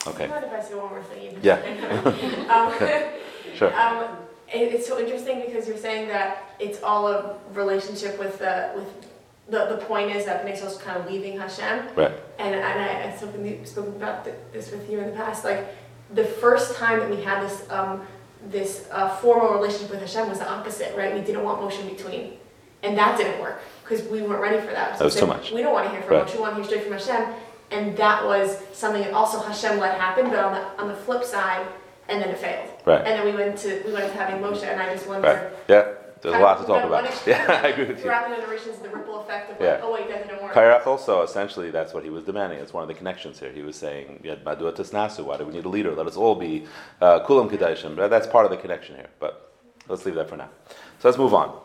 Okay, 0.06 0.26
Mind 0.26 0.44
if 0.44 0.52
I 0.52 0.62
say 0.62 0.74
one 0.74 0.90
more 0.90 1.02
thing? 1.02 1.38
Yeah. 1.42 1.60
Um, 2.50 2.74
sure. 3.54 3.72
Um, 3.80 4.16
it, 4.52 4.74
it's 4.74 4.88
so 4.88 4.98
interesting 4.98 5.40
because 5.40 5.68
you're 5.68 5.76
saying 5.76 6.08
that 6.08 6.54
it's 6.58 6.82
all 6.82 7.06
a 7.06 7.36
relationship 7.54 8.18
with 8.18 8.38
the, 8.40 8.72
with, 8.74 9.09
the, 9.50 9.66
the 9.66 9.78
point 9.84 10.14
is 10.14 10.24
that 10.26 10.44
Bnei 10.44 10.52
Yisrael's 10.56 10.78
kind 10.78 10.96
of 10.98 11.10
leaving 11.10 11.38
Hashem. 11.38 11.88
Right. 11.96 12.12
And, 12.38 12.54
and 12.54 12.64
I, 12.64 13.08
I've 13.08 13.18
spoken, 13.18 13.66
spoken 13.66 13.96
about 13.96 14.24
th- 14.24 14.36
this 14.52 14.70
with 14.70 14.88
you 14.90 15.00
in 15.00 15.06
the 15.10 15.16
past, 15.16 15.44
like, 15.44 15.66
the 16.14 16.24
first 16.24 16.76
time 16.76 16.98
that 17.00 17.10
we 17.10 17.22
had 17.22 17.42
this, 17.42 17.68
um, 17.70 18.04
this 18.48 18.88
uh, 18.90 19.08
formal 19.16 19.52
relationship 19.52 19.90
with 19.90 20.00
Hashem 20.00 20.28
was 20.28 20.38
the 20.38 20.50
opposite, 20.50 20.96
right? 20.96 21.14
We 21.14 21.20
didn't 21.20 21.44
want 21.44 21.60
motion 21.60 21.88
between. 21.88 22.38
And 22.82 22.96
that 22.96 23.18
didn't 23.18 23.40
work, 23.40 23.60
because 23.82 24.02
we 24.08 24.22
weren't 24.22 24.40
ready 24.40 24.58
for 24.58 24.72
that. 24.72 24.98
That 24.98 25.04
was 25.04 25.14
So 25.14 25.20
too 25.20 25.26
much. 25.26 25.52
We 25.52 25.62
don't 25.62 25.72
want 25.74 25.86
to 25.86 25.92
hear 25.92 26.02
from 26.02 26.16
Right. 26.16 26.26
Moshe, 26.26 26.34
we 26.34 26.40
want 26.40 26.52
to 26.56 26.62
hear 26.62 26.64
straight 26.64 26.84
from 26.84 26.92
Hashem. 26.94 27.34
And 27.70 27.96
that 27.98 28.24
was 28.24 28.58
something 28.72 29.02
that 29.02 29.12
also 29.12 29.38
Hashem 29.40 29.78
let 29.78 30.00
happen, 30.00 30.30
but 30.30 30.38
on 30.38 30.54
the, 30.54 30.82
on 30.82 30.88
the 30.88 30.94
flip 30.94 31.22
side, 31.24 31.66
and 32.08 32.20
then 32.20 32.30
it 32.30 32.38
failed. 32.38 32.70
Right. 32.86 32.98
And 33.06 33.06
then 33.06 33.24
we 33.24 33.32
went 33.32 33.56
to, 33.58 33.82
we 33.86 33.92
went 33.92 34.10
to 34.10 34.18
having 34.18 34.40
Moshe, 34.42 34.64
and 34.64 34.80
I 34.80 34.92
just 34.92 35.06
Right. 35.06 35.22
wonder, 35.22 35.52
Yeah, 35.68 35.84
there's 36.22 36.34
a 36.34 36.38
lot 36.38 36.60
to 36.60 36.66
talk 36.66 36.84
about. 36.84 37.04
Yeah, 37.26 37.60
I 37.64 37.68
agree 37.68 37.86
with 37.86 37.98
you. 37.98 38.04
the 38.04 38.36
generations, 38.36 38.78
the 38.78 38.88
ripple 38.90 39.20
effect 39.20 39.52
of 39.52 39.60
Yeah. 39.60 39.80
oh 39.82 39.92
wait, 39.92 40.08
that 40.08 40.26
didn't 40.28 40.42
work. 40.42 40.52
Kairach 40.52 40.86
also, 40.86 41.22
essentially, 41.22 41.70
that's 41.70 41.94
what 41.94 42.04
he 42.04 42.10
was 42.10 42.24
demanding. 42.24 42.58
It's 42.58 42.72
one 42.72 42.82
of 42.82 42.88
the 42.88 42.94
connections 42.94 43.40
here. 43.40 43.52
He 43.52 43.62
was 43.62 43.76
saying, 43.76 44.20
"Yad 44.24 44.42
Madua 44.42 44.72
Tasnasu, 44.74 45.24
why 45.24 45.36
do 45.36 45.44
we 45.44 45.52
need 45.52 45.64
a 45.64 45.68
leader? 45.68 45.94
Let 45.94 46.06
us 46.06 46.16
all 46.16 46.34
be 46.34 46.66
uh, 47.00 47.20
Kulam 47.26 47.50
Kedashim. 47.50 47.96
But 47.96 48.08
That's 48.08 48.26
part 48.26 48.44
of 48.44 48.50
the 48.50 48.56
connection 48.58 48.96
here. 48.96 49.08
But 49.18 49.52
let's 49.88 50.04
leave 50.04 50.14
that 50.16 50.28
for 50.28 50.36
now. 50.36 50.50
So 50.98 51.08
let's 51.08 51.18
move 51.18 51.34
on. 51.34 51.58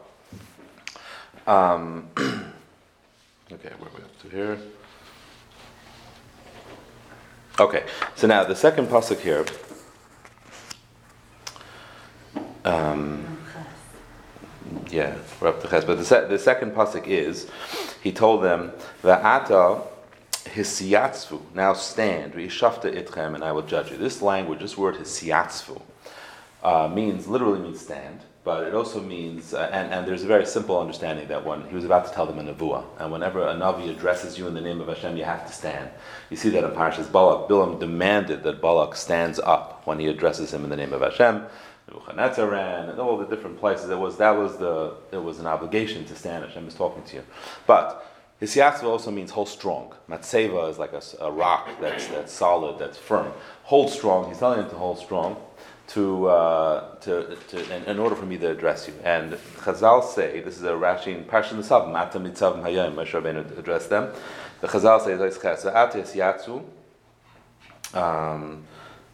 Um, 1.48 2.10
okay, 2.18 3.72
where 3.80 3.90
are 3.90 3.98
we 3.98 4.04
up 4.04 4.22
to 4.22 4.30
here? 4.30 4.58
Okay, 7.60 7.84
so 8.16 8.28
now 8.28 8.44
the 8.44 8.56
second 8.56 8.88
pasuk 8.88 9.20
here. 9.20 9.46
Um, 12.66 13.35
yeah, 14.90 15.16
we're 15.40 15.50
up 15.50 15.62
to 15.62 15.68
Ches. 15.68 15.86
But 15.86 15.98
the, 15.98 16.06
se- 16.06 16.28
the 16.28 16.40
second 16.40 16.72
pasuk 16.72 17.08
is, 17.08 17.50
he 18.02 18.12
told 18.12 18.44
them, 18.44 18.72
Va'ata 19.04 19.82
hisiyatzvu, 20.46 21.54
now 21.54 21.74
stand, 21.74 22.34
v'yishafta 22.34 22.94
itchem, 22.94 23.36
and 23.36 23.44
I 23.44 23.52
will 23.52 23.64
judge 23.64 23.92
you. 23.92 23.98
This 23.98 24.22
language, 24.22 24.60
this 24.60 24.78
word 24.78 24.96
hisiyatzvu, 24.96 25.82
uh, 26.64 26.88
means, 26.88 27.28
literally 27.28 27.60
means 27.60 27.82
stand, 27.82 28.22
but 28.44 28.68
it 28.68 28.76
also 28.76 29.02
means, 29.02 29.54
uh, 29.54 29.70
and, 29.72 29.92
and 29.92 30.08
there's 30.08 30.24
a 30.24 30.28
very 30.28 30.46
simple 30.46 30.80
understanding 30.80 31.28
that 31.28 31.46
when 31.46 31.68
he 31.68 31.76
was 31.76 31.84
about 31.84 32.06
to 32.06 32.14
tell 32.14 32.26
them 32.26 32.40
a 32.40 32.54
nevuah, 32.54 32.84
and 33.00 33.12
whenever 33.12 33.42
a 33.42 33.54
navi 33.54 33.90
addresses 33.90 34.38
you 34.38 34.48
in 34.48 34.54
the 34.54 34.62
name 34.62 34.82
of 34.82 34.88
Hashem, 34.88 35.18
you 35.18 35.24
have 35.24 35.46
to 35.48 35.54
stand. 35.54 35.90
You 36.30 36.38
see 36.38 36.50
that 36.50 36.64
in 36.64 36.72
Parashas 36.72 37.12
Balak, 37.12 37.50
Bilam 37.50 37.80
demanded 37.80 38.44
that 38.44 38.62
Balak 38.62 38.96
stands 38.96 39.40
up 39.40 39.86
when 39.86 40.00
he 40.00 40.08
addresses 40.08 40.54
him 40.54 40.64
in 40.64 40.70
the 40.70 40.76
name 40.76 40.94
of 40.94 41.02
Hashem. 41.02 41.46
Nebuchadnezzar 41.96 42.54
and 42.54 43.00
all 43.00 43.18
the 43.18 43.26
different 43.26 43.60
places. 43.60 43.90
It 43.90 43.98
was 43.98 44.18
that 44.18 44.32
was 44.32 44.58
the 44.58 44.96
it 45.12 45.24
was 45.24 45.40
an 45.40 45.48
obligation 45.48 46.06
to 46.06 46.16
stand. 46.16 46.46
Hashem 46.46 46.68
is 46.68 46.76
talking 46.76 47.04
to 47.04 47.16
you, 47.18 47.24
but 47.66 48.06
Hisyatzu 48.42 48.84
also 48.84 49.12
means 49.12 49.32
hold 49.32 49.48
strong. 49.48 49.94
Matseva 50.10 50.70
is 50.70 50.78
like 50.78 50.92
a 50.94 51.32
rock 51.32 51.70
that's, 51.80 52.08
that's 52.08 52.34
solid, 52.34 52.78
that's 52.78 52.98
firm. 52.98 53.32
Hold 53.64 53.90
strong. 53.90 54.28
He's 54.28 54.40
telling 54.40 54.60
him 54.60 54.70
to 54.70 54.76
hold 54.76 55.00
strong 55.00 55.38
to, 55.88 56.28
uh, 56.28 56.96
to, 56.98 57.38
to 57.48 57.76
in, 57.76 57.84
in 57.86 58.00
order 58.00 58.16
for 58.16 58.26
me 58.26 58.38
to 58.40 58.50
address 58.50 58.88
you. 58.88 58.94
And 59.04 59.34
Chazal 59.34 60.04
say, 60.04 60.42
this 60.42 60.58
is 60.58 60.64
a 60.64 60.72
Rashi 60.72 61.16
in 61.16 61.24
Parshat 61.24 61.54
Nisav, 61.54 61.90
Matam 61.92 62.26
Nitzav 62.26 62.62
Hayim, 62.62 62.96
Moshe 62.96 63.12
Rabbeinu 63.12 63.58
addressed 63.58 63.90
them. 63.90 64.12
The 64.60 64.68
Chazal 64.68 65.02
say, 65.02 65.12
"Zois 65.12 65.38
Chesed, 65.38 65.74
At 65.74 65.94
Hisyatzu, 65.94 66.64
um, 67.94 68.66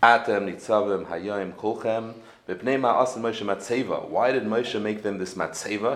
Atem 0.01 0.51
nitzavim 0.51 1.05
hayom 1.05 1.53
kulchem 1.53 2.13
Why 2.47 2.55
did 2.55 4.45
Moshe 4.45 4.81
make 4.81 5.03
them 5.03 5.19
this 5.19 5.35
matzeva? 5.35 5.95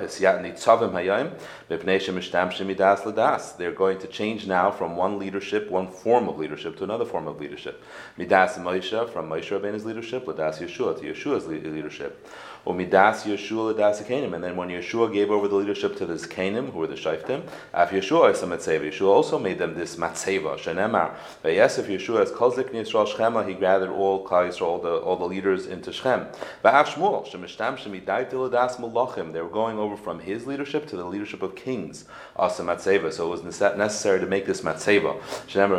They're 3.57 3.71
going 3.71 3.97
to 3.97 4.07
change 4.07 4.45
now 4.45 4.69
from 4.71 4.95
one 4.95 5.17
leadership, 5.17 5.71
one 5.71 5.87
form 5.87 6.29
of 6.29 6.37
leadership, 6.37 6.77
to 6.77 6.83
another 6.83 7.05
form 7.05 7.27
of 7.27 7.41
leadership. 7.41 7.83
Midas 8.15 8.57
Moshe 8.57 9.09
from 9.09 9.27
Moshe 9.27 9.49
Rabbeinu's 9.49 9.85
leadership, 9.85 10.25
ladas 10.25 10.59
Yeshua 10.59 10.99
to 10.99 11.11
Yeshua's 11.11 11.47
leadership. 11.47 12.27
Or 12.65 12.73
midas 12.73 13.23
Yeshua 13.23 13.73
ladas 13.73 14.03
Zekanim. 14.03 14.33
And 14.33 14.43
then 14.43 14.55
when 14.55 14.69
Yeshua 14.69 15.13
gave 15.13 15.31
over 15.31 15.47
the 15.47 15.55
leadership 15.55 15.95
to 15.97 16.05
the 16.05 16.15
Zekanim, 16.15 16.71
who 16.71 16.79
were 16.79 16.87
the 16.87 16.95
Shaftim, 16.95 17.43
af 17.73 17.91
Yeshua 17.91 18.31
is 18.31 18.41
a 18.41 18.47
matzeva. 18.47 18.91
Yeshua 18.91 19.07
also 19.07 19.39
made 19.39 19.59
them 19.59 19.75
this 19.75 19.95
matzeva. 19.95 20.57
Shenemar. 20.57 21.15
Yes, 21.43 21.77
if 21.77 21.87
Yeshua 21.87 22.23
is 22.23 22.31
kol 22.31 22.51
zikni 22.51 22.83
Yisrael 22.83 23.07
Shechema, 23.07 23.47
he 23.47 23.53
gathered 23.53 23.91
all 23.91 24.25
Klal 24.25 24.61
all 24.61 24.79
the 24.79 24.97
all 24.97 25.15
the 25.15 25.25
leaders 25.25 25.67
into 25.67 25.93
Shechem. 25.93 26.27
Va'af 26.63 26.85
Shmuel 26.85 27.25
shemishtam 27.27 27.77
shemidai 27.77 28.29
tiladas 28.29 28.77
malachim. 28.77 29.31
They 29.31 29.41
were 29.41 29.49
going 29.49 29.77
over 29.77 29.95
from 29.95 30.19
his 30.19 30.47
leadership 30.47 30.87
to 30.87 30.97
the 30.97 31.05
leadership 31.05 31.41
of 31.41 31.55
kings. 31.55 32.05
Asa 32.35 32.63
matzeva. 32.63 33.13
So 33.13 33.27
it 33.27 33.29
was 33.29 33.43
necessary 33.43 34.19
to 34.19 34.25
make 34.25 34.45
this 34.45 34.61
matzeva. 34.61 35.19
Shenemar 35.47 35.75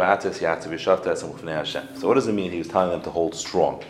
and 1.40 1.48
Hashem. 1.48 1.88
So 1.98 2.08
what 2.08 2.14
does 2.14 2.28
it 2.28 2.32
mean? 2.32 2.50
He 2.50 2.58
was 2.58 2.68
telling 2.68 2.90
them 2.90 3.02
to 3.02 3.10
hold 3.10 3.34
strong. 3.34 3.82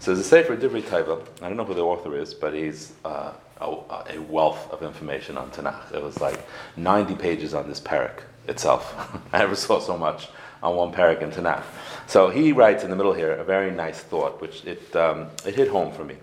So 0.00 0.14
there's 0.14 0.24
a 0.24 0.28
Sefer 0.28 0.56
Divrei 0.56 0.82
Taiva. 0.82 1.26
I 1.42 1.48
don't 1.48 1.56
know 1.56 1.64
who 1.64 1.74
the 1.74 1.84
author 1.84 2.16
is, 2.16 2.32
but 2.32 2.54
he's 2.54 2.92
uh, 3.04 3.32
a, 3.60 3.76
a 4.14 4.18
wealth 4.28 4.70
of 4.70 4.82
information 4.82 5.36
on 5.36 5.50
Tanakh. 5.50 5.92
It 5.92 6.02
was 6.02 6.20
like 6.20 6.46
90 6.76 7.16
pages 7.16 7.52
on 7.52 7.68
this 7.68 7.80
parak 7.80 8.20
itself. 8.46 8.94
I 9.32 9.38
never 9.38 9.56
saw 9.56 9.80
so 9.80 9.96
much 9.96 10.28
on 10.62 10.76
one 10.76 10.92
parak 10.92 11.20
in 11.22 11.30
Tanakh. 11.30 11.64
So 12.06 12.30
he 12.30 12.52
writes 12.52 12.84
in 12.84 12.90
the 12.90 12.96
middle 12.96 13.12
here 13.12 13.32
a 13.32 13.44
very 13.44 13.72
nice 13.72 13.98
thought, 13.98 14.40
which 14.40 14.64
it, 14.64 14.94
um, 14.94 15.28
it 15.44 15.56
hit 15.56 15.68
home 15.68 15.92
for 15.92 16.04
me. 16.04 16.14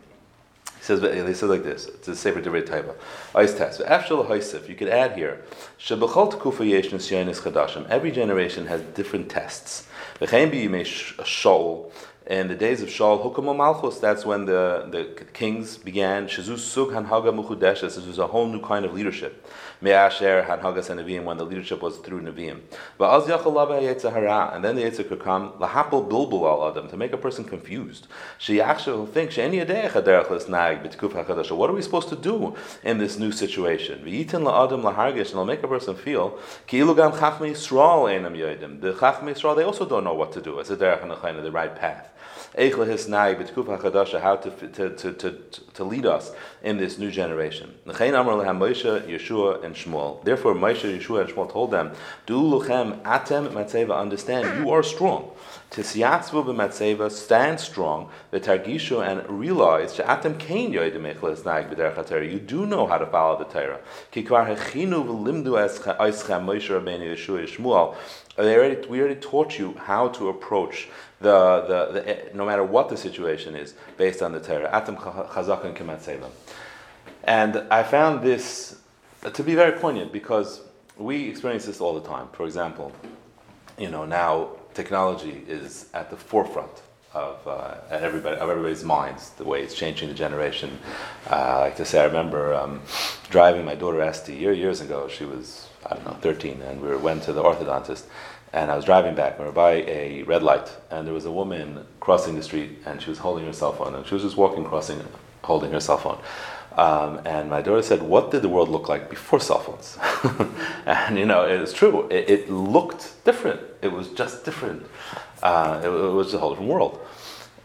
He 0.78 0.84
says, 0.84 1.02
he 1.02 1.34
says 1.34 1.50
like 1.50 1.64
this, 1.64 1.88
it's 1.88 2.08
a 2.08 2.16
Sefer 2.16 2.42
Divrei 2.42 2.66
Taiva. 2.66 2.96
Ice 3.34 3.56
test. 3.56 3.82
After 3.82 4.16
the 4.16 4.66
you 4.70 4.76
could 4.76 4.90
add 4.90 5.18
here, 5.18 5.42
Shebechol 5.80 6.32
tekufa 6.34 6.68
yesh 6.70 6.90
nisyonis 6.90 7.42
chadashim. 7.42 7.90
Every 7.90 8.12
generation 8.12 8.68
has 8.68 8.82
different 8.94 9.30
tests. 9.30 9.88
V'chein 10.20 10.52
b'yimei 10.52 10.86
Shaul, 11.24 11.92
in 12.28 12.48
the 12.48 12.56
days 12.56 12.82
of 12.82 12.90
Shaul, 12.90 13.24
Hukum 13.24 13.56
Malchus, 13.56 14.00
that's 14.00 14.26
when 14.26 14.46
the, 14.46 14.88
the 14.90 15.26
kings 15.34 15.78
began. 15.78 16.28
Shazu 16.28 16.58
Sug 16.58 16.90
Hanhaga 16.90 17.32
Muchudeshes, 17.32 17.96
this 17.96 18.06
was 18.06 18.18
a 18.18 18.26
whole 18.26 18.48
new 18.48 18.62
kind 18.62 18.84
of 18.84 18.96
leadership. 18.96 19.48
Me'asher 19.80 20.44
Hanhagas 20.44 20.90
and 20.90 21.00
Nevi'im, 21.00 21.26
when 21.26 21.38
the 21.38 21.46
leadership 21.46 21.84
was 21.84 21.98
through 21.98 22.22
Nevi'im. 22.22 22.62
Va'az 23.00 23.28
Yachalava 23.28 23.80
Yetzahara, 23.80 24.56
and 24.56 24.66
then 24.66 24.76
the 24.76 24.82
Yetzah 24.82 25.08
could 25.08 25.20
come, 25.20 25.52
Lahapel 25.60 26.10
Bilbul 26.10 26.50
al 26.50 26.68
Adam, 26.68 26.90
to 26.90 26.98
make 26.98 27.14
a 27.14 27.18
person 27.18 27.44
confused. 27.44 28.08
Sheyaksha 28.40 28.88
will 28.88 29.06
think, 29.06 29.30
She'eni 29.30 29.64
Yadeach 29.64 29.92
Aderech 29.92 30.26
Lesnag, 30.26 30.84
B'tkuf 30.84 31.12
HaKadosh, 31.12 31.56
what 31.56 31.70
are 31.70 31.74
we 31.74 31.84
supposed 31.84 32.10
to 32.10 32.16
do 32.16 32.56
in 32.84 32.98
this 32.98 33.20
new 33.20 33.32
situation? 33.32 34.04
V'yitin 34.04 34.42
La'adam 34.42 34.82
Lahargish, 34.82 35.18
and 35.18 35.30
it'll 35.30 35.46
make 35.46 35.62
a 35.62 35.68
person 35.68 35.94
feel, 35.96 36.40
Ki 36.66 36.80
Ilugam 36.80 37.16
Chachmei 37.16 37.52
Yisrael 37.52 38.10
Einam 38.10 38.36
Yodim. 38.36 38.82
The 38.82 38.94
Chachmei 38.94 39.36
Yisrael, 39.36 39.56
they 39.56 39.64
also 39.64 39.86
don't 39.86 40.04
know 40.04 40.16
what 40.16 40.32
to 40.32 40.42
do. 40.42 40.58
It's 40.58 40.72
a 40.72 40.76
derech 40.76 41.04
and 41.04 41.46
the 41.46 41.52
right 41.52 41.76
path 41.76 42.14
how 42.54 44.36
to, 44.36 44.52
to, 44.52 44.90
to, 44.90 45.14
to, 45.14 45.32
to 45.74 45.84
lead 45.84 46.06
us 46.06 46.32
in 46.64 46.78
this 46.78 46.98
new 46.98 47.12
generation. 47.12 47.74
Moshe, 47.86 49.08
Yeshua, 49.08 49.64
and 49.64 49.76
Shmuel. 49.76 50.24
Therefore, 50.24 50.54
Moshe, 50.54 50.98
Yeshua, 50.98 51.22
and 51.22 51.30
Shmuel 51.30 51.52
told 51.52 51.72
them, 51.72 51.92
Du 52.26 52.42
luchem 52.42 53.02
atem 53.02 53.50
matzeva, 53.50 54.00
understand, 54.00 54.64
you 54.64 54.72
are 54.72 54.84
strong. 54.84 55.32
Tisyatzvu 55.72 56.46
b'matzeva, 56.46 57.12
stand 57.12 57.60
strong, 57.60 58.10
v'targishu, 58.32 59.06
and 59.06 59.28
realize, 59.30 59.96
she'atem 59.96 60.38
kein 60.38 60.72
yoidim 60.72 61.14
echles 61.14 61.44
nag 61.46 61.70
b'derech 61.70 62.32
you 62.32 62.40
do 62.40 62.66
know 62.66 62.88
how 62.88 62.98
to 62.98 63.06
follow 63.06 63.38
the 63.38 63.46
Torah. 63.46 63.80
Hechinu 64.14 65.06
v'limdu 65.06 65.56
Moshe 66.46 66.70
Rabbeinu, 66.70 67.16
Yeshua, 67.16 67.96
they 68.38 68.56
already, 68.56 68.88
we 68.88 69.00
already 69.00 69.20
taught 69.20 69.58
you 69.58 69.74
how 69.78 70.10
to 70.10 70.28
approach 70.30 70.90
the, 71.26 71.66
the, 71.68 72.02
the, 72.02 72.38
no 72.38 72.46
matter 72.46 72.64
what 72.64 72.90
the 72.90 72.98
situation 72.98 73.56
is, 73.56 73.74
based 73.98 74.22
on 74.22 74.32
the 74.32 74.40
Torah. 74.40 74.70
Atam 74.72 74.96
chazak 74.96 75.66
and 75.66 75.76
kematzeva. 75.76 76.30
And 77.24 77.64
I 77.72 77.82
found 77.84 78.24
this 78.24 78.78
to 79.34 79.44
be 79.44 79.56
very 79.56 79.78
poignant 79.80 80.14
because 80.14 80.62
we 80.98 81.28
experience 81.28 81.66
this 81.66 81.82
all 81.82 82.00
the 82.00 82.08
time. 82.08 82.28
For 82.34 82.46
example, 82.46 82.92
you 83.78 83.90
know, 83.90 84.06
now 84.06 84.50
technology 84.76 85.44
is 85.48 85.88
at 85.94 86.12
the 86.12 86.18
forefront 86.18 86.84
of 87.14 87.48
uh, 87.48 87.76
everybody 87.90 88.38
of 88.38 88.50
everybody's 88.50 88.84
minds. 88.84 89.32
The 89.32 89.46
way 89.46 89.64
it's 89.64 89.74
changing 89.74 90.10
the 90.10 90.14
generation. 90.14 90.78
Uh, 91.32 91.36
I 91.36 91.60
like 91.62 91.78
to 91.78 91.86
say, 91.86 92.02
I 92.02 92.06
remember 92.06 92.54
um, 92.54 92.82
driving 93.30 93.66
my 93.66 93.76
daughter 93.76 94.02
Esty 94.02 94.36
year 94.36 94.54
years 94.54 94.82
ago. 94.82 95.08
She 95.08 95.26
was 95.26 95.70
I 95.86 95.96
don't 95.96 96.06
know 96.06 96.18
13, 96.22 96.62
and 96.62 96.82
we 96.82 96.96
went 96.98 97.24
to 97.24 97.34
the 97.34 97.42
orthodontist. 97.42 98.04
And 98.54 98.72
I 98.72 98.76
was 98.76 98.86
driving 98.86 99.16
back, 99.16 99.38
we 99.38 99.46
were 99.46 99.52
by 99.52 99.84
a 99.84 100.24
red 100.24 100.42
light, 100.42 100.72
and 100.90 101.06
there 101.06 101.14
was 101.14 101.26
a 101.26 101.32
woman 101.32 101.86
crossing 102.00 102.36
the 102.36 102.44
street, 102.44 102.78
and 102.86 103.02
she 103.02 103.10
was 103.10 103.20
holding 103.20 103.46
her 103.46 103.54
cell 103.54 103.74
phone, 103.74 103.96
and 103.96 104.06
she 104.06 104.14
was 104.14 104.24
just 104.24 104.38
walking, 104.38 104.64
crossing, 104.64 105.02
holding 105.44 105.72
her 105.72 105.80
cell 105.80 105.98
phone. 105.98 106.20
Um, 106.78 107.22
and 107.26 107.50
my 107.50 107.62
daughter 107.62 107.82
said, 107.82 108.02
"What 108.02 108.32
did 108.32 108.42
the 108.42 108.50
world 108.50 108.70
look 108.70 108.90
like 108.90 109.10
before 109.10 109.40
cell 109.40 109.60
phones?" 109.60 109.98
and 110.86 111.18
you 111.18 111.26
know, 111.26 111.44
it's 111.46 111.74
true. 111.74 112.08
It, 112.10 112.30
it, 112.30 112.50
looked 112.50 113.24
different. 113.24 113.62
It 113.82 113.92
was 113.92 114.10
just 114.10 114.44
different. 114.44 114.86
Uh, 115.42 115.80
it, 115.84 115.88
it, 115.88 116.12
was 116.12 116.34
a 116.34 116.38
whole 116.38 116.50
different 116.50 116.72
world. 116.72 117.00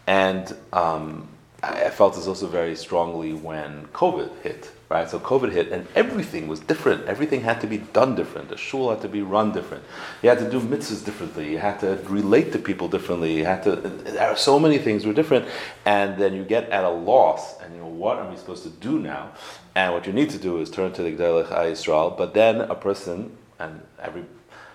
And 0.07 0.55
um, 0.73 1.29
I 1.62 1.90
felt 1.90 2.14
this 2.14 2.27
also 2.27 2.47
very 2.47 2.77
strongly 2.77 3.33
when 3.33 3.87
COVID 3.93 4.31
hit. 4.43 4.71
Right, 4.90 5.09
so 5.09 5.20
COVID 5.20 5.53
hit, 5.53 5.70
and 5.70 5.87
everything 5.94 6.48
was 6.48 6.59
different. 6.59 7.07
Everything 7.07 7.42
had 7.42 7.61
to 7.61 7.68
be 7.68 7.79
done 7.79 8.16
different. 8.16 8.48
The 8.48 8.57
shul 8.57 8.90
had 8.90 9.00
to 9.03 9.09
be 9.09 9.22
run 9.22 9.53
different. 9.53 9.85
You 10.20 10.31
had 10.31 10.40
to 10.40 10.50
do 10.50 10.59
mitzvahs 10.59 11.05
differently. 11.05 11.53
You 11.53 11.59
had 11.59 11.79
to 11.79 12.00
relate 12.09 12.50
to 12.55 12.59
people 12.59 12.88
differently. 12.88 13.38
You 13.38 13.44
had 13.44 13.62
to. 13.62 13.76
There 13.76 14.29
are 14.29 14.37
so 14.37 14.59
many 14.59 14.79
things 14.79 15.07
were 15.07 15.12
different, 15.12 15.46
and 15.85 16.20
then 16.20 16.35
you 16.35 16.42
get 16.42 16.68
at 16.70 16.83
a 16.83 16.90
loss, 16.90 17.61
and 17.61 17.72
you 17.72 17.81
know 17.81 17.87
what 17.87 18.18
are 18.18 18.29
we 18.29 18.37
supposed 18.37 18.64
to 18.64 18.68
do 18.68 18.98
now? 18.98 19.31
And 19.76 19.94
what 19.94 20.09
you 20.09 20.12
need 20.12 20.31
to 20.31 20.38
do 20.38 20.61
is 20.61 20.68
turn 20.68 20.92
to 20.94 21.05
the 21.05 21.12
Gdei 21.12 21.46
Yisrael. 21.46 22.18
But 22.18 22.35
then 22.35 22.61
a 22.61 22.74
person, 22.74 23.37
and 23.61 23.83
every, 24.00 24.24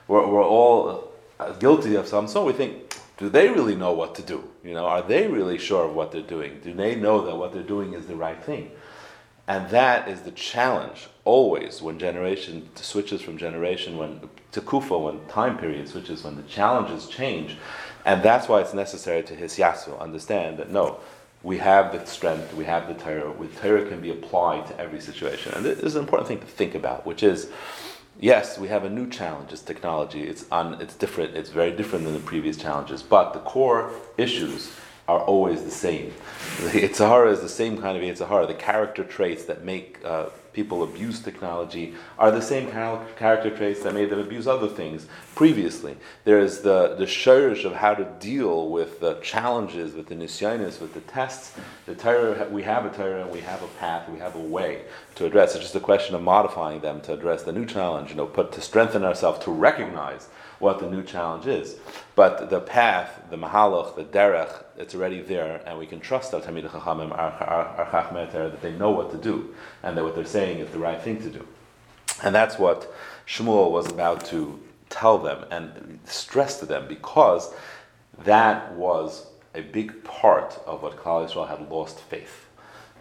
we're, 0.08 0.25
we're 0.25 0.45
all 0.45 1.12
guilty 1.60 1.95
of 1.95 2.08
some 2.08 2.30
sort. 2.30 2.47
We 2.47 2.54
think, 2.54 2.95
do 3.17 3.28
they 3.28 3.49
really 3.49 3.75
know 3.75 3.91
what 3.91 4.15
to 4.15 4.21
do? 4.21 4.45
You 4.63 4.75
know, 4.75 4.86
are 4.86 5.01
they 5.01 5.28
really 5.28 5.58
sure 5.58 5.84
of 5.84 5.93
what 5.93 6.13
they're 6.13 6.21
doing? 6.21 6.62
Do 6.63 6.73
they 6.73 6.95
know 6.95 7.25
that 7.25 7.36
what 7.36 7.51
they're 7.51 7.63
doing 7.63 7.93
is 7.93 8.06
the 8.06 8.15
right 8.15 8.41
thing? 8.41 8.71
And 9.47 9.69
that 9.69 10.08
is 10.08 10.21
the 10.21 10.31
challenge 10.31 11.08
always 11.23 11.81
when 11.81 11.99
generation 11.99 12.69
switches 12.75 13.21
from 13.21 13.38
generation, 13.38 13.97
when 13.97 14.21
to 14.51 14.62
kufa, 14.62 14.97
when 14.97 15.25
time 15.27 15.58
period 15.58 15.88
switches, 15.88 16.23
when 16.23 16.36
the 16.36 16.43
challenges 16.43 17.08
change. 17.08 17.58
And 18.05 18.23
that's 18.23 18.47
why 18.47 18.62
it's 18.62 18.73
necessary 18.73 19.23
to 19.23 19.36
his 19.36 19.58
yasu, 19.58 19.99
understand 19.99 20.58
that 20.58 20.71
no, 20.71 20.99
we 21.43 21.60
have 21.60 21.91
the 21.91 22.03
strength, 22.05 22.53
we 22.55 22.65
have 22.65 22.88
the 22.88 22.95
Torah, 22.95 23.31
with 23.31 23.60
Torah 23.62 23.88
can 23.88 24.01
be 24.01 24.10
applied 24.10 24.65
to 24.67 24.79
every 24.79 24.99
situation. 24.99 25.53
And 25.53 25.63
this 25.63 25.79
is 25.79 25.95
an 25.95 26.01
important 26.01 26.27
thing 26.27 26.39
to 26.39 26.45
think 26.45 26.73
about, 26.73 27.05
which 27.05 27.21
is 27.21 27.51
yes, 28.19 28.58
we 28.58 28.67
have 28.69 28.84
a 28.84 28.89
new 28.89 29.10
challenge, 29.10 29.51
it's 29.51 29.62
technology, 29.62 30.23
it's, 30.23 30.45
un, 30.51 30.79
it's 30.81 30.95
different, 30.95 31.36
it's 31.36 31.49
very 31.49 31.71
different 31.71 32.05
than 32.05 32.13
the 32.13 32.19
previous 32.19 32.58
challenges, 32.58 33.03
but 33.03 33.34
the 33.34 33.39
core 33.39 33.91
issues 34.17 34.71
are 35.08 35.20
always 35.20 35.63
the 35.63 35.72
same. 35.72 36.13
The 36.62 36.82
Yitzhahara 36.82 37.32
is 37.32 37.41
the 37.41 37.50
same 37.50 37.80
kind 37.80 37.98
of 37.98 38.04
Yitzhahara. 38.04 38.48
The 38.48 38.54
character 38.56 39.04
traits 39.04 39.46
that 39.46 39.63
make 39.63 40.00
uh, 40.04 40.28
people 40.56 40.84
abuse 40.84 41.20
technology 41.20 41.94
are 42.18 42.32
the 42.32 42.41
same 42.41 42.72
character 42.72 43.56
traits 43.56 43.84
that 43.84 43.94
made 43.94 44.10
them 44.10 44.20
abuse 44.20 44.48
other 44.48 44.70
things 44.70 45.06
previously. 45.36 45.98
There 46.24 46.39
is 46.39 46.62
the, 46.62 46.96
the 46.96 47.06
shirish 47.06 47.65
of 47.65 47.73
how 47.73 47.94
to 47.94 48.06
deal 48.19 48.69
with 48.69 49.02
the 49.02 49.15
challenges, 49.15 49.94
with 49.94 50.08
the 50.08 50.15
nisyanis, 50.15 50.79
with 50.79 50.94
the 50.94 51.02
tests. 51.02 51.54
The 51.86 51.94
Torah, 51.94 52.48
we 52.50 52.63
have 52.63 52.86
a 52.86 52.90
Torah 52.90 53.27
we 53.27 53.42
have 53.42 53.62
a 53.62 53.67
path, 53.79 54.10
we 54.10 54.17
have 54.19 54.36
a 54.36 54.40
way 54.40 54.84
to 55.15 55.25
address. 55.25 55.54
It's 55.54 55.63
just 55.65 55.75
a 55.75 55.79
question 55.82 56.15
of 56.15 56.21
modifying 56.21 56.79
them 56.79 57.02
to 57.02 57.13
address 57.13 57.44
the 57.44 57.52
new 57.52 57.65
challenge, 57.65 58.10
you 58.10 58.15
know, 58.15 58.25
put 58.25 58.54
to 58.54 58.62
strengthen 58.62 59.04
ourselves 59.04 59.44
to 59.46 59.52
recognize 59.52 60.29
what 60.60 60.79
the 60.79 60.90
new 60.90 61.04
challenge 61.04 61.48
is. 61.48 61.75
But 62.15 62.50
the 62.50 62.62
path, 62.62 63.23
the 63.29 63.36
mahalach, 63.36 63.98
the 63.98 64.06
derech, 64.06 64.63
it's 64.78 64.96
already 64.96 65.21
there, 65.21 65.62
and 65.65 65.78
we 65.80 65.86
can 65.86 66.00
trust 66.00 66.34
our 66.34 66.42
Talmid 66.42 66.69
Chachamim, 66.69 67.12
our, 67.12 67.32
our 67.32 68.23
that 68.28 68.62
they 68.62 68.71
know 68.71 68.92
what 68.92 69.12
to 69.12 69.17
do, 69.17 69.54
and 69.84 69.98
that 69.98 70.04
what 70.04 70.15
they're 70.15 70.26
saying 70.26 70.60
is 70.60 70.69
the 70.71 70.80
right 70.80 71.02
thing 71.02 71.21
to 71.21 71.30
do. 71.30 71.48
And 72.23 72.34
that's 72.34 72.58
what 72.58 72.94
Shmuel 73.28 73.71
was 73.71 73.90
about 73.90 74.26
to 74.26 74.60
tell 74.90 75.17
them 75.17 75.46
and 75.52 76.00
stress 76.06 76.60
to 76.60 76.65
them 76.65 76.88
because 76.88 77.54
that 78.23 78.73
was 78.73 79.28
a 79.54 79.62
big 79.62 80.04
part 80.04 80.60
of 80.65 80.82
what 80.82 80.98
Klal 80.98 81.28
Yisrael 81.28 81.48
had 81.48 81.69
lost 81.69 82.00
faith. 82.00 82.44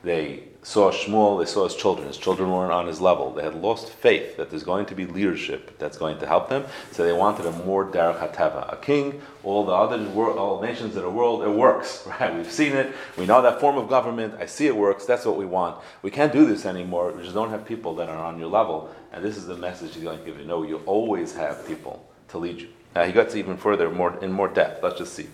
They 0.05 0.45
saw 0.63 0.91
Shmuel, 0.91 1.39
they 1.39 1.51
saw 1.51 1.65
his 1.65 1.75
children. 1.75 2.09
His 2.09 2.19
children 2.19 2.51
weren't 2.51 2.73
on 2.73 2.87
his 2.87 3.01
level. 3.01 3.33
They 3.33 3.43
had 3.43 3.55
lost 3.55 3.89
faith 3.89 4.37
that 4.37 4.51
there's 4.51 4.63
going 4.63 4.85
to 4.87 4.95
be 4.95 5.07
leadership 5.07 5.79
that's 5.79 5.97
going 5.97 6.19
to 6.19 6.27
help 6.27 6.51
them. 6.51 6.65
So 6.91 7.05
they 7.05 7.13
wanted 7.13 7.47
a 7.47 7.53
more 7.53 7.87
Derech 7.87 8.19
HaTeva, 8.19 8.73
a 8.73 8.77
king. 8.77 9.23
All 9.43 9.65
the 9.65 9.73
other 9.73 10.03
world, 10.11 10.39
all 10.39 10.61
nations 10.61 10.95
in 10.97 11.03
the 11.03 11.11
world, 11.11 11.43
it 11.43 11.51
works, 11.51 12.07
right? 12.21 12.35
We've 12.35 12.51
seen 12.51 12.73
it. 12.73 12.95
We 13.17 13.25
know 13.25 13.41
that 13.41 13.61
form 13.61 13.79
of 13.79 13.89
government. 13.89 14.35
I 14.39 14.47
see 14.47 14.67
it 14.67 14.77
works. 14.77 15.07
That's 15.07 15.25
what 15.25 15.37
we 15.37 15.47
want. 15.47 15.83
We 16.03 16.11
can't 16.11 16.33
do 16.33 16.45
this 16.45 16.67
anymore. 16.67 17.13
We 17.13 17.23
just 17.23 17.35
don't 17.35 17.51
have 17.51 17.65
people 17.65 17.95
that 17.97 18.11
are 18.11 18.19
on 18.19 18.39
your 18.39 18.49
level. 18.49 18.95
And 19.13 19.25
this 19.25 19.39
is 19.39 19.47
the 19.47 19.57
message 19.57 19.95
he's 19.95 20.03
going 20.03 20.19
to 20.19 20.25
give 20.25 20.39
you. 20.39 20.45
No, 20.45 20.65
you 20.65 20.83
always 20.87 21.35
have 21.35 21.67
people 21.67 22.07
to 22.29 22.39
lead 22.39 22.61
you. 22.61 22.69
Now 22.95 23.05
he 23.05 23.13
gets 23.13 23.35
even 23.37 23.57
further, 23.57 23.91
more 23.91 24.17
in 24.23 24.33
more 24.33 24.49
depth. 24.49 24.83
Let's 24.83 24.99
just 24.99 25.15
see. 25.15 25.29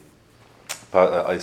Uh. 0.93 1.37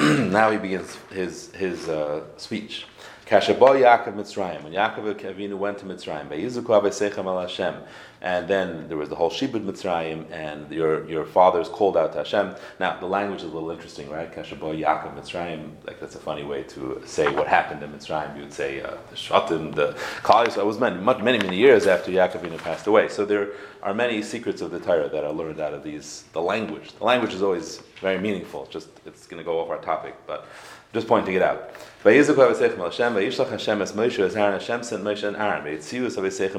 now 0.30 0.50
he 0.50 0.56
begins 0.56 0.96
his 1.10 1.50
his 1.52 1.88
uh, 1.88 2.24
speech. 2.38 2.86
Kashabah 3.30 3.78
Yaakov 3.78 4.14
Mitzrayim. 4.16 4.64
When 4.64 4.72
Yaakov 4.72 5.14
Avinu 5.14 5.56
went 5.56 5.78
to 5.78 5.84
Mitzrayim, 5.84 7.26
al 7.26 7.40
Hashem, 7.40 7.76
and 8.22 8.48
then 8.48 8.88
there 8.88 8.96
was 8.96 9.08
the 9.08 9.14
whole 9.14 9.30
Shibud 9.30 9.64
Mitzrayim, 9.64 10.28
and 10.32 10.68
your 10.72 11.08
your 11.08 11.24
fathers 11.24 11.68
called 11.68 11.96
out 11.96 12.10
to 12.14 12.18
Hashem. 12.18 12.56
Now 12.80 12.98
the 12.98 13.06
language 13.06 13.38
is 13.38 13.44
a 13.44 13.54
little 13.54 13.70
interesting, 13.70 14.10
right? 14.10 14.34
Kashabah 14.34 14.76
Yaakov 14.76 15.14
Mitzrayim. 15.14 15.70
Like 15.86 16.00
that's 16.00 16.16
a 16.16 16.18
funny 16.18 16.42
way 16.42 16.64
to 16.64 17.00
say 17.06 17.28
what 17.28 17.46
happened 17.46 17.84
in 17.84 17.92
Mitzrayim. 17.92 18.34
You 18.34 18.42
would 18.42 18.52
say 18.52 18.80
uh, 18.80 18.96
the 19.10 19.14
Shatim, 19.14 19.76
the 19.76 19.92
Kalis. 20.24 20.58
I 20.58 20.64
was 20.64 20.80
many, 20.80 21.00
many 21.00 21.38
many 21.38 21.56
years 21.56 21.86
after 21.86 22.10
Yaakov 22.10 22.40
Avinu 22.40 22.58
passed 22.58 22.88
away. 22.88 23.08
So 23.08 23.24
there 23.24 23.50
are 23.84 23.94
many 23.94 24.22
secrets 24.22 24.60
of 24.60 24.72
the 24.72 24.80
Torah 24.80 25.08
that 25.08 25.22
are 25.22 25.32
learned 25.32 25.60
out 25.60 25.72
of 25.72 25.84
these. 25.84 26.24
The 26.32 26.42
language. 26.42 26.94
The 26.94 27.04
language 27.04 27.32
is 27.32 27.44
always 27.44 27.80
very 28.00 28.18
meaningful. 28.18 28.66
Just 28.66 28.88
it's 29.06 29.28
going 29.28 29.38
to 29.38 29.44
go 29.44 29.60
off 29.60 29.70
our 29.70 29.80
topic, 29.80 30.16
but 30.26 30.48
just 30.92 31.06
pointing 31.06 31.34
it 31.34 31.42
out. 31.42 31.72
Hashem, 32.02 32.16
Hashem 32.16 33.82
as 33.82 33.92
Moshe 33.92 34.84
sent 34.84 35.04
Moshe 35.04 35.22
and 35.22 35.36
Aaron. 35.36 35.66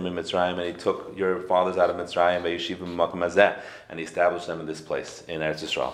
in 0.06 0.60
and 0.60 0.68
he 0.68 0.74
took 0.74 1.18
your 1.18 1.40
fathers 1.42 1.78
out 1.78 1.90
of 1.90 1.96
Mitzrayim, 1.96 2.46
and 3.90 4.00
he 4.00 4.06
established 4.06 4.46
them 4.46 4.60
in 4.60 4.68
this 4.68 4.82
place 4.82 5.24
in 5.28 5.42
Eretz 5.42 5.64
Yisrael. 5.64 5.94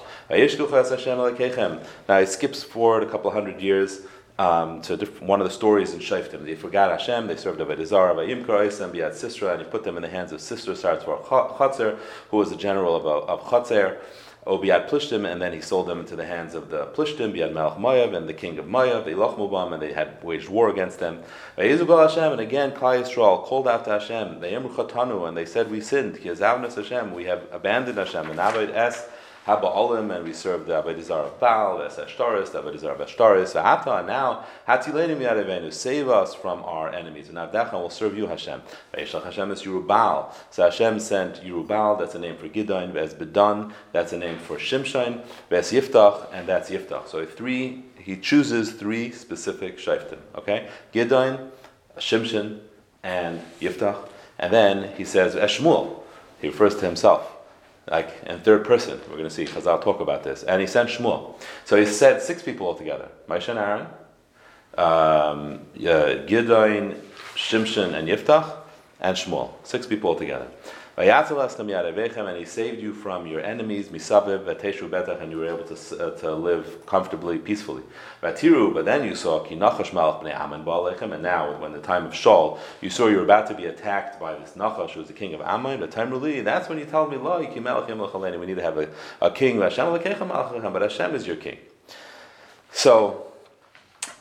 Now 2.10 2.20
he 2.20 2.26
skips 2.26 2.64
forward 2.64 3.04
a 3.04 3.10
couple 3.10 3.32
hundred 3.32 3.62
years. 3.62 4.02
Um, 4.40 4.84
to 4.84 4.96
one 5.20 5.42
of 5.42 5.48
the 5.48 5.52
stories 5.52 5.96
in 5.96 6.00
Shaftim. 6.00 6.46
They 6.46 6.54
forgot 6.54 6.92
Hashem, 6.92 7.26
they 7.26 7.38
served 7.38 7.60
Avodah 7.60 7.88
Zarah, 7.88 8.14
Vayimkar 8.14 8.68
Isam, 8.68 8.92
Biat 8.92 9.14
Sisra, 9.14 9.54
and 9.54 9.64
he 9.64 9.68
put 9.68 9.84
them 9.84 9.96
in 9.96 10.04
the 10.04 10.10
hands 10.10 10.32
of 10.32 10.42
Sisra 10.42 10.76
Sartzvar 10.76 11.24
Chatzer, 11.26 11.98
who 12.30 12.38
was 12.38 12.52
the 12.52 12.56
general 12.56 12.96
of, 12.96 13.08
of 13.08 13.42
Chatzer. 13.46 13.98
Obiad 14.48 14.89
Plishtim, 14.89 15.30
and 15.30 15.41
then 15.41 15.52
he 15.52 15.60
sold 15.60 15.88
them 15.88 16.00
into 16.00 16.16
the 16.16 16.26
hands 16.26 16.56
of 16.56 16.70
the 16.70 16.86
Plishtim, 16.88 17.34
Biad 17.34 17.54
Melech 17.54 17.78
Mayav, 17.78 18.16
and 18.16 18.30
the 18.30 18.34
king 18.34 18.58
of 18.58 18.66
Mayav, 18.66 19.06
they 19.06 19.14
Mubam, 19.38 19.74
and 19.74 19.82
they 19.82 19.91
had 19.91 20.24
waged 20.24 20.48
war 20.48 20.70
against 20.70 21.00
them. 21.00 21.22
Hashem, 21.58 22.32
and 22.32 22.41
again, 22.41 22.72
Klal 22.72 23.04
Yisrael 23.04 23.43
called 23.43 23.68
out 23.68 23.84
to 23.86 23.91
Hashem, 23.91 24.39
they 24.39 24.54
Chatanu, 24.54 25.28
and 25.28 25.36
they 25.36 25.45
said, 25.45 25.70
We 25.70 25.82
sinned, 25.82 26.18
Hashem, 26.76 27.14
we 27.14 27.26
have 27.26 27.43
abandoned 27.52 27.98
Hashem, 27.98 28.30
and 28.30 28.39
Avoid 28.39 28.72
Es, 28.72 29.08
Haba 29.48 29.74
Olim, 29.74 30.12
and 30.12 30.26
we 30.26 30.34
serve 30.34 30.66
the 30.66 30.74
Avodah 30.74 31.10
of 31.10 31.39
Baal, 31.39 31.78
the 31.78 31.86
Ashtaris, 31.86 32.52
the 32.52 32.62
Avodah 32.62 32.84
of 32.84 33.08
Ashtaris, 33.08 33.56
Ata, 33.56 34.00
and 34.00 34.08
now, 34.08 34.45
Hatilenim 34.68 35.20
Yadevenu, 35.20 35.72
save 35.72 36.10
us 36.10 36.36
from 36.36 36.62
our 36.66 36.93
enemies, 36.93 37.30
and 37.30 37.38
Avdachan 37.38 37.72
will 37.72 37.89
serve 37.89 38.18
you, 38.18 38.28
Hashem. 38.28 38.62
Vayishlach 38.93 39.24
Hashem 39.24 39.50
is 39.52 39.64
Yerubal. 39.64 40.34
So 40.52 40.64
Hashem 40.64 41.00
sent 41.00 41.41
Yerubal, 41.41 41.98
that's 41.98 42.14
a 42.14 42.20
name 42.20 42.36
for 42.36 42.50
Gidon, 42.50 42.91
Ves 42.91 43.14
Bedan, 43.14 43.72
that's 43.93 44.12
a 44.12 44.18
name 44.18 44.38
for 44.38 44.58
Shimshon, 44.58 45.24
Ves 45.50 45.72
Yiftach, 45.72 46.28
and 46.34 46.45
that's 46.45 46.70
Yiftach. 46.70 47.08
So 47.08 47.26
three, 47.26 47.86
he 47.98 48.18
chooses 48.18 48.74
three 48.74 49.14
specific 49.14 49.78
Shaftim, 49.78 50.20
okay? 50.36 50.68
Gidon, 50.93 51.52
Shimshon, 51.98 52.60
and 53.02 53.41
Yiftach. 53.62 54.10
And 54.38 54.52
then 54.52 54.93
he 54.98 55.06
says 55.06 55.36
Eshmuel. 55.36 56.02
He 56.41 56.50
refers 56.50 56.76
to 56.76 56.86
himself 56.86 57.37
like 57.90 58.12
in 58.26 58.40
third 58.40 58.66
person. 58.66 59.00
We're 59.10 59.18
going 59.18 59.24
to 59.24 59.30
see 59.30 59.46
Chazal 59.46 59.82
talk 59.82 60.00
about 60.00 60.24
this. 60.24 60.44
And 60.44 60.62
he 60.62 60.68
sent 60.68 60.90
Shmuel. 60.90 61.36
So 61.66 61.78
he 61.78 61.86
said 61.86 62.22
six 62.22 62.42
people 62.42 62.68
altogether: 62.68 63.10
Moshe 63.28 63.50
and 63.50 63.60
Aaron, 63.60 63.88
um, 64.78 65.66
Shimshon, 67.36 67.94
and 67.94 68.08
Yiftach, 68.08 68.52
and 69.00 69.16
Shmuel. 69.16 69.52
Six 69.64 69.86
people 69.86 70.10
altogether. 70.10 70.48
And 71.00 72.38
he 72.38 72.45
saved 72.45 72.82
you 72.82 72.91
from 72.91 73.28
your 73.28 73.39
enemies, 73.39 73.89
misaviv, 73.89 75.22
and 75.22 75.32
you 75.32 75.38
were 75.38 75.45
able 75.45 75.64
to, 75.64 76.08
uh, 76.08 76.18
to 76.18 76.34
live 76.34 76.88
comfortably, 76.88 77.38
peacefully. 77.38 77.84
But 78.20 78.38
then 78.38 79.04
you 79.04 79.14
saw 79.14 79.45
kinachash 79.45 79.91
malach 79.91 80.24
bnei 80.24 80.34
Ammon 80.34 81.14
and 81.14 81.22
now, 81.22 81.56
when 81.62 81.74
the 81.74 81.82
time 81.82 82.08
of 82.08 82.14
Shaul, 82.14 82.58
you 82.82 82.89
saw 82.89 83.06
you 83.08 83.18
were 83.18 83.24
about 83.24 83.45
to 83.48 83.54
be 83.54 83.66
attacked 83.66 84.20
by 84.20 84.34
this 84.39 84.54
Nachash, 84.54 84.91
who 84.91 85.02
was 85.02 85.08
the 85.08 85.14
king 85.14 85.36
of 85.36 85.41
Ammon, 85.41 85.80
but 85.80 85.95
really, 85.95 86.41
that's 86.41 86.68
when 86.68 86.80
you 86.80 86.86
tell 86.86 87.08
me, 87.08 87.18
lo, 87.18 87.41
we 87.41 88.45
need 88.48 88.56
to 88.56 88.64
have 88.64 88.80
a, 88.80 88.89
a 89.22 89.30
king, 89.30 89.60
but 89.60 90.82
Hashem 90.82 91.14
is 91.14 91.28
your 91.28 91.36
king. 91.36 91.60
So, 92.72 93.32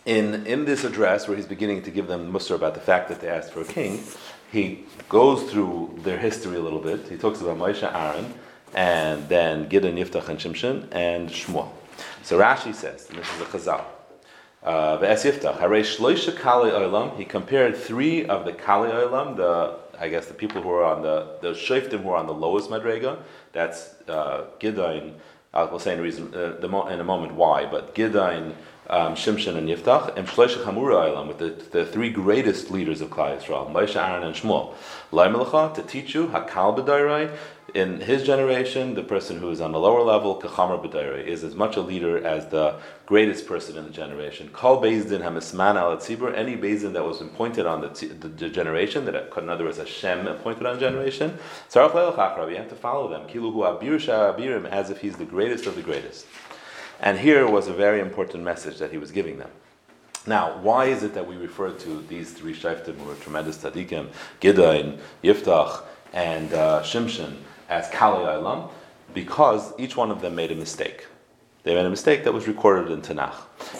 in, 0.04 0.46
in 0.46 0.66
this 0.66 0.84
address, 0.84 1.26
where 1.26 1.38
he's 1.38 1.46
beginning 1.46 1.82
to 1.84 1.90
give 1.90 2.06
them 2.06 2.30
muster 2.30 2.54
about 2.54 2.74
the 2.74 2.80
fact 2.80 3.08
that 3.08 3.20
they 3.20 3.28
asked 3.28 3.52
for 3.52 3.62
a 3.62 3.64
king, 3.64 4.04
he 4.50 4.84
goes 5.08 5.50
through 5.50 5.98
their 6.02 6.18
history 6.18 6.56
a 6.56 6.60
little 6.60 6.80
bit. 6.80 7.08
He 7.08 7.16
talks 7.16 7.40
about 7.40 7.58
Moshe, 7.58 7.82
Aaron, 7.82 8.32
and 8.74 9.28
then 9.28 9.68
Gideon, 9.68 9.96
Yiftach, 9.96 10.28
and 10.28 10.38
Shimshon, 10.38 10.88
and 10.92 11.28
Shmuel. 11.30 11.70
So 12.22 12.38
Rashi 12.38 12.74
says, 12.74 13.08
and 13.08 13.18
this 13.18 13.34
is 13.34 13.40
a 13.40 13.44
Chazal, 13.44 13.84
uh, 14.66 14.98
he 17.16 17.24
compared 17.24 17.76
three 17.76 18.26
of 18.26 18.44
the 18.44 18.52
Kali 18.52 18.90
Olam, 18.90 19.36
the 19.36 19.76
I 19.98 20.08
guess 20.08 20.26
the 20.26 20.34
people 20.34 20.60
who 20.60 20.70
are 20.70 20.84
on 20.84 21.02
the 21.02 21.38
the 21.40 21.52
Shoftim 21.52 22.02
who 22.02 22.10
are 22.10 22.16
on 22.16 22.26
the 22.26 22.34
lowest 22.34 22.68
Madrega. 22.68 23.18
That's 23.52 23.94
uh, 24.08 24.46
Gideon. 24.58 25.14
I'll 25.54 25.78
say 25.78 25.94
in 25.94 26.00
reason 26.00 26.34
uh, 26.34 26.56
the, 26.60 26.68
in 26.92 27.00
a 27.00 27.04
moment 27.04 27.34
why, 27.34 27.64
but 27.64 27.94
Gideon, 27.94 28.54
um, 28.88 29.14
Shimshon 29.14 29.56
and 29.56 29.68
Yiftach, 29.68 30.16
and 30.16 30.26
Shloisha 30.28 30.62
Chamura 30.62 31.06
Eilam, 31.06 31.28
with 31.28 31.38
the, 31.38 31.78
the 31.78 31.86
three 31.86 32.10
greatest 32.10 32.70
leaders 32.70 33.00
of 33.00 33.10
Klal 33.10 33.38
Yisrael, 33.38 33.72
Moshe, 33.72 33.96
Aaron, 33.96 34.22
and 34.22 34.34
Shmuel. 34.34 34.74
Laimelacha, 35.12 35.74
to 35.74 35.82
teach 35.82 36.14
you, 36.14 36.28
Hakal 36.28 36.78
B'dairai, 36.78 37.36
in 37.74 38.00
his 38.00 38.22
generation, 38.22 38.94
the 38.94 39.02
person 39.02 39.38
who 39.38 39.50
is 39.50 39.60
on 39.60 39.72
the 39.72 39.78
lower 39.78 40.02
level, 40.02 40.40
Kachamar 40.40 40.82
B'dairai, 40.82 41.26
is 41.26 41.42
as 41.42 41.54
much 41.54 41.76
a 41.76 41.80
leader 41.80 42.24
as 42.24 42.46
the 42.48 42.76
greatest 43.06 43.46
person 43.46 43.76
in 43.76 43.84
the 43.84 43.90
generation. 43.90 44.50
Kal 44.54 44.80
Bezdin 44.80 45.20
Hamisman 45.20 45.74
al 45.74 45.96
Tzibur, 45.96 46.34
any 46.34 46.56
Bezdin 46.56 46.92
that 46.92 47.04
was 47.04 47.20
appointed 47.20 47.66
on 47.66 47.80
the, 47.80 47.88
the, 47.88 48.28
the, 48.28 48.48
generation, 48.48 49.04
that 49.04 49.14
in 49.36 49.48
other 49.48 49.64
words, 49.64 49.78
Hashem 49.78 50.26
appointed 50.26 50.64
on 50.64 50.78
generation, 50.78 51.38
Sarach 51.68 51.90
Leil 51.92 52.50
you 52.50 52.56
have 52.56 52.68
to 52.68 52.76
follow 52.76 53.08
them. 53.08 53.28
Kiluhu 53.28 53.80
Abir 53.80 53.98
Abirim, 53.98 54.66
as 54.70 54.90
if 54.90 55.00
he's 55.00 55.16
the 55.16 55.24
greatest 55.24 55.66
of 55.66 55.74
the 55.74 55.82
greatest. 55.82 56.26
And 57.00 57.18
here 57.18 57.46
was 57.46 57.68
a 57.68 57.72
very 57.72 58.00
important 58.00 58.42
message 58.44 58.78
that 58.78 58.90
he 58.90 58.98
was 58.98 59.10
giving 59.10 59.38
them. 59.38 59.50
Now, 60.26 60.58
why 60.58 60.86
is 60.86 61.02
it 61.02 61.14
that 61.14 61.26
we 61.26 61.36
refer 61.36 61.70
to 61.70 62.02
these 62.08 62.32
three 62.32 62.54
shayftim 62.54 62.96
who 62.96 63.04
were 63.04 63.14
tremendous 63.16 63.58
tzaddikim, 63.58 64.08
Gideon, 64.40 64.98
Yiftach, 65.22 65.82
and 66.12 66.52
uh, 66.52 66.82
as 67.68 67.88
Kali 67.90 68.24
Olam? 68.24 68.70
Because 69.14 69.72
each 69.78 69.96
one 69.96 70.10
of 70.10 70.20
them 70.20 70.34
made 70.34 70.50
a 70.50 70.56
mistake. 70.56 71.06
They 71.62 71.74
made 71.74 71.86
a 71.86 71.90
mistake 71.90 72.24
that 72.24 72.32
was 72.32 72.48
recorded 72.48 72.90
in 72.90 73.02
Tanakh. 73.02 73.34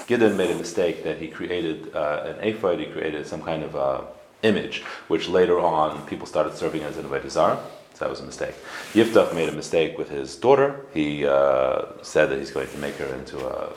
Gideon 0.07 0.37
made 0.37 0.51
a 0.51 0.57
mistake 0.57 1.03
that 1.05 1.19
he 1.19 1.29
created 1.29 1.95
uh, 1.95 2.35
an 2.37 2.49
ephod, 2.49 2.79
he 2.79 2.87
created 2.87 3.27
some 3.27 3.43
kind 3.43 3.65
of 3.65 3.75
uh, 3.75 4.03
image, 4.43 4.83
which 5.09 5.29
later 5.29 5.59
on 5.59 6.05
people 6.07 6.27
started 6.27 6.55
serving 6.55 6.83
as 6.83 6.97
an 6.97 7.07
Avodah 7.07 7.59
so 7.97 8.05
that 8.05 8.11
was 8.11 8.21
a 8.21 8.25
mistake. 8.25 8.55
Yiftach 8.93 9.35
made 9.35 9.49
a 9.49 9.53
mistake 9.53 9.97
with 9.97 10.11
his 10.11 10.37
daughter. 10.37 10.85
He 10.93 11.27
uh, 11.27 11.87
said 12.03 12.27
that 12.27 12.39
he's 12.39 12.51
going 12.51 12.69
to 12.69 12.79
make 12.79 12.97
her 12.97 13.07
into 13.15 13.39
a. 13.47 13.73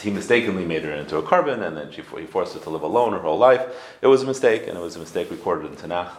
He 0.00 0.10
mistakenly 0.10 0.64
made 0.64 0.82
her 0.82 0.92
into 0.92 1.18
a 1.18 1.22
carbon, 1.22 1.62
and 1.62 1.76
then 1.76 1.92
she, 1.92 2.02
he 2.18 2.26
forced 2.26 2.54
her 2.54 2.60
to 2.60 2.70
live 2.70 2.82
alone 2.82 3.12
her 3.12 3.18
whole 3.18 3.38
life. 3.38 3.62
It 4.00 4.06
was 4.06 4.22
a 4.22 4.26
mistake, 4.26 4.66
and 4.66 4.78
it 4.78 4.80
was 4.80 4.96
a 4.96 4.98
mistake 4.98 5.30
recorded 5.30 5.70
in 5.70 5.76
Tanakh. 5.76 6.10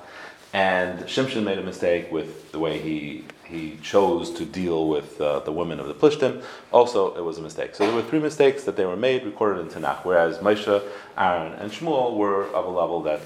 And 0.54 1.00
Shimshon 1.06 1.44
made 1.44 1.58
a 1.58 1.64
mistake 1.64 2.12
with 2.12 2.52
the 2.52 2.60
way 2.60 2.78
he 2.78 3.26
he 3.44 3.78
chose 3.82 4.32
to 4.32 4.46
deal 4.46 4.88
with 4.88 5.20
uh, 5.20 5.40
the 5.40 5.52
women 5.52 5.80
of 5.80 5.88
the 5.88 5.96
Plishtim. 5.96 6.44
Also, 6.72 7.16
it 7.16 7.22
was 7.22 7.40
a 7.40 7.42
mistake. 7.42 7.74
So 7.76 7.86
there 7.86 7.96
were 7.96 8.04
three 8.04 8.20
mistakes 8.20 8.64
that 8.66 8.78
they 8.78 8.86
were 8.86 8.96
made, 8.96 9.26
recorded 9.26 9.62
in 9.62 9.68
Tanakh. 9.68 10.06
Whereas 10.06 10.38
Moshe, 10.38 10.82
Aaron, 11.18 11.54
and 11.54 11.72
Shmuel 11.72 12.16
were 12.16 12.46
of 12.54 12.66
a 12.66 12.70
level 12.70 13.02
that 13.02 13.20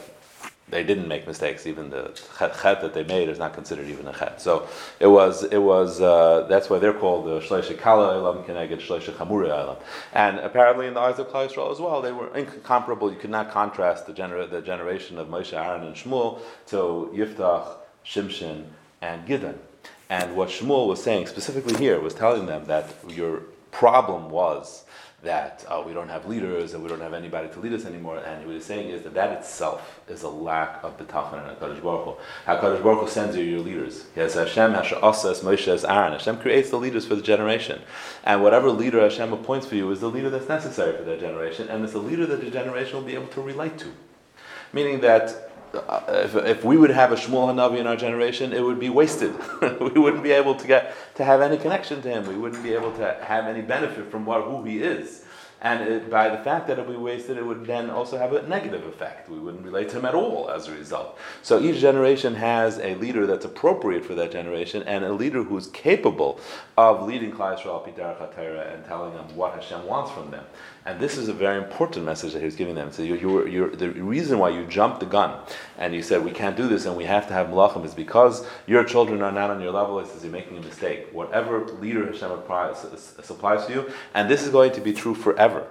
they 0.69 0.83
didn't 0.83 1.07
make 1.07 1.27
mistakes. 1.27 1.67
Even 1.67 1.89
the 1.89 2.11
chet, 2.37 2.81
that 2.81 2.93
they 2.93 3.03
made 3.03 3.29
is 3.29 3.37
not 3.37 3.53
considered 3.53 3.87
even 3.87 4.07
a 4.07 4.13
chet. 4.13 4.41
So 4.41 4.67
it 4.99 5.07
was, 5.07 5.43
it 5.43 5.59
was. 5.59 6.01
Uh, 6.01 6.47
that's 6.49 6.69
why 6.69 6.79
they're 6.79 6.93
called 6.93 7.25
the 7.25 7.39
shleisha 7.39 7.77
kala 7.77 8.15
elam 8.15 8.43
keneged 8.43 8.81
shleisha 8.81 9.13
chamura 9.13 9.49
elam. 9.49 9.77
And 10.13 10.39
apparently, 10.39 10.87
in 10.87 10.95
the 10.95 11.01
eyes 11.01 11.19
of 11.19 11.27
Klal 11.27 11.47
Yisrael 11.49 11.71
as 11.71 11.79
well, 11.79 12.01
they 12.01 12.11
were 12.11 12.35
incomparable. 12.35 13.11
You 13.11 13.17
could 13.17 13.29
not 13.29 13.51
contrast 13.51 14.07
the, 14.07 14.13
gener- 14.13 14.49
the 14.49 14.61
generation 14.61 15.17
of 15.19 15.27
Moshe, 15.27 15.53
Aaron, 15.53 15.83
and 15.83 15.95
Shmuel 15.95 16.39
to 16.67 17.11
Yiftach, 17.13 17.77
Shimshon, 18.05 18.65
and 19.01 19.25
Gideon. 19.27 19.59
And 20.09 20.35
what 20.35 20.49
Shmuel 20.49 20.87
was 20.87 21.03
saying 21.03 21.27
specifically 21.27 21.77
here 21.77 21.99
was 21.99 22.13
telling 22.13 22.45
them 22.47 22.65
that 22.65 22.93
your 23.07 23.43
problem 23.71 24.29
was 24.29 24.84
that 25.25 25.65
uh, 25.67 25.83
we 25.85 25.93
don't 25.93 26.07
have 26.07 26.25
leaders 26.25 26.73
and 26.73 26.81
we 26.81 26.89
don't 26.89 27.01
have 27.01 27.13
anybody 27.13 27.49
to 27.49 27.59
lead 27.59 27.73
us 27.73 27.85
anymore. 27.85 28.19
And 28.19 28.45
what 28.45 28.55
he's 28.55 28.65
saying 28.65 28.89
is 28.89 29.03
that 29.03 29.13
that 29.15 29.31
itself 29.37 29.99
is 30.07 30.23
a 30.23 30.29
lack 30.29 30.83
of 30.83 30.97
betachon 30.97 31.47
and 31.47 31.57
HaKadosh 31.57 31.83
Baruch 31.83 32.05
Hu. 32.05 32.15
HaKadosh 32.51 32.83
Baruch 32.83 33.01
Hu 33.01 33.07
sends 33.09 33.35
you 33.35 33.43
your 33.43 33.59
leaders. 33.59 34.05
He 34.13 34.21
has 34.21 34.35
Hashem, 34.35 34.73
Hashem, 34.73 34.99
Asas, 35.01 35.41
Moshe, 35.41 35.67
as 35.67 35.83
Aaron. 35.83 36.13
Hashem 36.13 36.37
creates 36.37 36.69
the 36.69 36.77
leaders 36.77 37.05
for 37.05 37.15
the 37.15 37.21
generation. 37.21 37.81
And 38.23 38.41
whatever 38.41 38.71
leader 38.71 39.01
Hashem 39.01 39.33
appoints 39.33 39.67
for 39.67 39.75
you 39.75 39.91
is 39.91 39.99
the 39.99 40.09
leader 40.09 40.29
that's 40.29 40.47
necessary 40.47 40.95
for 40.95 41.03
that 41.03 41.19
generation. 41.19 41.67
And 41.67 41.83
it's 41.83 41.93
a 41.93 41.99
leader 41.99 42.25
that 42.27 42.41
the 42.41 42.49
generation 42.49 42.95
will 42.95 43.03
be 43.03 43.15
able 43.15 43.27
to 43.27 43.41
relate 43.41 43.77
to. 43.79 43.91
Meaning 44.73 45.01
that 45.01 45.51
Uh, 45.75 46.03
if, 46.25 46.35
if 46.35 46.63
we 46.63 46.77
would 46.77 46.89
have 46.89 47.11
a 47.11 47.15
Shmuel 47.15 47.53
Hanavi 47.53 47.79
in 47.79 47.87
our 47.87 47.95
generation, 47.95 48.53
it 48.53 48.63
would 48.63 48.79
be 48.79 48.89
wasted. 48.89 49.33
we 49.79 49.99
wouldn't 49.99 50.23
be 50.23 50.31
able 50.31 50.55
to 50.55 50.67
get 50.67 50.95
to 51.15 51.23
have 51.23 51.41
any 51.41 51.57
connection 51.57 52.01
to 52.01 52.09
him. 52.09 52.27
We 52.27 52.35
wouldn't 52.35 52.63
be 52.63 52.73
able 52.73 52.91
to 52.97 53.17
have 53.23 53.45
any 53.45 53.61
benefit 53.61 54.09
from 54.11 54.25
what 54.25 54.43
who 54.43 54.63
he 54.63 54.79
is. 54.79 55.25
And 55.61 55.81
it, 55.81 56.11
by 56.11 56.29
the 56.29 56.43
fact 56.43 56.67
that 56.67 56.77
it 56.77 56.85
would 56.85 56.93
be 56.93 57.01
wasted, 57.01 57.37
it 57.37 57.45
would 57.45 57.65
then 57.65 57.89
also 57.89 58.17
have 58.17 58.33
a 58.33 58.47
negative 58.47 58.85
effect. 58.85 59.29
We 59.29 59.39
wouldn't 59.39 59.65
relate 59.65 59.89
to 59.89 59.97
him 59.97 60.05
at 60.05 60.13
all 60.13 60.49
as 60.49 60.67
a 60.67 60.71
result. 60.71 61.17
So 61.41 61.59
each 61.59 61.79
generation 61.79 62.35
has 62.35 62.77
a 62.77 62.93
leader 62.95 63.25
that's 63.25 63.45
appropriate 63.45 64.05
for 64.05 64.13
that 64.15 64.31
generation, 64.31 64.83
and 64.83 65.03
a 65.03 65.11
leader 65.11 65.43
who's 65.43 65.67
capable 65.67 66.39
of 66.77 67.07
leading 67.07 67.31
Klal 67.31 67.57
Yisrael 67.57 67.83
Pidarach 67.83 68.75
and 68.75 68.85
telling 68.85 69.13
them 69.13 69.35
what 69.35 69.53
Hashem 69.53 69.87
wants 69.87 70.11
from 70.11 70.29
them. 70.29 70.45
And 70.87 70.99
this 70.99 71.17
is 71.17 71.29
a 71.29 71.33
very 71.33 71.57
important 71.57 72.05
message 72.05 72.33
that 72.33 72.43
he's 72.43 72.55
giving 72.55 72.75
them. 72.75 72.91
So 72.91 73.01
you, 73.01 73.15
you, 73.15 73.47
you're, 73.47 73.75
the 73.75 73.89
reason 73.89 74.37
why 74.37 74.49
you 74.49 74.67
jumped 74.67 74.99
the 74.99 75.07
gun 75.07 75.39
and 75.79 75.95
you 75.95 76.03
said 76.03 76.23
we 76.23 76.29
can't 76.29 76.55
do 76.55 76.67
this 76.67 76.85
and 76.85 76.95
we 76.95 77.05
have 77.05 77.27
to 77.27 77.33
have 77.33 77.47
malachim 77.47 77.83
is 77.83 77.95
because 77.95 78.45
your 78.67 78.83
children 78.83 79.23
are 79.23 79.31
not 79.31 79.49
on 79.49 79.59
your 79.61 79.71
level. 79.71 79.99
It 79.99 80.07
says 80.07 80.21
you're 80.23 80.31
making 80.31 80.59
a 80.59 80.61
mistake. 80.61 81.07
Whatever 81.11 81.65
leader 81.65 82.05
Hashem 82.05 82.29
supplies 83.23 83.65
to 83.65 83.73
you, 83.73 83.91
and 84.13 84.29
this 84.29 84.43
is 84.43 84.49
going 84.49 84.73
to 84.73 84.81
be 84.81 84.93
true 84.93 85.15
forever. 85.15 85.65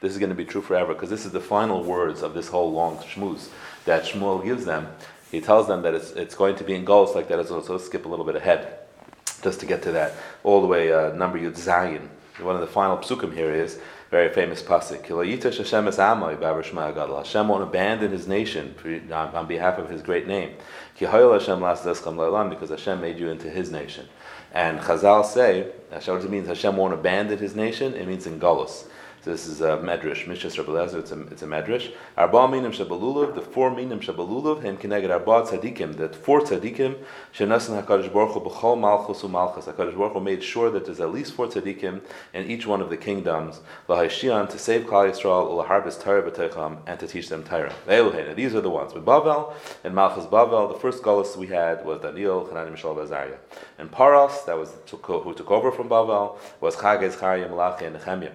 This 0.00 0.12
is 0.12 0.18
going 0.18 0.30
to 0.30 0.36
be 0.36 0.44
true 0.44 0.62
forever 0.62 0.94
because 0.94 1.10
this 1.10 1.26
is 1.26 1.32
the 1.32 1.40
final 1.40 1.82
words 1.82 2.22
of 2.22 2.32
this 2.32 2.48
whole 2.48 2.72
long 2.72 2.98
shmuz 2.98 3.48
that 3.84 4.04
Shmuel 4.04 4.44
gives 4.44 4.64
them. 4.64 4.86
He 5.32 5.40
tells 5.40 5.66
them 5.66 5.82
that 5.82 5.94
it's, 5.94 6.12
it's 6.12 6.34
going 6.36 6.54
to 6.56 6.64
be 6.64 6.74
in 6.74 6.84
goals 6.84 7.16
like 7.16 7.26
that. 7.28 7.48
So 7.48 7.58
let's 7.58 7.86
skip 7.86 8.04
a 8.04 8.08
little 8.08 8.24
bit 8.24 8.36
ahead 8.36 8.78
just 9.42 9.58
to 9.60 9.66
get 9.66 9.82
to 9.82 9.92
that 9.92 10.14
all 10.44 10.60
the 10.60 10.68
way 10.68 10.92
uh, 10.92 11.12
number 11.14 11.38
Yud 11.38 11.56
Zayin. 11.56 12.08
One 12.40 12.54
of 12.54 12.60
the 12.60 12.66
final 12.66 12.96
psukim 12.96 13.34
here 13.34 13.52
is 13.52 13.78
very 14.12 14.28
famous 14.28 14.62
pasuk. 14.62 15.02
Hashem 17.16 17.48
won't 17.48 17.62
abandon 17.62 18.12
his 18.12 18.28
nation 18.28 18.74
on 19.10 19.46
behalf 19.46 19.78
of 19.78 19.88
his 19.88 20.02
great 20.02 20.26
name. 20.26 20.54
Because 20.98 21.48
Hashem 22.70 23.00
made 23.00 23.18
you 23.18 23.30
into 23.30 23.48
his 23.48 23.70
nation. 23.72 24.06
And 24.52 24.80
Chazal 24.80 25.24
say, 25.24 25.72
what 25.90 26.06
it 26.06 26.30
means 26.30 26.46
Hashem 26.46 26.76
won't 26.76 26.92
abandon 26.92 27.38
his 27.38 27.56
nation? 27.56 27.94
It 27.94 28.06
means 28.06 28.26
in 28.26 28.38
Golos. 28.38 28.84
So 29.24 29.30
this 29.30 29.46
is 29.46 29.60
a 29.60 29.78
medrash, 29.78 30.24
Mishas 30.24 30.58
Rebbe 30.58 30.98
it's 30.98 31.12
a, 31.12 31.20
it's 31.28 31.42
a 31.42 31.46
medrash. 31.46 31.92
Arba 32.16 32.48
minim 32.48 32.72
shabalulav, 32.72 33.36
the 33.36 33.40
four 33.40 33.70
minim 33.70 34.00
shabalulav, 34.00 34.64
hem 34.64 34.76
kineged 34.76 35.12
arba 35.12 35.48
tzadikim, 35.48 35.96
the 35.96 36.08
four 36.08 36.40
tzadikim, 36.40 36.98
shenasan 37.32 37.80
HaKadosh 37.80 38.12
Baruch 38.12 38.32
Hu 38.32 38.40
b'chol 38.40 38.80
malchus 38.80 39.22
u'malchus. 39.22 39.72
HaKadosh 39.72 39.96
Baruch 39.96 40.14
Hu 40.14 40.20
made 40.20 40.42
sure 40.42 40.72
that 40.72 40.86
there's 40.86 40.98
at 40.98 41.12
least 41.12 41.34
four 41.34 41.46
tzadikim 41.46 42.00
in 42.34 42.50
each 42.50 42.66
one 42.66 42.80
of 42.80 42.90
the 42.90 42.96
kingdoms, 42.96 43.60
l'haishian, 43.86 44.50
to 44.50 44.58
save 44.58 44.86
Klal 44.86 45.08
Yisrael, 45.08 45.56
l'harbis 45.56 46.02
Torah 46.02 46.28
b'teicham, 46.28 46.78
and 46.88 46.98
to 46.98 47.06
teach 47.06 47.28
them 47.28 47.44
Torah. 47.44 47.72
These 48.34 48.56
are 48.56 48.60
the 48.60 48.70
ones. 48.70 48.92
With 48.92 49.04
Bavel, 49.04 49.54
and 49.84 49.94
Malchus 49.94 50.26
Bavel, 50.26 50.72
the 50.72 50.80
first 50.80 51.00
galus 51.04 51.36
we 51.36 51.46
had 51.46 51.84
was 51.84 52.00
Daniel, 52.00 52.44
Hanani, 52.46 52.72
Mishael, 52.72 52.96
Azariah. 52.96 53.38
And 53.78 53.88
Paras, 53.88 54.44
that 54.46 54.58
was 54.58 54.72
who 54.90 55.32
took 55.32 55.50
over 55.52 55.70
from 55.70 55.88
Bavel, 55.88 56.38
was 56.60 56.74
Chagez, 56.74 57.12
Charyim, 57.12 57.50
Malachi, 57.50 57.84
and 57.84 57.94
Nehemiah. 57.94 58.32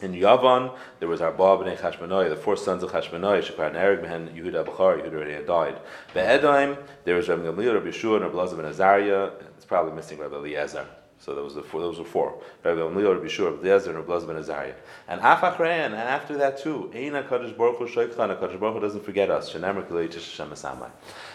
In 0.00 0.12
Yavan, 0.12 0.76
there 1.00 1.08
was 1.08 1.20
Arba 1.20 1.42
b'nei 1.42 1.76
Chashmonai, 1.76 2.28
the 2.28 2.36
four 2.36 2.56
sons 2.56 2.84
of 2.84 2.92
Chashmonai, 2.92 3.38
and 3.66 3.76
Erig 3.76 4.04
behen 4.04 4.32
Yehuda 4.32 4.64
Bachar, 4.64 5.02
Yehuda 5.02 5.12
already 5.12 5.32
had 5.32 5.46
died. 5.46 5.80
Be'edaim, 6.14 6.78
there 7.04 7.16
was 7.16 7.28
Rabbi 7.28 7.42
Gamliel, 7.42 7.74
Rabbi 7.74 7.88
Yeshua, 7.88 8.14
and 8.16 8.24
Rabbi 8.26 8.36
Lazar 8.36 8.56
ben 8.56 8.66
Azariah, 8.66 9.30
it's 9.56 9.64
probably 9.64 9.92
missing 9.92 10.18
Rabbi 10.18 10.36
Eliezer. 10.36 10.86
So 11.20 11.34
those 11.34 11.56
were 11.56 11.62
four. 11.62 11.80
Those 11.80 11.98
were 11.98 12.04
four. 12.04 12.40
Rabbi 12.64 12.80
Rabbi 12.80 13.00
Rabbi 13.00 14.18
and 14.18 14.26
ben 14.26 14.36
Azariah. 14.36 14.74
And 15.08 15.20
Afachrein, 15.20 15.86
and 15.86 15.94
after 15.94 16.36
that 16.36 16.58
too, 16.58 16.90
Eina 16.94 17.28
Baruch 17.28 17.78
Hu 17.78 18.58
Baruch 18.58 18.74
Hu 18.74 18.80
doesn't 18.80 19.04
forget 19.04 19.30
us. 19.30 19.52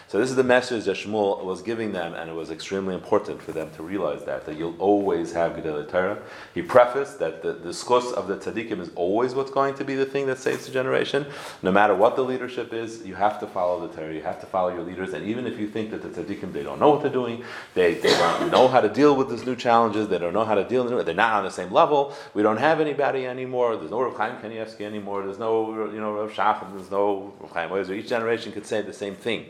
So 0.06 0.18
this 0.18 0.30
is 0.30 0.36
the 0.36 0.44
message 0.44 0.84
that 0.84 0.96
Shmuel 0.96 1.44
was 1.44 1.62
giving 1.62 1.92
them, 1.92 2.14
and 2.14 2.30
it 2.30 2.34
was 2.34 2.50
extremely 2.50 2.94
important 2.94 3.42
for 3.42 3.52
them 3.52 3.70
to 3.76 3.82
realize 3.82 4.24
that, 4.24 4.46
that 4.46 4.56
you'll 4.56 4.76
always 4.78 5.32
have 5.32 5.52
Gedele 5.52 5.88
Torah. 5.88 6.22
He 6.54 6.62
prefaced 6.62 7.18
that 7.18 7.42
the, 7.42 7.54
the 7.54 7.70
schus 7.70 8.12
of 8.12 8.28
the 8.28 8.36
tzaddikim 8.36 8.80
is 8.80 8.90
always 8.94 9.34
what's 9.34 9.50
going 9.50 9.74
to 9.74 9.84
be 9.84 9.94
the 9.94 10.04
thing 10.04 10.26
that 10.26 10.38
saves 10.38 10.66
the 10.66 10.72
generation. 10.72 11.26
No 11.62 11.72
matter 11.72 11.94
what 11.94 12.16
the 12.16 12.22
leadership 12.22 12.72
is, 12.72 13.04
you 13.04 13.14
have 13.14 13.40
to 13.40 13.46
follow 13.46 13.86
the 13.86 13.94
Torah, 13.94 14.14
you 14.14 14.22
have 14.22 14.40
to 14.40 14.46
follow 14.46 14.72
your 14.72 14.82
leaders, 14.82 15.14
and 15.14 15.24
even 15.26 15.46
if 15.46 15.58
you 15.58 15.68
think 15.68 15.90
that 15.90 16.02
the 16.02 16.08
tzaddikim, 16.08 16.52
they 16.52 16.62
don't 16.62 16.78
know 16.78 16.90
what 16.90 17.02
they're 17.02 17.10
doing, 17.10 17.42
they, 17.74 17.94
they 17.94 18.10
don't 18.10 18.50
know 18.50 18.68
how 18.68 18.80
to 18.80 18.88
deal 18.88 19.16
with 19.16 19.28
this 19.28 19.44
new 19.44 19.56
challenges, 19.74 20.08
they 20.08 20.18
don't 20.18 20.32
know 20.32 20.44
how 20.44 20.54
to 20.54 20.64
deal 20.64 20.84
with 20.84 20.92
it, 20.92 21.06
they're 21.06 21.14
not 21.14 21.32
on 21.32 21.44
the 21.44 21.50
same 21.50 21.72
level, 21.72 22.14
we 22.32 22.42
don't 22.42 22.62
have 22.68 22.80
anybody 22.80 23.26
anymore, 23.26 23.76
there's 23.76 23.90
no 23.90 24.02
Rav 24.02 24.16
Chaim 24.16 24.36
Kanievsky 24.42 24.82
anymore, 24.82 25.24
there's 25.24 25.38
no, 25.38 25.90
you 25.96 26.00
know, 26.00 26.12
Rav 26.12 26.30
Shachar, 26.30 26.72
there's 26.74 26.90
no 26.90 27.34
Rav 27.40 27.50
Chaim 27.50 27.72
Ozer. 27.72 27.94
Each 27.94 28.08
generation 28.08 28.52
could 28.52 28.66
say 28.66 28.82
the 28.82 28.92
same 28.92 29.16
thing. 29.16 29.46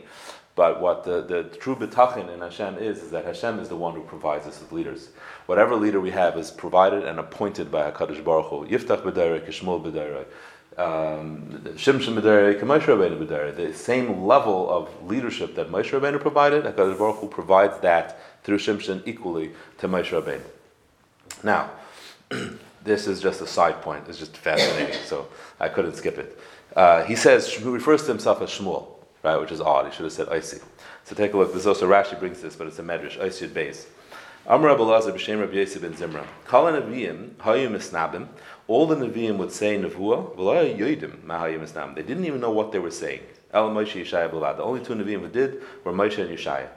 But 0.55 0.81
what 0.81 1.03
the, 1.03 1.21
the 1.21 1.43
true 1.43 1.75
betachin 1.75 2.33
in 2.33 2.39
Hashem 2.39 2.77
is, 2.77 3.03
is 3.03 3.11
that 3.11 3.25
Hashem 3.25 3.59
is 3.59 3.67
the 3.67 3.75
one 3.75 3.93
who 3.93 4.03
provides 4.03 4.47
us 4.47 4.59
with 4.61 4.71
leaders. 4.71 5.09
Whatever 5.47 5.75
leader 5.75 5.99
we 5.99 6.11
have 6.11 6.37
is 6.37 6.49
provided 6.49 7.03
and 7.03 7.19
appointed 7.19 7.69
by 7.69 7.91
HaKadosh 7.91 8.23
Baruch 8.23 8.47
Hu. 8.47 8.65
Yiftach 8.65 9.01
b'derek, 9.03 9.45
Yishmul 9.49 9.83
b'derek, 9.85 10.27
um, 10.77 11.61
Shimshon 11.75 12.15
b'derek, 12.17 12.61
Moshe 12.61 12.87
Rabbeinu 12.93 13.17
b'derek. 13.21 13.57
The 13.57 13.73
same 13.73 14.23
level 14.23 14.69
of 14.69 14.83
leadership 15.05 15.55
that 15.55 15.69
Moshe 15.69 15.91
Rabbeinu 15.91 16.21
provided, 16.21 16.63
HaKadosh 16.63 16.97
Baruch 16.97 17.17
Hu 17.17 17.27
provides 17.27 17.77
that 17.81 18.17
through 18.45 18.59
Shimshon 18.59 19.01
equally 19.05 19.51
to 19.79 19.89
Moshe 19.89 20.09
Rabbeinu. 20.09 20.41
Now, 21.43 21.71
this 22.83 23.07
is 23.07 23.21
just 23.21 23.41
a 23.41 23.47
side 23.47 23.81
point. 23.81 24.05
It's 24.07 24.17
just 24.17 24.37
fascinating, 24.37 25.01
so 25.05 25.27
I 25.59 25.67
couldn't 25.67 25.95
skip 25.95 26.17
it. 26.17 26.39
Uh, 26.75 27.03
he 27.03 27.15
says, 27.15 27.51
he 27.51 27.63
refers 27.63 28.03
to 28.03 28.07
himself 28.07 28.41
as 28.41 28.49
Shmuel 28.49 28.95
right? 29.25 29.41
Which 29.41 29.51
is 29.51 29.59
odd. 29.59 29.87
He 29.87 29.91
should 29.91 30.03
have 30.03 30.13
said 30.13 30.27
Oisi. 30.27 30.61
So 31.03 31.15
take 31.15 31.33
a 31.33 31.37
look. 31.37 31.53
This 31.53 31.65
also 31.65 31.89
Rashi 31.89 32.17
brings 32.17 32.41
this, 32.41 32.55
but 32.55 32.67
it's 32.67 32.79
a 32.79 32.83
medrash. 32.83 33.17
Oisi 33.17 33.51
base. 33.51 33.87
Amr 34.47 34.67
Rabbi 34.67 34.83
b'shem 34.83 35.39
Rabbi 35.39 35.55
Yosef 35.55 35.81
ben 35.81 35.93
Zimra. 35.93 36.23
Kol 36.45 36.65
Nevi'im 36.65 37.31
hayu 37.37 37.67
misnabim. 37.69 38.27
All 38.67 38.85
the 38.85 38.95
Nevi'im 38.95 39.37
would 39.37 39.51
say 39.51 39.77
Nevuah, 39.79 40.35
v'lo 40.35 40.77
yoidim 40.77 41.23
ma 41.23 41.39
hayu 41.39 41.59
misnabim. 41.59 41.95
They 41.95 42.03
didn't 42.03 42.25
even 42.25 42.39
know 42.39 42.51
what 42.51 42.71
they 42.71 42.77
were 42.77 42.91
saying. 42.91 43.21
El 43.51 43.71
Moshe 43.71 43.99
Yeshaya 43.99 44.29
b'lavad. 44.29 44.57
The 44.57 44.63
only 44.63 44.85
two 44.85 44.93
Nevi'im 44.93 45.21
who 45.21 45.29
did 45.29 45.63
were 45.83 45.91
Moshe 45.91 46.19
and 46.19 46.29
Yeshaya. 46.29 46.67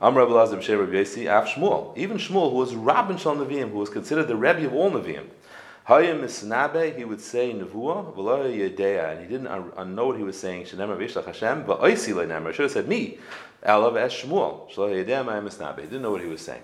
Amr 0.00 0.20
Rabbi 0.20 0.32
Lazar 0.32 0.56
b'shem 0.58 0.78
Rabbi 0.78 0.98
Yosef, 0.98 1.26
af 1.26 1.48
Shmuel. 1.48 1.96
Even 1.96 2.18
Shmuel, 2.18 2.50
who 2.50 2.56
was 2.58 2.72
Rabban 2.72 3.18
Shal 3.18 3.36
Nevi'im, 3.36 3.70
who 3.70 3.78
was 3.78 3.88
considered 3.88 4.28
the 4.28 4.36
Rebbe 4.36 4.66
of 4.66 4.74
all 4.74 4.90
Nevi'im. 4.90 5.24
Hayim 5.88 6.20
misnabe, 6.20 6.96
he 6.96 7.04
would 7.04 7.20
say 7.20 7.52
nevuah, 7.52 8.14
v'lo 8.14 8.44
yedea, 8.44 9.12
and 9.12 9.20
he 9.20 9.26
didn't 9.26 9.94
know 9.94 10.06
what 10.06 10.16
he 10.16 10.22
was 10.22 10.38
saying. 10.38 10.64
Shenemar 10.64 10.98
v'ishlach 10.98 11.24
Hashem, 11.24 11.64
v'oisi 11.64 12.12
le'nemar. 12.12 12.52
Should 12.52 12.64
have 12.64 12.72
said 12.72 12.88
me. 12.88 13.18
Elav 13.64 13.96
es 13.96 14.12
Shmuel. 14.12 14.70
Yedea 14.70 15.24
ma'im 15.24 15.44
misnabe. 15.48 15.80
He 15.80 15.86
didn't 15.86 16.02
know 16.02 16.10
what 16.10 16.20
he 16.20 16.28
was 16.28 16.42
saying. 16.42 16.62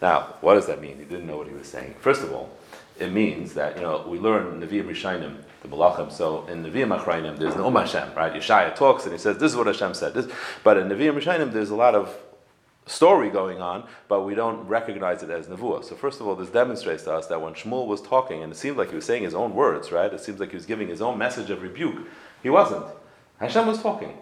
Now, 0.00 0.34
what 0.40 0.54
does 0.54 0.66
that 0.66 0.80
mean? 0.80 0.98
He 0.98 1.04
didn't 1.04 1.26
know 1.26 1.36
what 1.36 1.46
he 1.46 1.54
was 1.54 1.68
saying. 1.68 1.94
First 2.00 2.22
of 2.22 2.32
all, 2.32 2.50
it 2.98 3.12
means 3.12 3.54
that 3.54 3.76
you 3.76 3.82
know 3.82 4.04
we 4.06 4.18
learn 4.18 4.60
Nevi'im 4.60 4.86
Rishainim, 4.86 5.36
the 5.62 5.68
Malachim. 5.68 6.10
So 6.10 6.46
in 6.46 6.64
Nevi'im 6.64 6.98
Achrayim, 6.98 7.38
there's 7.38 7.56
no 7.56 7.70
Hashem, 7.70 8.14
right? 8.14 8.32
Yeshaya 8.34 8.74
talks 8.74 9.04
and 9.04 9.12
he 9.12 9.18
says, 9.18 9.38
"This 9.38 9.52
is 9.52 9.56
what 9.56 9.66
Hashem 9.66 9.94
said." 9.94 10.14
This, 10.14 10.26
but 10.62 10.76
in 10.76 10.88
Nevi'im 10.88 11.14
Rishainim, 11.18 11.52
there's 11.52 11.70
a 11.70 11.74
lot 11.74 11.94
of 11.94 12.14
story 12.86 13.30
going 13.30 13.60
on, 13.60 13.86
but 14.08 14.22
we 14.22 14.34
don't 14.34 14.66
recognize 14.66 15.22
it 15.22 15.30
as 15.30 15.46
Nevuah. 15.46 15.84
So 15.84 15.94
first 15.94 16.20
of 16.20 16.26
all, 16.26 16.34
this 16.34 16.50
demonstrates 16.50 17.04
to 17.04 17.12
us 17.14 17.26
that 17.28 17.40
when 17.40 17.54
Shmuel 17.54 17.86
was 17.86 18.02
talking, 18.02 18.42
and 18.42 18.52
it 18.52 18.56
seemed 18.56 18.76
like 18.76 18.90
he 18.90 18.96
was 18.96 19.04
saying 19.04 19.22
his 19.22 19.34
own 19.34 19.54
words, 19.54 19.92
right? 19.92 20.12
It 20.12 20.20
seems 20.20 20.40
like 20.40 20.50
he 20.50 20.56
was 20.56 20.66
giving 20.66 20.88
his 20.88 21.00
own 21.00 21.18
message 21.18 21.50
of 21.50 21.62
rebuke. 21.62 22.08
He 22.42 22.50
wasn't. 22.50 22.86
Hashem 23.38 23.66
was 23.66 23.82
talking. 23.82 24.18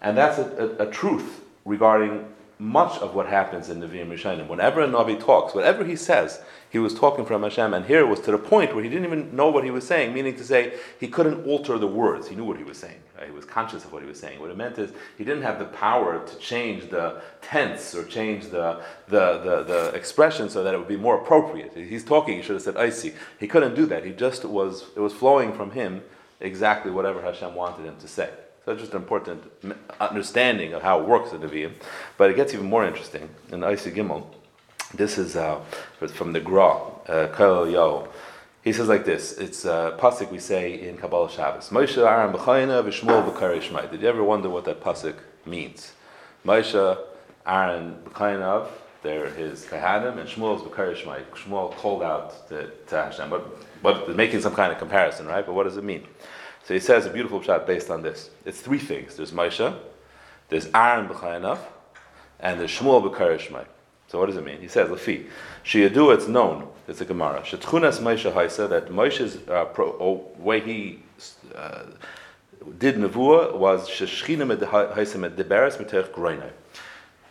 And 0.00 0.16
that's 0.16 0.38
a, 0.38 0.76
a, 0.78 0.88
a 0.88 0.90
truth 0.90 1.42
regarding 1.64 2.26
much 2.58 2.98
of 2.98 3.14
what 3.14 3.26
happens 3.26 3.68
in 3.68 3.80
Nevi'im 3.80 4.08
Rishonim. 4.08 4.48
Whenever 4.48 4.80
a 4.80 4.88
Navi 4.88 5.18
talks, 5.18 5.54
whatever 5.54 5.84
he 5.84 5.96
says, 5.96 6.40
he 6.70 6.78
was 6.78 6.94
talking 6.94 7.24
from 7.24 7.42
Hashem, 7.42 7.74
and 7.74 7.86
here 7.86 8.00
it 8.00 8.08
was 8.08 8.20
to 8.20 8.30
the 8.30 8.38
point 8.38 8.74
where 8.74 8.82
he 8.82 8.90
didn't 8.90 9.04
even 9.04 9.34
know 9.34 9.48
what 9.48 9.64
he 9.64 9.70
was 9.70 9.86
saying, 9.86 10.12
meaning 10.12 10.36
to 10.36 10.44
say 10.44 10.74
he 10.98 11.08
couldn't 11.08 11.46
alter 11.46 11.78
the 11.78 11.86
words. 11.86 12.28
He 12.28 12.36
knew 12.36 12.44
what 12.44 12.56
he 12.56 12.64
was 12.64 12.78
saying. 12.78 13.00
Right? 13.16 13.26
He 13.26 13.32
was 13.32 13.44
conscious 13.44 13.84
of 13.84 13.92
what 13.92 14.02
he 14.02 14.08
was 14.08 14.18
saying. 14.18 14.40
What 14.40 14.50
it 14.50 14.56
meant 14.56 14.78
is 14.78 14.92
he 15.18 15.24
didn't 15.24 15.42
have 15.42 15.58
the 15.58 15.66
power 15.66 16.24
to 16.26 16.36
change 16.38 16.90
the 16.90 17.22
tense 17.42 17.94
or 17.94 18.04
change 18.04 18.46
the, 18.46 18.82
the, 19.08 19.38
the, 19.38 19.62
the 19.62 19.88
expression 19.94 20.48
so 20.48 20.64
that 20.64 20.74
it 20.74 20.78
would 20.78 20.88
be 20.88 20.96
more 20.96 21.20
appropriate. 21.20 21.72
He's 21.76 22.04
talking, 22.04 22.36
he 22.36 22.42
should 22.42 22.54
have 22.54 22.62
said 22.62 22.76
I 22.76 22.90
see. 22.90 23.14
He 23.38 23.46
couldn't 23.46 23.74
do 23.74 23.86
that. 23.86 24.04
He 24.04 24.12
just 24.12 24.44
was, 24.44 24.86
it 24.96 25.00
was 25.00 25.12
flowing 25.12 25.52
from 25.52 25.72
him 25.72 26.02
exactly 26.40 26.90
whatever 26.90 27.22
Hashem 27.22 27.54
wanted 27.54 27.84
him 27.84 27.96
to 27.98 28.08
say. 28.08 28.30
So 28.64 28.74
just 28.74 28.92
an 28.92 29.02
important 29.02 29.42
understanding 30.00 30.72
of 30.72 30.82
how 30.82 31.00
it 31.00 31.06
works 31.06 31.32
in 31.32 31.40
the 31.40 31.46
Nevi'im. 31.46 31.72
But 32.16 32.30
it 32.30 32.36
gets 32.36 32.54
even 32.54 32.66
more 32.66 32.86
interesting 32.86 33.28
in 33.52 33.62
Isi 33.62 33.90
Gimel. 33.90 34.26
This 34.94 35.18
is 35.18 35.36
uh, 35.36 35.60
from 36.14 36.32
the 36.32 36.40
Gra, 36.40 36.78
uh, 37.06 37.28
Kol 37.32 37.68
Yo. 37.68 38.08
He 38.62 38.72
says 38.72 38.88
like 38.88 39.04
this. 39.04 39.36
It's 39.36 39.66
a 39.66 39.98
pasuk 40.00 40.30
we 40.30 40.38
say 40.38 40.88
in 40.88 40.96
Kabbalah 40.96 41.30
Shabbos. 41.30 41.68
Moshe 41.68 41.98
Aaron 41.98 42.32
b'chayna 42.32 42.82
v'shmuel 42.82 43.30
b'karei 43.30 43.60
shmai. 43.60 43.90
Did 43.90 44.00
you 44.00 44.08
ever 44.08 44.24
wonder 44.24 44.48
what 44.48 44.64
that 44.64 44.80
pasuk 44.80 45.16
means? 45.44 45.92
Moshe 46.46 46.98
Aaron 47.46 47.98
b'chaynav, 48.06 48.68
they're 49.02 49.28
his 49.28 49.66
kahanim, 49.66 50.16
and 50.18 50.26
Shmuel's 50.26 50.62
b'karei 50.62 50.96
shmai. 50.96 51.22
Shmuel 51.34 51.72
called 51.72 52.02
out 52.02 52.48
to, 52.48 52.70
to 52.86 52.96
Hashem. 52.96 53.28
But, 53.28 53.44
but 53.82 54.16
making 54.16 54.40
some 54.40 54.54
kind 54.54 54.72
of 54.72 54.78
comparison, 54.78 55.26
right? 55.26 55.44
But 55.44 55.52
what 55.52 55.64
does 55.64 55.76
it 55.76 55.84
mean? 55.84 56.06
So 56.64 56.72
he 56.72 56.80
says 56.80 57.04
a 57.04 57.10
beautiful 57.10 57.42
shot 57.42 57.66
based 57.66 57.90
on 57.90 58.02
this. 58.02 58.30
It's 58.44 58.60
three 58.60 58.78
things. 58.78 59.16
There's 59.16 59.32
Moshe, 59.32 59.76
there's 60.48 60.68
Aaron 60.74 61.08
b'chaynav, 61.08 61.58
and 62.40 62.58
there's 62.58 62.70
Shmuel 62.70 63.10
b'karishmai. 63.10 63.66
So 64.08 64.18
what 64.18 64.26
does 64.26 64.36
it 64.36 64.44
mean? 64.44 64.60
He 64.60 64.68
says, 64.68 64.88
Lafi, 64.88 65.26
Shiyadu, 65.64 66.14
it's 66.14 66.28
known, 66.28 66.68
it's 66.88 67.00
a 67.00 67.04
Gemara. 67.04 67.42
Shetchunas 67.42 68.00
Moshe 68.00 68.32
Haisa, 68.32 68.68
that 68.68 68.88
Moshe's 68.88 69.46
uh, 69.48 69.66
pro, 69.66 69.96
oh, 70.00 70.30
way 70.38 70.60
he 70.60 71.02
uh, 71.54 71.84
did 72.78 72.96
Nevuah 72.96 73.56
was 73.56 73.88
Sheshchina 73.88 74.56
Haisa 74.56 75.18
med 75.18 75.36
Deberes 75.36 75.76
Metech 75.76 76.10
Groinai. 76.10 76.50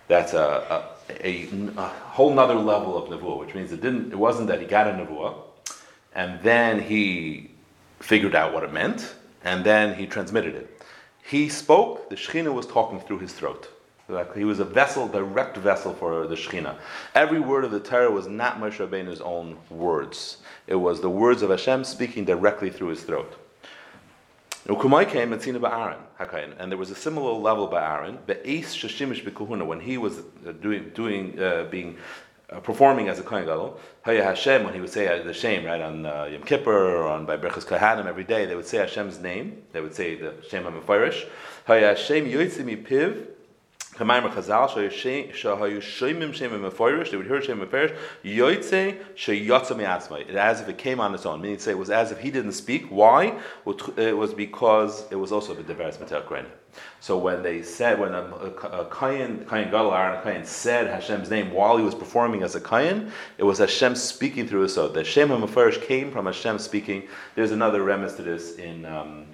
That's 0.07 0.33
a, 0.33 0.85
a, 1.09 1.27
a, 1.27 1.47
a, 1.77 1.87
whole 1.87 2.33
nother 2.33 2.55
level 2.55 2.97
of 2.97 3.09
Nevuah, 3.09 3.39
which 3.39 3.55
means 3.55 3.71
it 3.71 3.81
didn't, 3.81 4.11
it 4.11 4.17
wasn't 4.17 4.47
that 4.49 4.59
he 4.59 4.67
got 4.67 4.87
a 4.87 4.91
Nevuah, 4.91 5.35
and 6.13 6.41
then 6.41 6.81
he 6.81 7.49
figured 7.99 8.35
out 8.35 8.53
what 8.53 8.63
it 8.63 8.73
meant, 8.73 9.15
and 9.43 9.63
then 9.63 9.95
he 9.95 10.05
transmitted 10.05 10.55
it. 10.55 10.81
He 11.25 11.49
spoke, 11.49 12.09
the 12.09 12.15
Shechina 12.15 12.53
was 12.53 12.67
talking 12.67 12.99
through 12.99 13.19
his 13.19 13.33
throat. 13.33 13.69
He 14.35 14.43
was 14.43 14.59
a 14.59 14.65
vessel, 14.65 15.07
direct 15.07 15.57
vessel 15.57 15.93
for 15.93 16.27
the 16.27 16.35
Shechina. 16.35 16.75
Every 17.15 17.39
word 17.39 17.63
of 17.63 17.71
the 17.71 17.79
Torah 17.79 18.11
was 18.11 18.27
not 18.27 18.59
Moshe 18.59 18.85
Rabbeinu's 18.85 19.21
own 19.21 19.57
words. 19.69 20.37
It 20.67 20.75
was 20.75 21.01
the 21.01 21.09
words 21.09 21.41
of 21.41 21.49
Hashem 21.49 21.85
speaking 21.85 22.25
directly 22.25 22.69
through 22.69 22.89
his 22.89 23.03
throat. 23.03 23.33
Ukumai 24.67 25.09
came 25.09 25.33
and 25.33 25.41
seen 25.41 25.57
by 25.59 25.71
Aaron, 25.71 26.53
and 26.57 26.71
there 26.71 26.77
was 26.77 26.89
a 26.89 26.95
similar 26.95 27.33
level 27.33 27.67
by 27.67 27.83
Aaron. 27.83 28.17
Be'es 28.25 28.73
shashimish 28.73 29.23
b'kuhuna 29.23 29.65
when 29.65 29.81
he 29.81 29.97
was 29.97 30.19
uh, 30.19 30.53
doing, 30.61 30.91
doing, 30.93 31.37
uh, 31.37 31.65
being 31.69 31.97
uh, 32.53 32.59
performing 32.59 33.09
as 33.09 33.19
a 33.19 33.23
Kohen 33.23 33.45
Gadol, 33.45 33.79
Haya 34.03 34.23
Hashem, 34.23 34.63
when 34.63 34.73
he 34.73 34.79
would 34.79 34.89
say 34.89 35.07
uh, 35.07 35.23
the 35.23 35.33
Shem, 35.33 35.65
right, 35.65 35.81
on 35.81 36.05
uh, 36.05 36.25
Yom 36.31 36.43
Kippur 36.43 36.95
or 36.95 37.07
on 37.07 37.25
by 37.25 37.37
Berchas 37.37 37.65
Kohanim 37.65 38.05
every 38.05 38.23
day, 38.23 38.45
they 38.45 38.55
would 38.55 38.65
say 38.65 38.77
Hashem's 38.77 39.19
name. 39.19 39.63
They 39.71 39.81
would 39.81 39.95
say 39.95 40.15
the 40.15 40.35
Shem 40.47 40.63
HaMefarish. 40.63 41.27
Haya 41.65 41.89
Hashem 41.89 42.25
Yoitzim 42.25 42.85
Piv, 42.85 43.27
they 43.97 44.05
would 44.05 44.33
hear 44.33 44.41
Shemim 46.11 46.71
Meforish, 46.71 47.95
Yoitze 48.23 48.97
Sheyotza 49.15 49.75
Miatzmai. 49.75 50.29
It 50.29 50.35
as 50.35 50.61
if 50.61 50.69
it 50.69 50.77
came 50.77 50.99
on 50.99 51.13
its 51.13 51.25
own, 51.25 51.41
meaning 51.41 51.57
to 51.57 51.63
say 51.63 51.71
it 51.71 51.77
was 51.77 51.89
as 51.89 52.11
if 52.11 52.19
he 52.19 52.31
didn't 52.31 52.53
speak. 52.53 52.87
Why? 52.87 53.39
It 53.97 54.17
was 54.17 54.33
because 54.33 55.05
it 55.11 55.15
was 55.15 55.31
also 55.31 55.53
the 55.53 55.63
Deveres 55.63 55.97
Metel. 55.97 56.45
So 56.99 57.19
when 57.19 57.43
they 57.43 57.61
said, 57.61 57.99
when 57.99 58.15
a, 58.15 58.21
a, 58.21 58.81
a 58.81 58.89
Kayan, 58.89 59.45
Kayan 59.45 59.69
Gadol, 59.69 59.93
Aaron 59.93 60.23
Kayan 60.23 60.43
said 60.43 60.87
Hashem's 60.87 61.29
name 61.29 61.51
while 61.51 61.77
he 61.77 61.83
was 61.83 61.93
performing 61.93 62.41
as 62.41 62.55
a 62.55 62.61
Kayan, 62.61 63.11
it 63.37 63.43
was 63.43 63.59
Hashem 63.59 63.95
speaking 63.95 64.47
through 64.47 64.61
his 64.61 64.73
soul. 64.73 64.89
The 64.89 65.03
Shem 65.03 65.29
HaMeforish 65.29 65.85
came 65.85 66.11
from 66.11 66.25
Hashem 66.25 66.57
speaking. 66.57 67.07
There's 67.35 67.51
another 67.51 67.81
remes 67.81 68.15
to 68.15 68.23
this 68.23 68.55
in. 68.55 68.85
Um, 68.85 69.27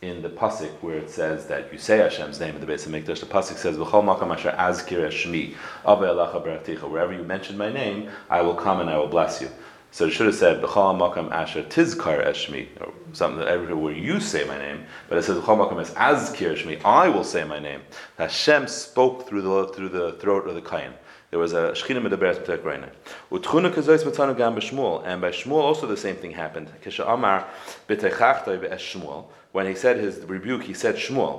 in 0.00 0.22
the 0.22 0.28
pasuk 0.28 0.70
where 0.80 0.96
it 0.96 1.10
says 1.10 1.46
that 1.48 1.72
you 1.72 1.78
say 1.78 1.98
Hashem's 1.98 2.38
name 2.38 2.54
in 2.54 2.60
the 2.60 2.66
base 2.66 2.86
of 2.86 2.92
Mikdash, 2.92 3.20
the 3.20 3.26
pasuk 3.26 3.56
says 3.56 3.76
"V'chol 3.76 4.04
makam 4.04 4.32
asher 4.32 4.54
azkir 4.56 5.08
eshmi 5.08 5.54
elacha 5.84 6.88
Wherever 6.88 7.12
you 7.12 7.24
mention 7.24 7.58
my 7.58 7.72
name, 7.72 8.08
I 8.30 8.42
will 8.42 8.54
come 8.54 8.80
and 8.80 8.88
I 8.88 8.96
will 8.96 9.08
bless 9.08 9.40
you. 9.40 9.50
So 9.90 10.06
it 10.06 10.10
should 10.10 10.26
have 10.26 10.36
said 10.36 10.62
"V'chol 10.62 10.96
makam 10.96 11.32
asher 11.32 11.64
tizkar 11.64 12.24
eshmi," 12.24 12.68
or 12.80 12.92
something 13.12 13.42
everywhere 13.42 13.76
where 13.76 13.92
you 13.92 14.20
say 14.20 14.44
my 14.44 14.56
name. 14.56 14.84
But 15.08 15.18
it 15.18 15.24
says 15.24 15.38
"V'chol 15.38 15.68
makam 15.68 15.80
es 15.80 15.90
azkir 15.94 16.54
eshmi." 16.54 16.80
I 16.84 17.08
will 17.08 17.24
say 17.24 17.42
my 17.42 17.58
name. 17.58 17.80
Hashem 18.18 18.68
spoke 18.68 19.28
through 19.28 19.42
the 19.42 19.68
through 19.74 19.88
the 19.88 20.12
throat 20.12 20.46
of 20.46 20.54
the 20.54 20.62
kain. 20.62 20.92
There 21.30 21.38
was 21.38 21.52
a 21.52 21.72
Shechina 21.72 22.00
Medaberes 22.00 22.42
B'tek 22.42 22.64
Reina. 22.64 22.90
Utchuna 23.30 23.70
Kazois 23.70 24.02
Matzanu 24.02 24.34
Gam 24.34 24.54
B'Shmuel. 24.54 25.02
And 25.04 25.20
by 25.20 25.30
Shmuel 25.30 25.60
also 25.60 25.86
the 25.86 25.96
same 25.96 26.16
thing 26.16 26.30
happened. 26.30 26.72
Kisha 26.82 27.06
Amar 27.06 27.46
B'Techachtai 27.86 28.58
B'Esh 28.58 28.98
Shmuel. 28.98 29.26
When 29.52 29.66
he 29.66 29.74
said 29.74 29.96
his 29.96 30.18
rebuke, 30.26 30.64
he 30.64 30.74
said 30.74 30.96
Shmuel. 30.96 31.38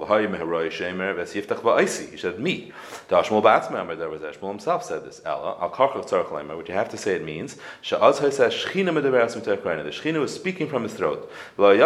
He 2.12 2.18
said 2.18 2.39
me. 2.39 2.72
Shmuel 3.07 3.43
Ba'atzma 3.43 3.95
there 3.97 4.10
was 4.10 4.22
Shmuel 4.22 4.49
himself 4.49 4.84
said 4.84 5.05
this. 5.05 5.22
Ella 5.26 5.57
Al 5.62 5.70
Leimer. 5.70 6.57
What 6.57 6.68
you 6.68 6.74
have 6.74 6.89
to 6.89 6.97
say 6.97 7.14
it 7.16 7.24
means. 7.24 7.57
The 7.88 7.97
Shechina 7.97 10.20
was 10.20 10.34
speaking 10.34 10.68
from 10.68 10.82
his 10.84 10.95
throat. 10.95 11.32
So 11.55 11.72
he 11.72 11.78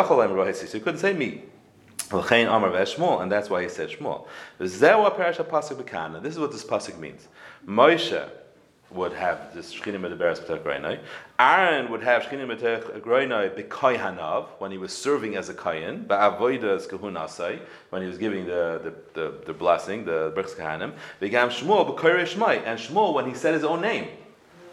couldn't 0.80 1.00
say 1.00 1.14
me. 1.14 1.44
And 2.12 3.32
that's 3.32 3.50
why 3.50 3.64
he 3.64 3.70
said 3.70 3.90
Shmuel. 3.90 4.28
This 4.60 4.76
is 4.76 4.82
what 6.40 6.52
this 6.52 6.64
pasuk 6.64 7.00
means. 7.00 7.28
Moshe 7.68 8.30
would 8.94 9.14
have 9.14 9.54
this 9.54 9.74
Shechina 9.74 10.00
Medeberes 10.00 10.40
B'Tech 10.40 10.64
Groinai. 10.64 11.00
Aaron 11.40 11.92
would 11.92 12.04
have 12.04 12.24
Shechina 12.24 12.46
Medeberes 12.46 13.02
Groinai 13.02 13.50
B'Kai 13.56 13.98
Hanav 13.98 14.48
when 14.60 14.72
he 14.72 14.78
was 14.78 14.94
serving 14.94 15.36
as 15.36 15.50
a 15.50 15.54
Kayan, 15.54 16.06
Ba'avoida 16.06 16.76
as 16.76 16.88
Kahunasai 16.88 17.60
when 17.90 18.02
he 18.02 18.08
was 18.08 18.18
giving 18.18 18.46
the, 18.46 18.94
the, 19.14 19.22
the, 19.22 19.34
the 19.46 19.54
blessing, 19.54 20.06
the 20.06 20.32
Berchs 20.36 20.56
Kahanim. 20.56 20.94
Begam 21.22 21.50
Shmuel 21.50 21.96
B'Kai 21.96 22.24
Shmai 22.24 22.62
and 22.66 22.80
Shmuel 22.80 23.14
when 23.14 23.28
he 23.28 23.34
said 23.34 23.54
his 23.54 23.64
own 23.64 23.82
name. 23.82 24.08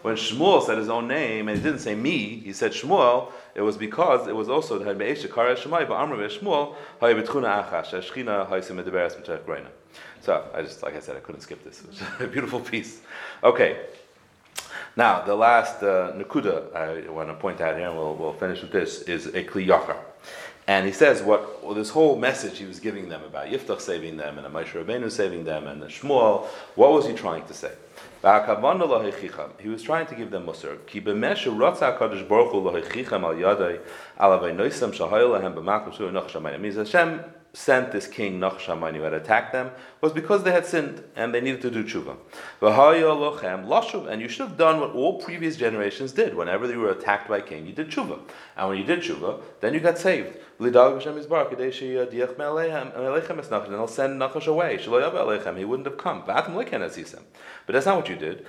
When 0.01 0.15
Shmuel 0.15 0.65
said 0.65 0.77
his 0.77 0.89
own 0.89 1.07
name 1.07 1.47
and 1.47 1.57
he 1.57 1.63
didn't 1.63 1.79
say 1.79 1.93
me, 1.93 2.39
he 2.39 2.53
said 2.53 2.71
Shmuel. 2.71 3.31
It 3.53 3.61
was 3.61 3.77
because 3.77 4.27
it 4.27 4.35
was 4.35 4.49
also 4.49 4.79
the 4.79 4.93
Be'esha 4.93 5.27
Kara 5.31 5.55
Shemai 5.55 5.87
Ba'amr 5.87 6.17
Shmuel 6.39 6.75
Hay 6.99 7.13
B'Tchuna 7.13 7.69
Achash 7.69 7.91
Shechina 7.91 8.47
Hay 8.49 8.59
Medeberes 8.59 9.15
B'Tech 9.21 9.41
Groinai. 9.43 9.67
So 10.21 10.47
I 10.53 10.61
just, 10.61 10.83
like 10.83 10.95
I 10.95 10.99
said, 10.99 11.17
I 11.17 11.19
couldn't 11.19 11.41
skip 11.41 11.63
this. 11.63 11.83
It's 11.87 12.01
a 12.19 12.27
beautiful 12.27 12.59
piece. 12.59 13.01
Okay. 13.43 13.77
Now, 14.95 15.21
the 15.23 15.35
last 15.35 15.81
uh, 15.83 16.11
Nakuda 16.13 16.75
I 16.75 17.09
want 17.09 17.29
to 17.29 17.35
point 17.35 17.61
out 17.61 17.77
here, 17.77 17.87
and 17.87 17.97
we'll, 17.97 18.15
we'll 18.15 18.33
finish 18.33 18.61
with 18.61 18.71
this, 18.71 19.03
is 19.03 19.27
a 19.27 19.43
Kliyachar. 19.43 19.97
And 20.67 20.85
he 20.85 20.91
says 20.91 21.23
what 21.23 21.63
well, 21.63 21.73
this 21.73 21.89
whole 21.89 22.17
message 22.17 22.59
he 22.59 22.65
was 22.65 22.79
giving 22.79 23.09
them 23.09 23.23
about 23.23 23.47
Yiftach 23.47 23.81
saving 23.81 24.17
them 24.17 24.37
and 24.37 24.47
Moshe 24.53 24.71
Rabbeinu 24.73 25.11
saving 25.11 25.43
them 25.43 25.67
and 25.67 25.81
the 25.81 25.87
Shmuel, 25.87 26.45
what 26.75 26.91
was 26.91 27.07
he 27.07 27.13
trying 27.13 27.45
to 27.45 27.53
say? 27.53 27.71
He 28.23 29.69
was 29.69 29.81
trying 29.81 30.05
to 30.05 30.15
give 30.15 30.29
them. 30.29 30.45
Means 36.61 36.75
Hashem 36.75 37.19
sent 37.53 37.91
this 37.91 38.07
king 38.07 38.39
Nachshaman 38.39 38.95
who 38.95 39.01
had 39.01 39.13
attacked 39.13 39.51
them 39.51 39.71
was 40.01 40.11
because 40.11 40.43
they 40.43 40.51
had 40.51 40.65
sinned 40.65 41.03
and 41.15 41.33
they 41.33 41.39
needed 41.39 41.61
to 41.61 41.69
do 41.71 41.83
tshuva. 41.83 42.17
And 44.11 44.21
you 44.21 44.27
should 44.27 44.47
have 44.47 44.57
done 44.57 44.79
what 44.79 44.91
all 44.91 45.21
previous 45.21 45.55
generations 45.55 46.11
did. 46.11 46.35
Whenever 46.35 46.67
they 46.67 46.75
were 46.75 46.89
attacked 46.89 47.29
by 47.29 47.37
a 47.37 47.41
king, 47.41 47.65
you 47.67 47.73
did 47.73 47.89
tshuva. 47.89 48.19
And 48.57 48.69
when 48.69 48.77
you 48.77 48.83
did 48.83 48.99
tshuva, 48.99 49.41
then 49.61 49.73
you 49.73 49.79
got 49.79 49.97
saved. 49.97 50.37
And 50.63 50.75
he'll 50.75 50.99
send 53.87 54.21
Nachash 54.21 54.47
away. 54.47 54.77
He 54.77 55.65
wouldn't 55.65 55.87
have 55.87 55.97
come. 55.97 56.23
But 56.25 56.45
that's 57.73 57.85
not 57.85 57.95
what 57.95 58.09
you 58.09 58.15
did. 58.15 58.45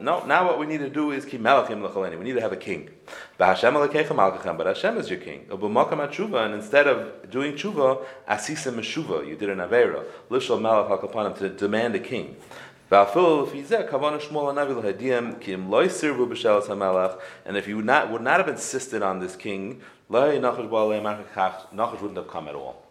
No, 0.00 0.24
now 0.24 0.46
what 0.46 0.58
we 0.58 0.66
need 0.66 0.78
to 0.78 0.88
do 0.88 1.10
is 1.10 1.26
We 1.26 1.38
need 1.38 2.34
to 2.34 2.40
have 2.40 2.52
a 2.52 2.56
king. 2.56 2.88
But 3.36 3.58
Hashem 3.58 3.76
is 3.76 5.10
your 5.10 5.18
king. 5.18 5.46
And 5.50 6.54
instead 6.54 6.86
of 6.86 7.30
doing 7.30 7.52
tshuva, 7.52 8.02
asisa 8.26 8.72
meshuva, 8.72 9.26
you 9.28 9.36
did 9.36 9.50
an 9.50 9.58
avera. 9.58 10.04
Lishal 10.34 10.60
malach 10.60 10.88
hakapanim, 10.90 11.38
to 11.38 11.48
demand 11.48 11.94
a 11.94 12.00
king. 12.00 12.36
And 12.90 13.08
if 17.56 17.66
you 17.66 17.76
would 17.76 17.86
not, 17.86 18.10
would 18.12 18.22
not 18.22 18.36
have 18.38 18.48
insisted 18.48 19.02
on 19.02 19.20
this 19.20 19.36
king, 19.36 19.80
Nachash 20.10 22.00
wouldn't 22.00 22.16
have 22.16 22.28
come 22.28 22.48
at 22.48 22.54
all. 22.54 22.84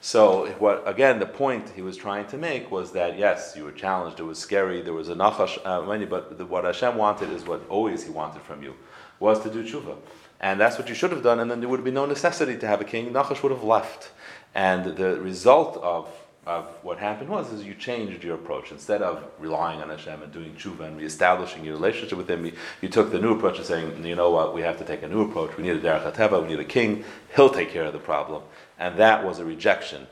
So 0.00 0.46
what 0.58 0.82
again? 0.86 1.18
The 1.18 1.26
point 1.26 1.68
he 1.70 1.82
was 1.82 1.96
trying 1.96 2.26
to 2.28 2.38
make 2.38 2.70
was 2.70 2.92
that 2.92 3.18
yes, 3.18 3.54
you 3.54 3.64
were 3.64 3.72
challenged. 3.72 4.18
It 4.18 4.22
was 4.22 4.38
scary. 4.38 4.80
There 4.80 4.94
was 4.94 5.10
a 5.10 5.14
nachash, 5.14 5.58
uh, 5.62 6.06
but 6.06 6.38
the, 6.38 6.46
what 6.46 6.64
Hashem 6.64 6.96
wanted 6.96 7.30
is 7.30 7.44
what 7.44 7.68
always 7.68 8.04
He 8.04 8.10
wanted 8.10 8.40
from 8.42 8.62
you, 8.62 8.76
was 9.18 9.40
to 9.42 9.50
do 9.50 9.62
tshuva, 9.62 9.96
and 10.40 10.58
that's 10.58 10.78
what 10.78 10.88
you 10.88 10.94
should 10.94 11.10
have 11.10 11.22
done. 11.22 11.40
And 11.40 11.50
then 11.50 11.60
there 11.60 11.68
would 11.68 11.84
be 11.84 11.90
no 11.90 12.06
necessity 12.06 12.56
to 12.56 12.66
have 12.66 12.80
a 12.80 12.84
king. 12.84 13.12
Nachash 13.12 13.42
would 13.42 13.52
have 13.52 13.62
left, 13.64 14.10
and 14.54 14.96
the 14.96 15.20
result 15.20 15.76
of 15.82 16.08
of 16.46 16.66
what 16.82 16.98
happened 16.98 17.28
was 17.28 17.52
is 17.52 17.64
you 17.64 17.74
changed 17.74 18.24
your 18.24 18.34
approach 18.34 18.72
instead 18.72 19.02
of 19.02 19.22
relying 19.38 19.82
on 19.82 19.90
Hashem 19.90 20.22
and 20.22 20.32
doing 20.32 20.54
tshuva 20.54 20.80
and 20.80 20.96
reestablishing 20.96 21.64
your 21.64 21.74
relationship 21.74 22.16
with 22.16 22.30
Him. 22.30 22.50
You, 22.80 22.88
took 22.88 23.12
the 23.12 23.18
new 23.18 23.34
approach 23.34 23.58
of 23.58 23.66
saying, 23.66 24.04
you 24.04 24.16
know 24.16 24.30
what, 24.30 24.54
we 24.54 24.62
have 24.62 24.78
to 24.78 24.84
take 24.84 25.02
a 25.02 25.08
new 25.08 25.28
approach. 25.28 25.56
We 25.56 25.62
need 25.62 25.76
a 25.76 25.80
derech 25.80 26.10
hateva. 26.10 26.42
We 26.42 26.48
need 26.48 26.60
a 26.60 26.64
king. 26.64 27.04
He'll 27.36 27.50
take 27.50 27.70
care 27.70 27.84
of 27.84 27.92
the 27.92 27.98
problem 27.98 28.42
and 28.80 28.98
that 28.98 29.24
was 29.24 29.38
a 29.38 29.44
rejection 29.44 30.06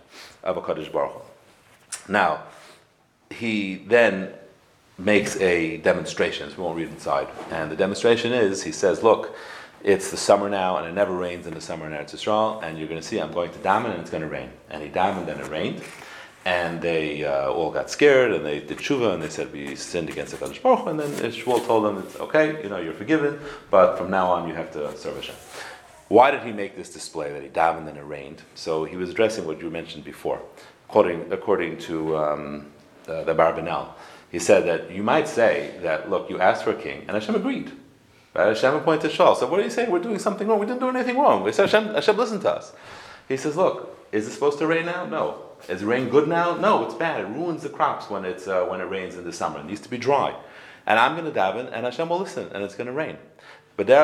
of 0.44 0.56
a 0.58 0.62
Kaddish 0.62 0.90
Baruch 0.90 1.12
Hu. 1.12 2.12
Now, 2.12 2.44
he 3.30 3.76
then 3.76 4.32
makes 4.98 5.36
a 5.40 5.78
demonstration. 5.78 6.50
So 6.50 6.56
we 6.58 6.62
won't 6.62 6.76
read 6.76 6.88
inside. 6.88 7.28
And 7.50 7.72
the 7.72 7.76
demonstration 7.76 8.32
is, 8.32 8.62
he 8.62 8.72
says, 8.72 9.02
look, 9.02 9.34
it's 9.82 10.10
the 10.10 10.16
summer 10.16 10.50
now, 10.50 10.76
and 10.76 10.86
it 10.86 10.92
never 10.92 11.12
rains 11.12 11.46
in 11.46 11.54
the 11.54 11.60
summer 11.60 11.86
in 11.86 11.92
Eretz 11.92 12.10
Yisrael, 12.10 12.62
and 12.62 12.78
you're 12.78 12.88
going 12.88 13.00
to 13.00 13.06
see 13.06 13.18
I'm 13.18 13.32
going 13.32 13.52
to 13.52 13.58
daven, 13.60 13.90
and 13.90 14.00
it's 14.00 14.10
going 14.10 14.22
to 14.22 14.28
rain. 14.28 14.50
And 14.68 14.82
he 14.82 14.88
davened, 14.88 15.28
and 15.28 15.40
it 15.40 15.48
rained. 15.48 15.82
And 16.44 16.80
they 16.80 17.24
uh, 17.24 17.50
all 17.50 17.70
got 17.70 17.90
scared, 17.90 18.32
and 18.32 18.46
they 18.46 18.60
did 18.60 18.78
tshuva, 18.78 19.12
and 19.14 19.22
they 19.22 19.28
said, 19.28 19.52
we 19.52 19.74
sinned 19.74 20.08
against 20.08 20.32
the 20.32 20.38
Kaddish 20.38 20.60
Baruch 20.62 20.86
and 20.86 20.98
then 20.98 21.10
Shmuel 21.32 21.66
told 21.66 21.84
them, 21.84 21.98
it's 21.98 22.16
okay, 22.16 22.62
you 22.62 22.70
know, 22.70 22.78
you're 22.78 22.94
forgiven, 22.94 23.38
but 23.70 23.98
from 23.98 24.10
now 24.10 24.30
on 24.30 24.48
you 24.48 24.54
have 24.54 24.72
to 24.72 24.96
serve 24.96 25.16
Hashem. 25.16 25.34
Why 26.08 26.30
did 26.30 26.42
he 26.42 26.52
make 26.52 26.74
this 26.74 26.90
display 26.90 27.32
that 27.32 27.42
he 27.42 27.48
davened 27.48 27.86
and 27.86 27.98
it 27.98 28.02
rained? 28.02 28.42
So 28.54 28.84
he 28.84 28.96
was 28.96 29.10
addressing 29.10 29.46
what 29.46 29.60
you 29.60 29.68
mentioned 29.68 30.04
before, 30.04 30.40
according, 30.88 31.30
according 31.30 31.78
to 31.80 32.16
um, 32.16 32.66
uh, 33.06 33.24
the 33.24 33.34
Barbanel. 33.34 33.88
He 34.30 34.38
said 34.38 34.64
that 34.66 34.90
you 34.90 35.02
might 35.02 35.28
say 35.28 35.74
that, 35.82 36.08
look, 36.08 36.30
you 36.30 36.40
asked 36.40 36.64
for 36.64 36.70
a 36.70 36.80
king, 36.80 37.00
and 37.08 37.10
Hashem 37.10 37.34
agreed. 37.34 37.72
Right? 38.34 38.48
Hashem 38.48 38.74
appointed 38.74 39.10
Shaul. 39.10 39.36
So 39.36 39.46
what 39.48 39.60
are 39.60 39.64
you 39.64 39.70
saying? 39.70 39.90
We're 39.90 39.98
doing 39.98 40.18
something 40.18 40.46
wrong. 40.46 40.58
We 40.60 40.66
didn't 40.66 40.80
do 40.80 40.88
anything 40.88 41.18
wrong. 41.18 41.42
We 41.42 41.52
said 41.52 41.70
Hashem, 41.70 41.94
Hashem 41.94 42.16
listened 42.16 42.42
to 42.42 42.52
us. 42.52 42.72
He 43.28 43.36
says, 43.36 43.56
look, 43.56 44.06
is 44.12 44.26
it 44.26 44.30
supposed 44.32 44.58
to 44.58 44.66
rain 44.66 44.86
now? 44.86 45.04
No. 45.04 45.47
Is 45.68 45.84
rain 45.84 46.08
good 46.08 46.28
now? 46.28 46.56
No, 46.56 46.84
it's 46.84 46.94
bad. 46.94 47.20
It 47.20 47.28
ruins 47.28 47.62
the 47.62 47.68
crops 47.68 48.08
when, 48.08 48.24
it's, 48.24 48.48
uh, 48.48 48.64
when 48.64 48.80
it 48.80 48.84
rains 48.84 49.16
in 49.16 49.24
the 49.24 49.32
summer. 49.32 49.60
It 49.60 49.66
needs 49.66 49.82
to 49.82 49.90
be 49.90 49.98
dry. 49.98 50.34
And 50.86 50.98
I'm 50.98 51.14
going 51.14 51.30
to 51.30 51.38
daven, 51.38 51.70
and 51.70 51.84
Hashem 51.84 52.08
will 52.08 52.18
listen, 52.18 52.48
and 52.54 52.64
it's 52.64 52.74
going 52.74 52.86
to 52.86 52.92
rain. 52.94 53.18
But 53.76 53.86
You 53.88 53.94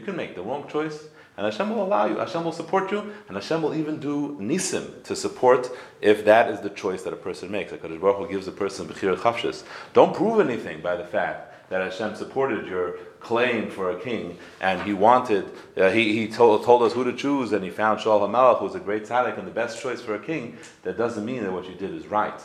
can 0.00 0.16
make 0.16 0.34
the 0.34 0.42
wrong 0.42 0.68
choice, 0.68 1.04
and 1.36 1.46
Hashem 1.46 1.70
will 1.70 1.84
allow 1.84 2.06
you. 2.06 2.18
Hashem 2.18 2.44
will 2.44 2.52
support 2.52 2.90
you, 2.90 3.12
and 3.28 3.36
Hashem 3.36 3.62
will 3.62 3.74
even 3.74 4.00
do 4.00 4.36
nisim 4.40 5.04
to 5.04 5.14
support 5.14 5.70
if 6.00 6.24
that 6.24 6.50
is 6.50 6.60
the 6.60 6.70
choice 6.70 7.02
that 7.02 7.12
a 7.12 7.16
person 7.16 7.50
makes. 7.52 7.70
Like 7.70 7.82
Baruch 7.82 8.16
Hu 8.16 8.28
gives 8.28 8.48
a 8.48 8.52
person 8.52 8.88
bechir 8.88 9.16
chavshis. 9.16 9.62
Don't 9.92 10.14
prove 10.14 10.40
anything 10.40 10.82
by 10.82 10.96
the 10.96 11.04
fact 11.04 11.53
that 11.68 11.80
Hashem 11.80 12.14
supported 12.16 12.66
your 12.66 12.98
claim 13.20 13.70
for 13.70 13.90
a 13.90 14.00
king, 14.00 14.38
and 14.60 14.82
he 14.82 14.92
wanted, 14.92 15.50
uh, 15.76 15.90
he, 15.90 16.12
he 16.12 16.28
told, 16.28 16.64
told 16.64 16.82
us 16.82 16.92
who 16.92 17.04
to 17.04 17.12
choose, 17.12 17.52
and 17.52 17.64
he 17.64 17.70
found 17.70 18.00
Shaul 18.00 18.20
HaMelech, 18.20 18.58
who 18.58 18.64
was 18.66 18.74
a 18.74 18.80
great 18.80 19.04
tzaddik 19.04 19.38
and 19.38 19.46
the 19.46 19.52
best 19.52 19.80
choice 19.80 20.00
for 20.00 20.14
a 20.14 20.18
king. 20.18 20.58
That 20.82 20.98
doesn't 20.98 21.24
mean 21.24 21.42
that 21.42 21.52
what 21.52 21.68
you 21.68 21.74
did 21.74 21.94
is 21.94 22.06
right. 22.06 22.38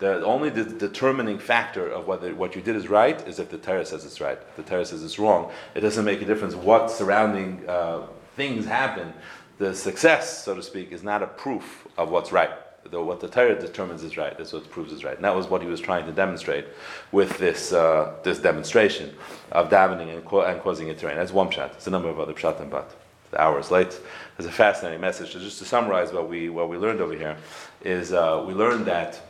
The 0.00 0.24
only 0.24 0.50
the 0.50 0.64
determining 0.64 1.38
factor 1.38 1.88
of 1.88 2.08
whether 2.08 2.34
what 2.34 2.56
you 2.56 2.62
did 2.62 2.74
is 2.74 2.88
right 2.88 3.26
is 3.28 3.38
if 3.38 3.50
the 3.50 3.58
Torah 3.58 3.86
says 3.86 4.04
it's 4.04 4.20
right. 4.20 4.38
If 4.50 4.56
the 4.56 4.64
Torah 4.64 4.84
says 4.84 5.04
it's 5.04 5.18
wrong, 5.20 5.52
it 5.74 5.80
doesn't 5.80 6.04
make 6.04 6.20
a 6.20 6.24
difference 6.24 6.54
what 6.54 6.90
surrounding 6.90 7.64
uh, 7.68 8.06
things 8.34 8.66
happen. 8.66 9.14
The 9.58 9.72
success, 9.72 10.44
so 10.44 10.56
to 10.56 10.62
speak, 10.62 10.90
is 10.90 11.04
not 11.04 11.22
a 11.22 11.28
proof 11.28 11.86
of 11.96 12.10
what's 12.10 12.32
right. 12.32 12.50
The, 12.90 13.02
what 13.02 13.20
the 13.20 13.28
Torah 13.28 13.58
determines 13.58 14.02
is 14.02 14.16
right. 14.16 14.36
That's 14.36 14.52
what 14.52 14.68
proves 14.70 14.92
is 14.92 15.04
right. 15.04 15.16
And 15.16 15.24
that 15.24 15.34
was 15.34 15.48
what 15.48 15.62
he 15.62 15.68
was 15.68 15.80
trying 15.80 16.06
to 16.06 16.12
demonstrate 16.12 16.66
with 17.12 17.38
this 17.38 17.72
uh, 17.72 18.14
this 18.22 18.38
demonstration 18.38 19.14
of 19.52 19.70
davening 19.70 20.10
and, 20.14 20.46
and 20.46 20.60
causing 20.60 20.88
it 20.88 20.98
to 20.98 21.06
rain. 21.06 21.16
That's 21.16 21.32
one 21.32 21.48
pshat. 21.48 21.72
There's 21.72 21.86
a 21.86 21.90
number 21.90 22.08
of 22.08 22.20
other 22.20 22.34
pshatim, 22.34 22.70
but 22.70 22.94
the 23.30 23.40
hour 23.40 23.58
is 23.58 23.70
late. 23.70 23.98
There's 24.36 24.48
a 24.48 24.52
fascinating 24.52 25.00
message. 25.00 25.32
So 25.32 25.38
just 25.40 25.58
to 25.58 25.64
summarize 25.64 26.12
what 26.12 26.28
we 26.28 26.48
what 26.48 26.68
we 26.68 26.76
learned 26.76 27.00
over 27.00 27.14
here 27.14 27.36
is 27.82 28.12
uh, 28.12 28.44
we 28.46 28.54
learned 28.54 28.86
that 28.86 29.20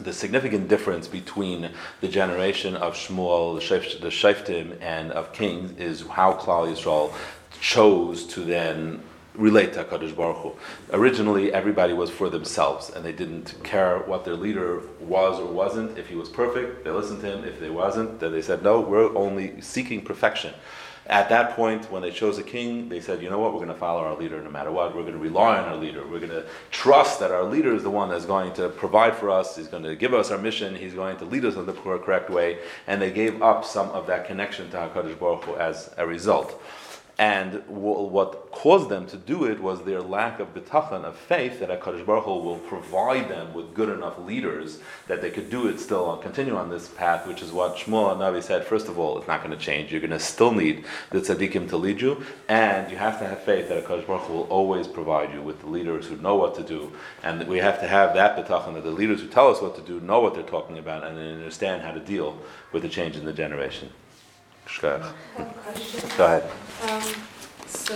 the 0.00 0.12
significant 0.12 0.68
difference 0.68 1.08
between 1.08 1.70
the 2.00 2.08
generation 2.08 2.76
of 2.76 2.94
Shmuel, 2.94 3.58
the 4.00 4.08
Shaftim, 4.08 4.76
and 4.80 5.12
of 5.12 5.32
kings 5.32 5.78
is 5.78 6.02
how 6.02 6.34
Klal 6.34 6.70
Yisrael 6.70 7.12
chose 7.60 8.26
to 8.26 8.40
then 8.40 9.02
relate 9.36 9.72
to 9.74 9.84
HaKadosh 9.84 10.16
Baruch 10.16 10.36
Hu. 10.38 10.52
Originally, 10.92 11.52
everybody 11.52 11.92
was 11.92 12.10
for 12.10 12.28
themselves, 12.28 12.90
and 12.90 13.04
they 13.04 13.12
didn't 13.12 13.54
care 13.62 13.98
what 14.00 14.24
their 14.24 14.36
leader 14.36 14.82
was 15.00 15.38
or 15.38 15.46
wasn't. 15.46 15.98
If 15.98 16.08
he 16.08 16.14
was 16.14 16.28
perfect, 16.28 16.84
they 16.84 16.90
listened 16.90 17.20
to 17.20 17.32
him. 17.32 17.44
If 17.44 17.60
they 17.60 17.70
wasn't, 17.70 18.20
then 18.20 18.32
they 18.32 18.42
said, 18.42 18.62
no, 18.62 18.80
we're 18.80 19.16
only 19.16 19.60
seeking 19.60 20.02
perfection. 20.02 20.54
At 21.08 21.28
that 21.28 21.54
point, 21.54 21.88
when 21.92 22.02
they 22.02 22.10
chose 22.10 22.36
a 22.38 22.42
king, 22.42 22.88
they 22.88 23.00
said, 23.00 23.22
you 23.22 23.30
know 23.30 23.38
what, 23.38 23.52
we're 23.52 23.60
going 23.60 23.68
to 23.68 23.78
follow 23.78 24.00
our 24.00 24.16
leader 24.16 24.42
no 24.42 24.50
matter 24.50 24.72
what. 24.72 24.94
We're 24.96 25.02
going 25.02 25.14
to 25.14 25.20
rely 25.20 25.56
on 25.56 25.64
our 25.66 25.76
leader. 25.76 26.04
We're 26.04 26.18
going 26.18 26.30
to 26.30 26.44
trust 26.72 27.20
that 27.20 27.30
our 27.30 27.44
leader 27.44 27.72
is 27.72 27.84
the 27.84 27.90
one 27.90 28.08
that's 28.08 28.26
going 28.26 28.52
to 28.54 28.68
provide 28.70 29.14
for 29.14 29.30
us. 29.30 29.54
He's 29.54 29.68
going 29.68 29.84
to 29.84 29.94
give 29.94 30.14
us 30.14 30.32
our 30.32 30.38
mission. 30.38 30.74
He's 30.74 30.94
going 30.94 31.16
to 31.18 31.24
lead 31.24 31.44
us 31.44 31.54
in 31.54 31.64
the 31.64 31.74
correct 31.74 32.28
way. 32.28 32.58
And 32.88 33.00
they 33.00 33.12
gave 33.12 33.40
up 33.40 33.64
some 33.64 33.88
of 33.90 34.08
that 34.08 34.26
connection 34.26 34.68
to 34.70 34.78
HaKadosh 34.78 35.16
Baruch 35.16 35.44
Hu 35.44 35.54
as 35.54 35.94
a 35.96 36.04
result. 36.04 36.60
And 37.18 37.62
what 37.66 38.50
caused 38.50 38.90
them 38.90 39.06
to 39.06 39.16
do 39.16 39.44
it 39.44 39.58
was 39.58 39.82
their 39.82 40.02
lack 40.02 40.38
of 40.38 40.52
bitachon, 40.52 41.04
of 41.04 41.16
faith 41.16 41.60
that 41.60 41.70
HaKadosh 41.70 42.04
Baruch 42.04 42.24
Hu 42.24 42.38
will 42.40 42.58
provide 42.58 43.30
them 43.30 43.54
with 43.54 43.72
good 43.72 43.88
enough 43.88 44.18
leaders 44.18 44.80
that 45.06 45.22
they 45.22 45.30
could 45.30 45.48
do 45.48 45.66
it 45.66 45.80
still 45.80 46.12
and 46.12 46.22
continue 46.22 46.54
on 46.54 46.68
this 46.68 46.88
path, 46.88 47.26
which 47.26 47.40
is 47.40 47.52
what 47.52 47.76
Shmuel 47.76 48.14
Navi 48.18 48.42
said. 48.42 48.66
First 48.66 48.88
of 48.88 48.98
all, 48.98 49.16
it's 49.16 49.26
not 49.26 49.42
going 49.42 49.56
to 49.56 49.64
change. 49.64 49.90
You're 49.90 50.02
going 50.02 50.10
to 50.10 50.18
still 50.18 50.52
need 50.52 50.84
the 51.10 51.20
tzaddikim 51.20 51.70
to 51.70 51.78
lead 51.78 52.02
you, 52.02 52.22
and 52.48 52.90
you 52.90 52.98
have 52.98 53.18
to 53.20 53.26
have 53.26 53.42
faith 53.42 53.70
that 53.70 53.86
HaKadosh 53.86 54.06
Baruch 54.06 54.24
Hu 54.24 54.34
will 54.34 54.42
always 54.42 54.86
provide 54.86 55.32
you 55.32 55.40
with 55.40 55.60
the 55.60 55.68
leaders 55.68 56.06
who 56.06 56.16
know 56.18 56.34
what 56.34 56.54
to 56.56 56.62
do. 56.62 56.92
And 57.22 57.48
we 57.48 57.58
have 57.58 57.80
to 57.80 57.88
have 57.88 58.12
that 58.12 58.36
bitachon 58.36 58.74
that 58.74 58.84
the 58.84 58.90
leaders 58.90 59.22
who 59.22 59.28
tell 59.28 59.48
us 59.48 59.62
what 59.62 59.74
to 59.76 59.82
do 59.82 60.00
know 60.00 60.20
what 60.20 60.34
they're 60.34 60.42
talking 60.42 60.76
about 60.76 61.02
and 61.02 61.16
they 61.16 61.32
understand 61.32 61.80
how 61.80 61.92
to 61.92 62.00
deal 62.00 62.38
with 62.72 62.82
the 62.82 62.90
change 62.90 63.16
in 63.16 63.24
the 63.24 63.32
generation. 63.32 63.88
Go 64.80 66.24
ahead. 66.24 66.42
Um, 66.82 67.02
so, 67.66 67.94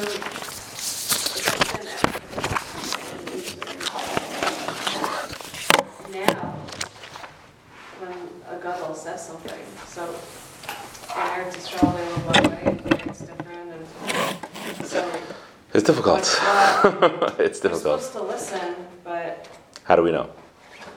now, 6.12 6.35
when 8.01 8.12
a 8.59 8.61
gadol 8.62 8.95
says 8.95 9.27
something, 9.27 9.59
so 9.87 10.05
in 10.05 10.11
Eretz 11.09 11.57
Yisrael, 11.57 11.97
they 11.97 12.05
were 12.05 12.33
one 12.33 12.51
way, 12.51 13.07
it's 13.09 13.21
different, 13.21 13.73
and 13.73 14.87
so. 14.87 15.12
It's 15.75 15.85
difficult. 15.85 16.21
It's 17.39 17.62
We're 17.62 17.71
difficult. 17.71 18.03
supposed 18.03 18.12
to 18.12 18.23
listen, 18.23 18.75
but 19.05 19.49
How 19.85 19.97
do 19.97 20.03
we 20.03 20.12
know? 20.12 20.31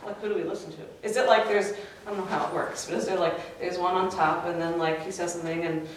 like, 0.06 0.20
who 0.22 0.30
do 0.30 0.36
we 0.36 0.44
listen 0.44 0.72
to? 0.72 0.82
Is 1.08 1.16
it 1.18 1.28
like 1.28 1.48
there's, 1.48 1.74
I 2.06 2.10
don't 2.10 2.18
know 2.18 2.26
how 2.26 2.48
it 2.48 2.54
works, 2.54 2.86
but 2.86 2.96
is 2.96 3.06
there 3.06 3.18
like, 3.18 3.60
there's 3.60 3.78
one 3.78 3.96
on 3.96 4.10
top 4.10 4.46
and 4.46 4.62
then 4.62 4.78
like 4.78 5.04
he 5.04 5.12
says 5.12 5.34
something 5.34 5.64
and 5.64 5.88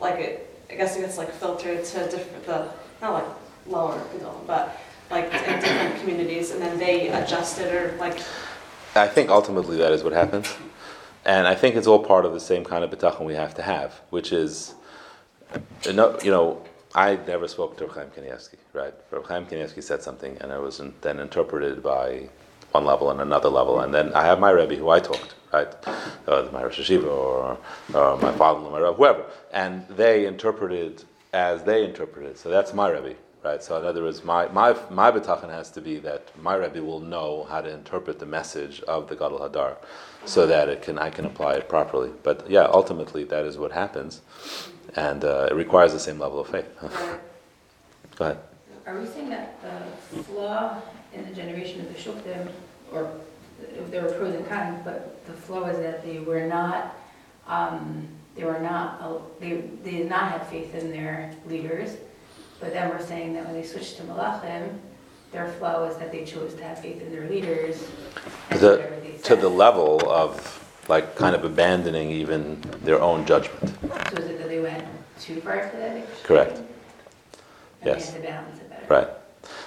like 0.00 0.16
it, 0.16 0.60
I 0.70 0.74
guess 0.74 0.96
it 0.96 1.00
gets 1.00 1.16
like 1.16 1.32
filtered 1.32 1.84
to 1.84 2.08
different, 2.10 2.44
the, 2.44 2.68
not 3.00 3.14
like 3.14 3.24
lower, 3.66 4.00
middle, 4.12 4.42
but 4.46 4.78
like 5.10 5.32
in 5.32 5.60
different 5.60 6.00
communities 6.00 6.50
and 6.50 6.60
then 6.60 6.78
they 6.78 7.08
adjust 7.08 7.58
it 7.58 7.72
or 7.72 7.96
like, 7.98 8.18
I 8.94 9.08
think 9.08 9.30
ultimately 9.30 9.76
that 9.78 9.92
is 9.92 10.02
what 10.02 10.12
happens. 10.12 10.54
And 11.24 11.48
I 11.48 11.54
think 11.54 11.74
it's 11.74 11.86
all 11.86 11.98
part 11.98 12.24
of 12.24 12.32
the 12.32 12.40
same 12.40 12.64
kind 12.64 12.84
of 12.84 12.90
bitachon 12.90 13.24
we 13.24 13.34
have 13.34 13.54
to 13.54 13.62
have, 13.62 14.00
which 14.10 14.32
is, 14.32 14.74
you 15.84 15.92
know, 15.92 16.62
I 16.94 17.16
never 17.26 17.48
spoke 17.48 17.76
to 17.78 17.88
Chaim 17.88 18.08
Kanievsky, 18.16 18.56
right? 18.72 18.94
Chaim 19.26 19.44
Kanievsky 19.46 19.82
said 19.82 20.02
something, 20.02 20.38
and 20.40 20.52
it 20.52 20.60
was 20.60 20.80
then 21.02 21.18
interpreted 21.18 21.82
by 21.82 22.28
one 22.70 22.84
level 22.84 23.10
and 23.10 23.20
another 23.20 23.48
level, 23.48 23.80
and 23.80 23.92
then 23.92 24.14
I 24.14 24.24
have 24.24 24.38
my 24.38 24.50
Rebbe 24.50 24.76
who 24.76 24.88
I 24.88 25.00
talked, 25.00 25.34
right? 25.56 25.74
Uh, 26.28 26.48
my 26.52 26.62
Rosh 26.62 26.80
Yeshiva 26.80 27.06
or, 27.06 27.58
or 27.94 28.18
my 28.18 28.32
father, 28.32 28.60
my 28.60 28.78
Rebbe, 28.78 28.94
whoever, 28.94 29.24
and 29.52 29.86
they 29.88 30.26
interpreted 30.26 31.04
as 31.32 31.62
they 31.64 31.84
interpreted. 31.84 32.36
So 32.38 32.48
that's 32.50 32.72
my 32.74 32.88
Rebbe, 32.90 33.14
right? 33.42 33.62
So 33.62 33.78
in 33.78 33.84
other 33.84 34.02
words, 34.02 34.22
my 34.24 34.48
my 34.48 34.76
my 34.90 35.10
bitachon 35.10 35.50
has 35.50 35.70
to 35.76 35.80
be 35.80 35.98
that 36.00 36.22
my 36.42 36.54
Rebbe 36.54 36.82
will 36.82 37.00
know 37.00 37.46
how 37.50 37.60
to 37.60 37.70
interpret 37.72 38.18
the 38.18 38.26
message 38.26 38.80
of 38.82 39.08
the 39.08 39.16
Gadol 39.16 39.40
Hadar, 39.40 39.76
so 40.24 40.46
that 40.46 40.68
it 40.68 40.82
can 40.82 40.98
I 40.98 41.10
can 41.10 41.24
apply 41.24 41.52
it 41.54 41.68
properly. 41.68 42.10
But 42.22 42.48
yeah, 42.50 42.66
ultimately 42.80 43.24
that 43.24 43.44
is 43.46 43.56
what 43.56 43.72
happens, 43.72 44.20
and 44.94 45.24
uh, 45.24 45.48
it 45.50 45.54
requires 45.54 45.92
the 45.92 46.00
same 46.08 46.18
level 46.18 46.40
of 46.40 46.48
faith. 46.48 46.68
Go 48.18 48.24
ahead. 48.24 48.38
Are 48.86 48.98
we 49.00 49.06
saying 49.06 49.30
that 49.30 49.60
the 49.62 50.22
flaw 50.22 50.80
in 51.12 51.24
the 51.28 51.34
generation 51.34 51.80
of 51.80 51.88
the 51.92 51.98
Shoftim, 52.02 52.48
or 52.92 53.10
there 53.90 54.02
were 54.02 54.12
pros 54.12 54.34
and 54.34 54.46
cons, 54.48 54.80
but 54.84 55.24
the 55.26 55.32
flaw 55.32 55.64
is 55.66 55.78
that 55.78 56.04
they 56.04 56.18
were 56.18 56.46
not, 56.46 56.94
um, 57.46 58.08
they 58.34 58.44
were 58.44 58.58
not, 58.58 59.00
uh, 59.00 59.18
they, 59.40 59.62
they 59.82 59.90
did 59.92 60.08
not 60.08 60.30
have 60.32 60.46
faith 60.48 60.74
in 60.74 60.90
their 60.90 61.32
leaders. 61.48 61.96
But 62.60 62.72
then 62.72 62.88
we're 62.90 63.02
saying 63.04 63.34
that 63.34 63.44
when 63.44 63.54
they 63.54 63.62
switched 63.66 63.96
to 63.98 64.02
Malachim, 64.04 64.78
their 65.32 65.48
flow 65.52 65.84
is 65.84 65.96
that 65.98 66.10
they 66.12 66.24
chose 66.24 66.54
to 66.54 66.64
have 66.64 66.78
faith 66.80 67.02
in 67.02 67.10
their 67.12 67.28
leaders. 67.28 67.86
and 68.50 68.60
The- 68.60 68.70
whatever 68.70 69.00
they 69.00 69.18
To 69.24 69.36
the 69.36 69.48
level 69.50 70.00
of 70.10 70.62
like 70.88 71.16
kind 71.16 71.34
of 71.34 71.44
abandoning 71.44 72.10
even 72.10 72.60
their 72.82 73.00
own 73.02 73.26
judgment. 73.26 73.74
So 73.82 74.22
is 74.22 74.30
it 74.30 74.38
that 74.38 74.48
they 74.48 74.60
went 74.60 74.84
too 75.20 75.40
far 75.40 75.68
to 75.68 75.76
that 75.76 75.96
extreme? 75.96 76.22
Correct. 76.24 76.56
And 76.58 76.66
they 77.82 77.90
Yes. 77.90 78.10
had 78.12 78.22
to 78.22 78.28
balance 78.28 78.58
it 78.60 78.70
better. 78.70 78.86
Right. 78.88 79.08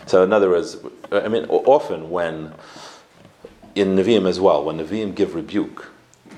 So 0.05 0.23
in 0.23 0.31
other 0.31 0.49
words, 0.49 0.77
I 1.11 1.27
mean, 1.27 1.45
o- 1.49 1.63
often 1.65 2.09
when 2.09 2.53
in 3.75 3.95
Nevi'im 3.95 4.27
as 4.27 4.39
well, 4.39 4.63
when 4.63 4.77
Nevi'im 4.77 5.15
give 5.15 5.35
rebuke, 5.35 5.91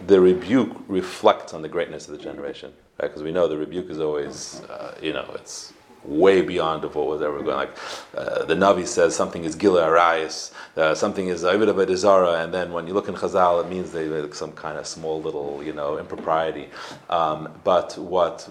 the 0.08 0.20
rebuke 0.20 0.76
reflects 0.88 1.54
on 1.54 1.62
the 1.62 1.70
greatness 1.70 2.08
of 2.08 2.18
the 2.18 2.24
generation, 2.24 2.74
right? 3.00 3.08
Because 3.08 3.24
we 3.24 3.32
know 3.32 3.48
the 3.48 3.58
rebuke 3.58 3.90
is 3.90 4.00
always, 4.00 4.62
uh, 4.70 4.96
you 5.02 5.14
know, 5.14 5.30
it's 5.36 5.74
way 6.04 6.42
beyond 6.42 6.84
of 6.84 6.96
what 6.96 7.08
was 7.08 7.22
ever 7.22 7.38
going. 7.44 7.58
Like 7.58 7.78
uh, 8.16 8.46
the 8.46 8.56
Navi 8.56 8.88
says, 8.88 9.16
something 9.16 9.44
is 9.44 9.56
Gila 9.56 9.84
Arayis, 9.84 10.52
uh, 10.76 10.96
something 10.96 11.28
is 11.28 11.44
Avidah 11.44 11.76
Bedizara, 11.76 12.44
and 12.44 12.54
then 12.54 12.72
when 12.72 12.88
you 12.88 12.94
look 12.94 13.08
in 13.08 13.16
Chazal, 13.16 13.64
it 13.64 13.70
means 13.70 13.92
they 13.92 14.08
like 14.08 14.34
some 14.34 14.52
kind 14.54 14.78
of 14.78 14.88
small 14.88 15.22
little, 15.22 15.62
you 15.64 15.74
know, 15.74 16.00
impropriety. 16.00 16.70
Um, 17.10 17.50
but 17.64 17.98
what 17.98 18.50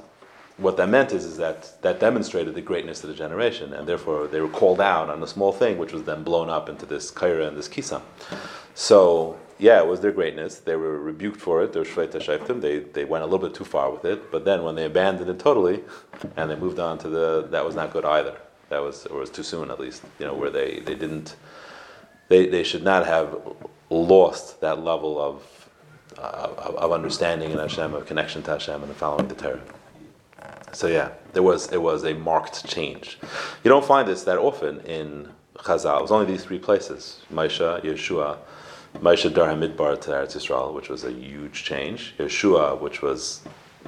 what 0.61 0.77
that 0.77 0.89
meant 0.89 1.13
is, 1.13 1.25
is 1.25 1.37
that 1.39 1.81
that 1.83 1.99
demonstrated 2.01 2.55
the 2.55 2.61
greatness 2.61 3.03
of 3.03 3.09
the 3.09 3.17
generation, 3.17 3.73
and 3.73 3.89
therefore 3.89 4.27
they 4.27 4.41
were 4.41 4.49
called 4.49 4.81
out 4.81 5.09
on 5.09 5.23
a 5.23 5.27
small 5.27 5.53
thing, 5.53 5.79
which 5.79 5.93
was 5.93 6.05
then 6.05 6.23
blown 6.23 6.51
up 6.51 6.69
into 6.69 6.87
this 6.87 7.11
kaira 7.11 7.49
and 7.49 7.57
this 7.57 7.69
kisa. 7.69 8.03
So 8.75 9.39
yeah, 9.59 9.79
it 9.81 9.87
was 9.87 10.01
their 10.01 10.13
greatness. 10.13 10.59
They 10.59 10.77
were 10.77 10.99
rebuked 10.99 11.41
for 11.41 11.63
it. 11.63 11.73
They 11.73 11.81
were. 11.81 12.61
They 12.61 12.79
they 12.81 13.05
went 13.05 13.25
a 13.25 13.27
little 13.27 13.47
bit 13.49 13.55
too 13.55 13.65
far 13.65 13.91
with 13.91 14.05
it. 14.05 14.31
But 14.31 14.45
then 14.45 14.63
when 14.63 14.75
they 14.75 14.85
abandoned 14.85 15.31
it 15.31 15.39
totally, 15.39 15.83
and 16.37 16.51
they 16.51 16.57
moved 16.57 16.79
on 16.79 16.99
to 16.99 17.09
the 17.09 17.49
that 17.51 17.65
was 17.65 17.75
not 17.75 17.93
good 17.93 18.05
either. 18.05 18.37
That 18.69 18.83
was 18.83 19.07
or 19.07 19.21
was 19.21 19.31
too 19.31 19.43
soon 19.43 19.71
at 19.71 19.81
least. 19.81 20.03
You 20.19 20.27
know 20.27 20.35
where 20.35 20.51
they 20.51 20.81
they 20.81 20.95
didn't. 20.95 21.37
They 22.29 22.47
they 22.47 22.63
should 22.63 22.85
not 22.85 23.07
have 23.07 23.37
lost 23.89 24.61
that 24.61 24.83
level 24.83 25.21
of. 25.21 25.43
Uh, 26.19 26.51
of, 26.59 26.75
of 26.75 26.93
understanding 26.93 27.53
in 27.53 27.59
Hashem, 27.59 27.95
of 27.95 28.05
connection 28.05 28.43
to 28.43 28.51
Hashem, 28.51 28.83
and 28.83 28.95
following 28.97 29.29
the 29.29 29.35
Torah. 29.37 29.63
So 30.73 30.87
yeah, 30.87 31.11
there 31.33 31.43
was 31.43 31.73
it 31.73 31.83
was 31.83 32.05
a 32.05 32.15
marked 32.15 32.67
change. 32.67 33.19
You 33.65 33.69
don't 33.69 33.85
find 33.85 34.07
this 34.09 34.25
that 34.25 34.39
often 34.39 34.81
in 34.81 35.29
Chazal. 35.57 35.99
It 35.99 36.03
was 36.03 36.13
only 36.13 36.27
these 36.27 36.45
three 36.45 36.59
places: 36.59 37.21
Maisha, 37.33 37.83
Yeshua, 37.83 38.39
Maisha 38.99 39.33
Dar 39.33 39.49
Hamidbar 39.49 40.01
to 40.03 40.11
Eretz 40.11 40.37
Yisrael, 40.37 40.73
which 40.75 40.89
was 40.89 41.05
a 41.05 41.13
huge 41.13 41.65
change. 41.65 42.15
Yeshua, 42.19 42.81
which 42.81 43.03
was 43.03 43.43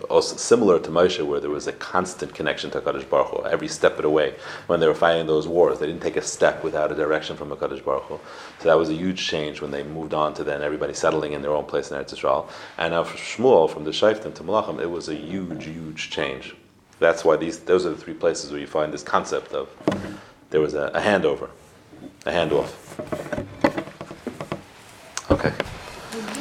also 0.08 0.36
similar 0.36 0.78
to 0.78 0.90
Moshe, 0.90 1.24
where 1.24 1.40
there 1.40 1.50
was 1.50 1.66
a 1.66 1.72
constant 1.72 2.34
connection 2.34 2.70
to 2.70 2.80
Hakadosh 2.80 3.08
Baruch 3.08 3.28
Hu, 3.28 3.46
every 3.46 3.68
step 3.68 3.96
of 3.96 4.02
the 4.02 4.10
way. 4.10 4.34
When 4.66 4.80
they 4.80 4.86
were 4.86 4.94
fighting 4.94 5.26
those 5.26 5.46
wars, 5.46 5.78
they 5.78 5.86
didn't 5.86 6.02
take 6.02 6.16
a 6.16 6.22
step 6.22 6.64
without 6.64 6.90
a 6.90 6.94
direction 6.94 7.36
from 7.36 7.50
Hakadosh 7.50 7.84
Baruch 7.84 8.04
Hu. 8.04 8.20
So 8.60 8.68
that 8.68 8.78
was 8.78 8.88
a 8.88 8.94
huge 8.94 9.26
change 9.26 9.60
when 9.60 9.70
they 9.70 9.82
moved 9.82 10.14
on 10.14 10.34
to 10.34 10.44
then 10.44 10.62
everybody 10.62 10.94
settling 10.94 11.32
in 11.32 11.42
their 11.42 11.52
own 11.52 11.64
place 11.64 11.90
in 11.90 11.98
Eretz 11.98 12.14
Yisrael. 12.14 12.48
And 12.78 12.92
now 12.92 13.04
for 13.04 13.18
Shmuel, 13.18 13.70
from 13.70 13.84
the 13.84 13.90
Shaiftim 13.90 14.34
to 14.34 14.42
Malachim, 14.42 14.80
it 14.80 14.90
was 14.90 15.08
a 15.08 15.14
huge, 15.14 15.64
huge 15.64 16.10
change. 16.10 16.54
That's 17.02 17.24
why 17.24 17.34
these 17.36 17.58
those 17.58 17.84
are 17.84 17.90
the 17.90 17.96
three 17.96 18.14
places 18.14 18.52
where 18.52 18.60
you 18.60 18.66
find 18.68 18.92
this 18.92 19.02
concept 19.02 19.52
of 19.52 19.68
there 20.50 20.60
was 20.60 20.74
a, 20.74 20.84
a 20.94 21.00
handover, 21.00 21.50
a 22.24 22.30
handoff. 22.30 22.70
Okay. 25.28 25.52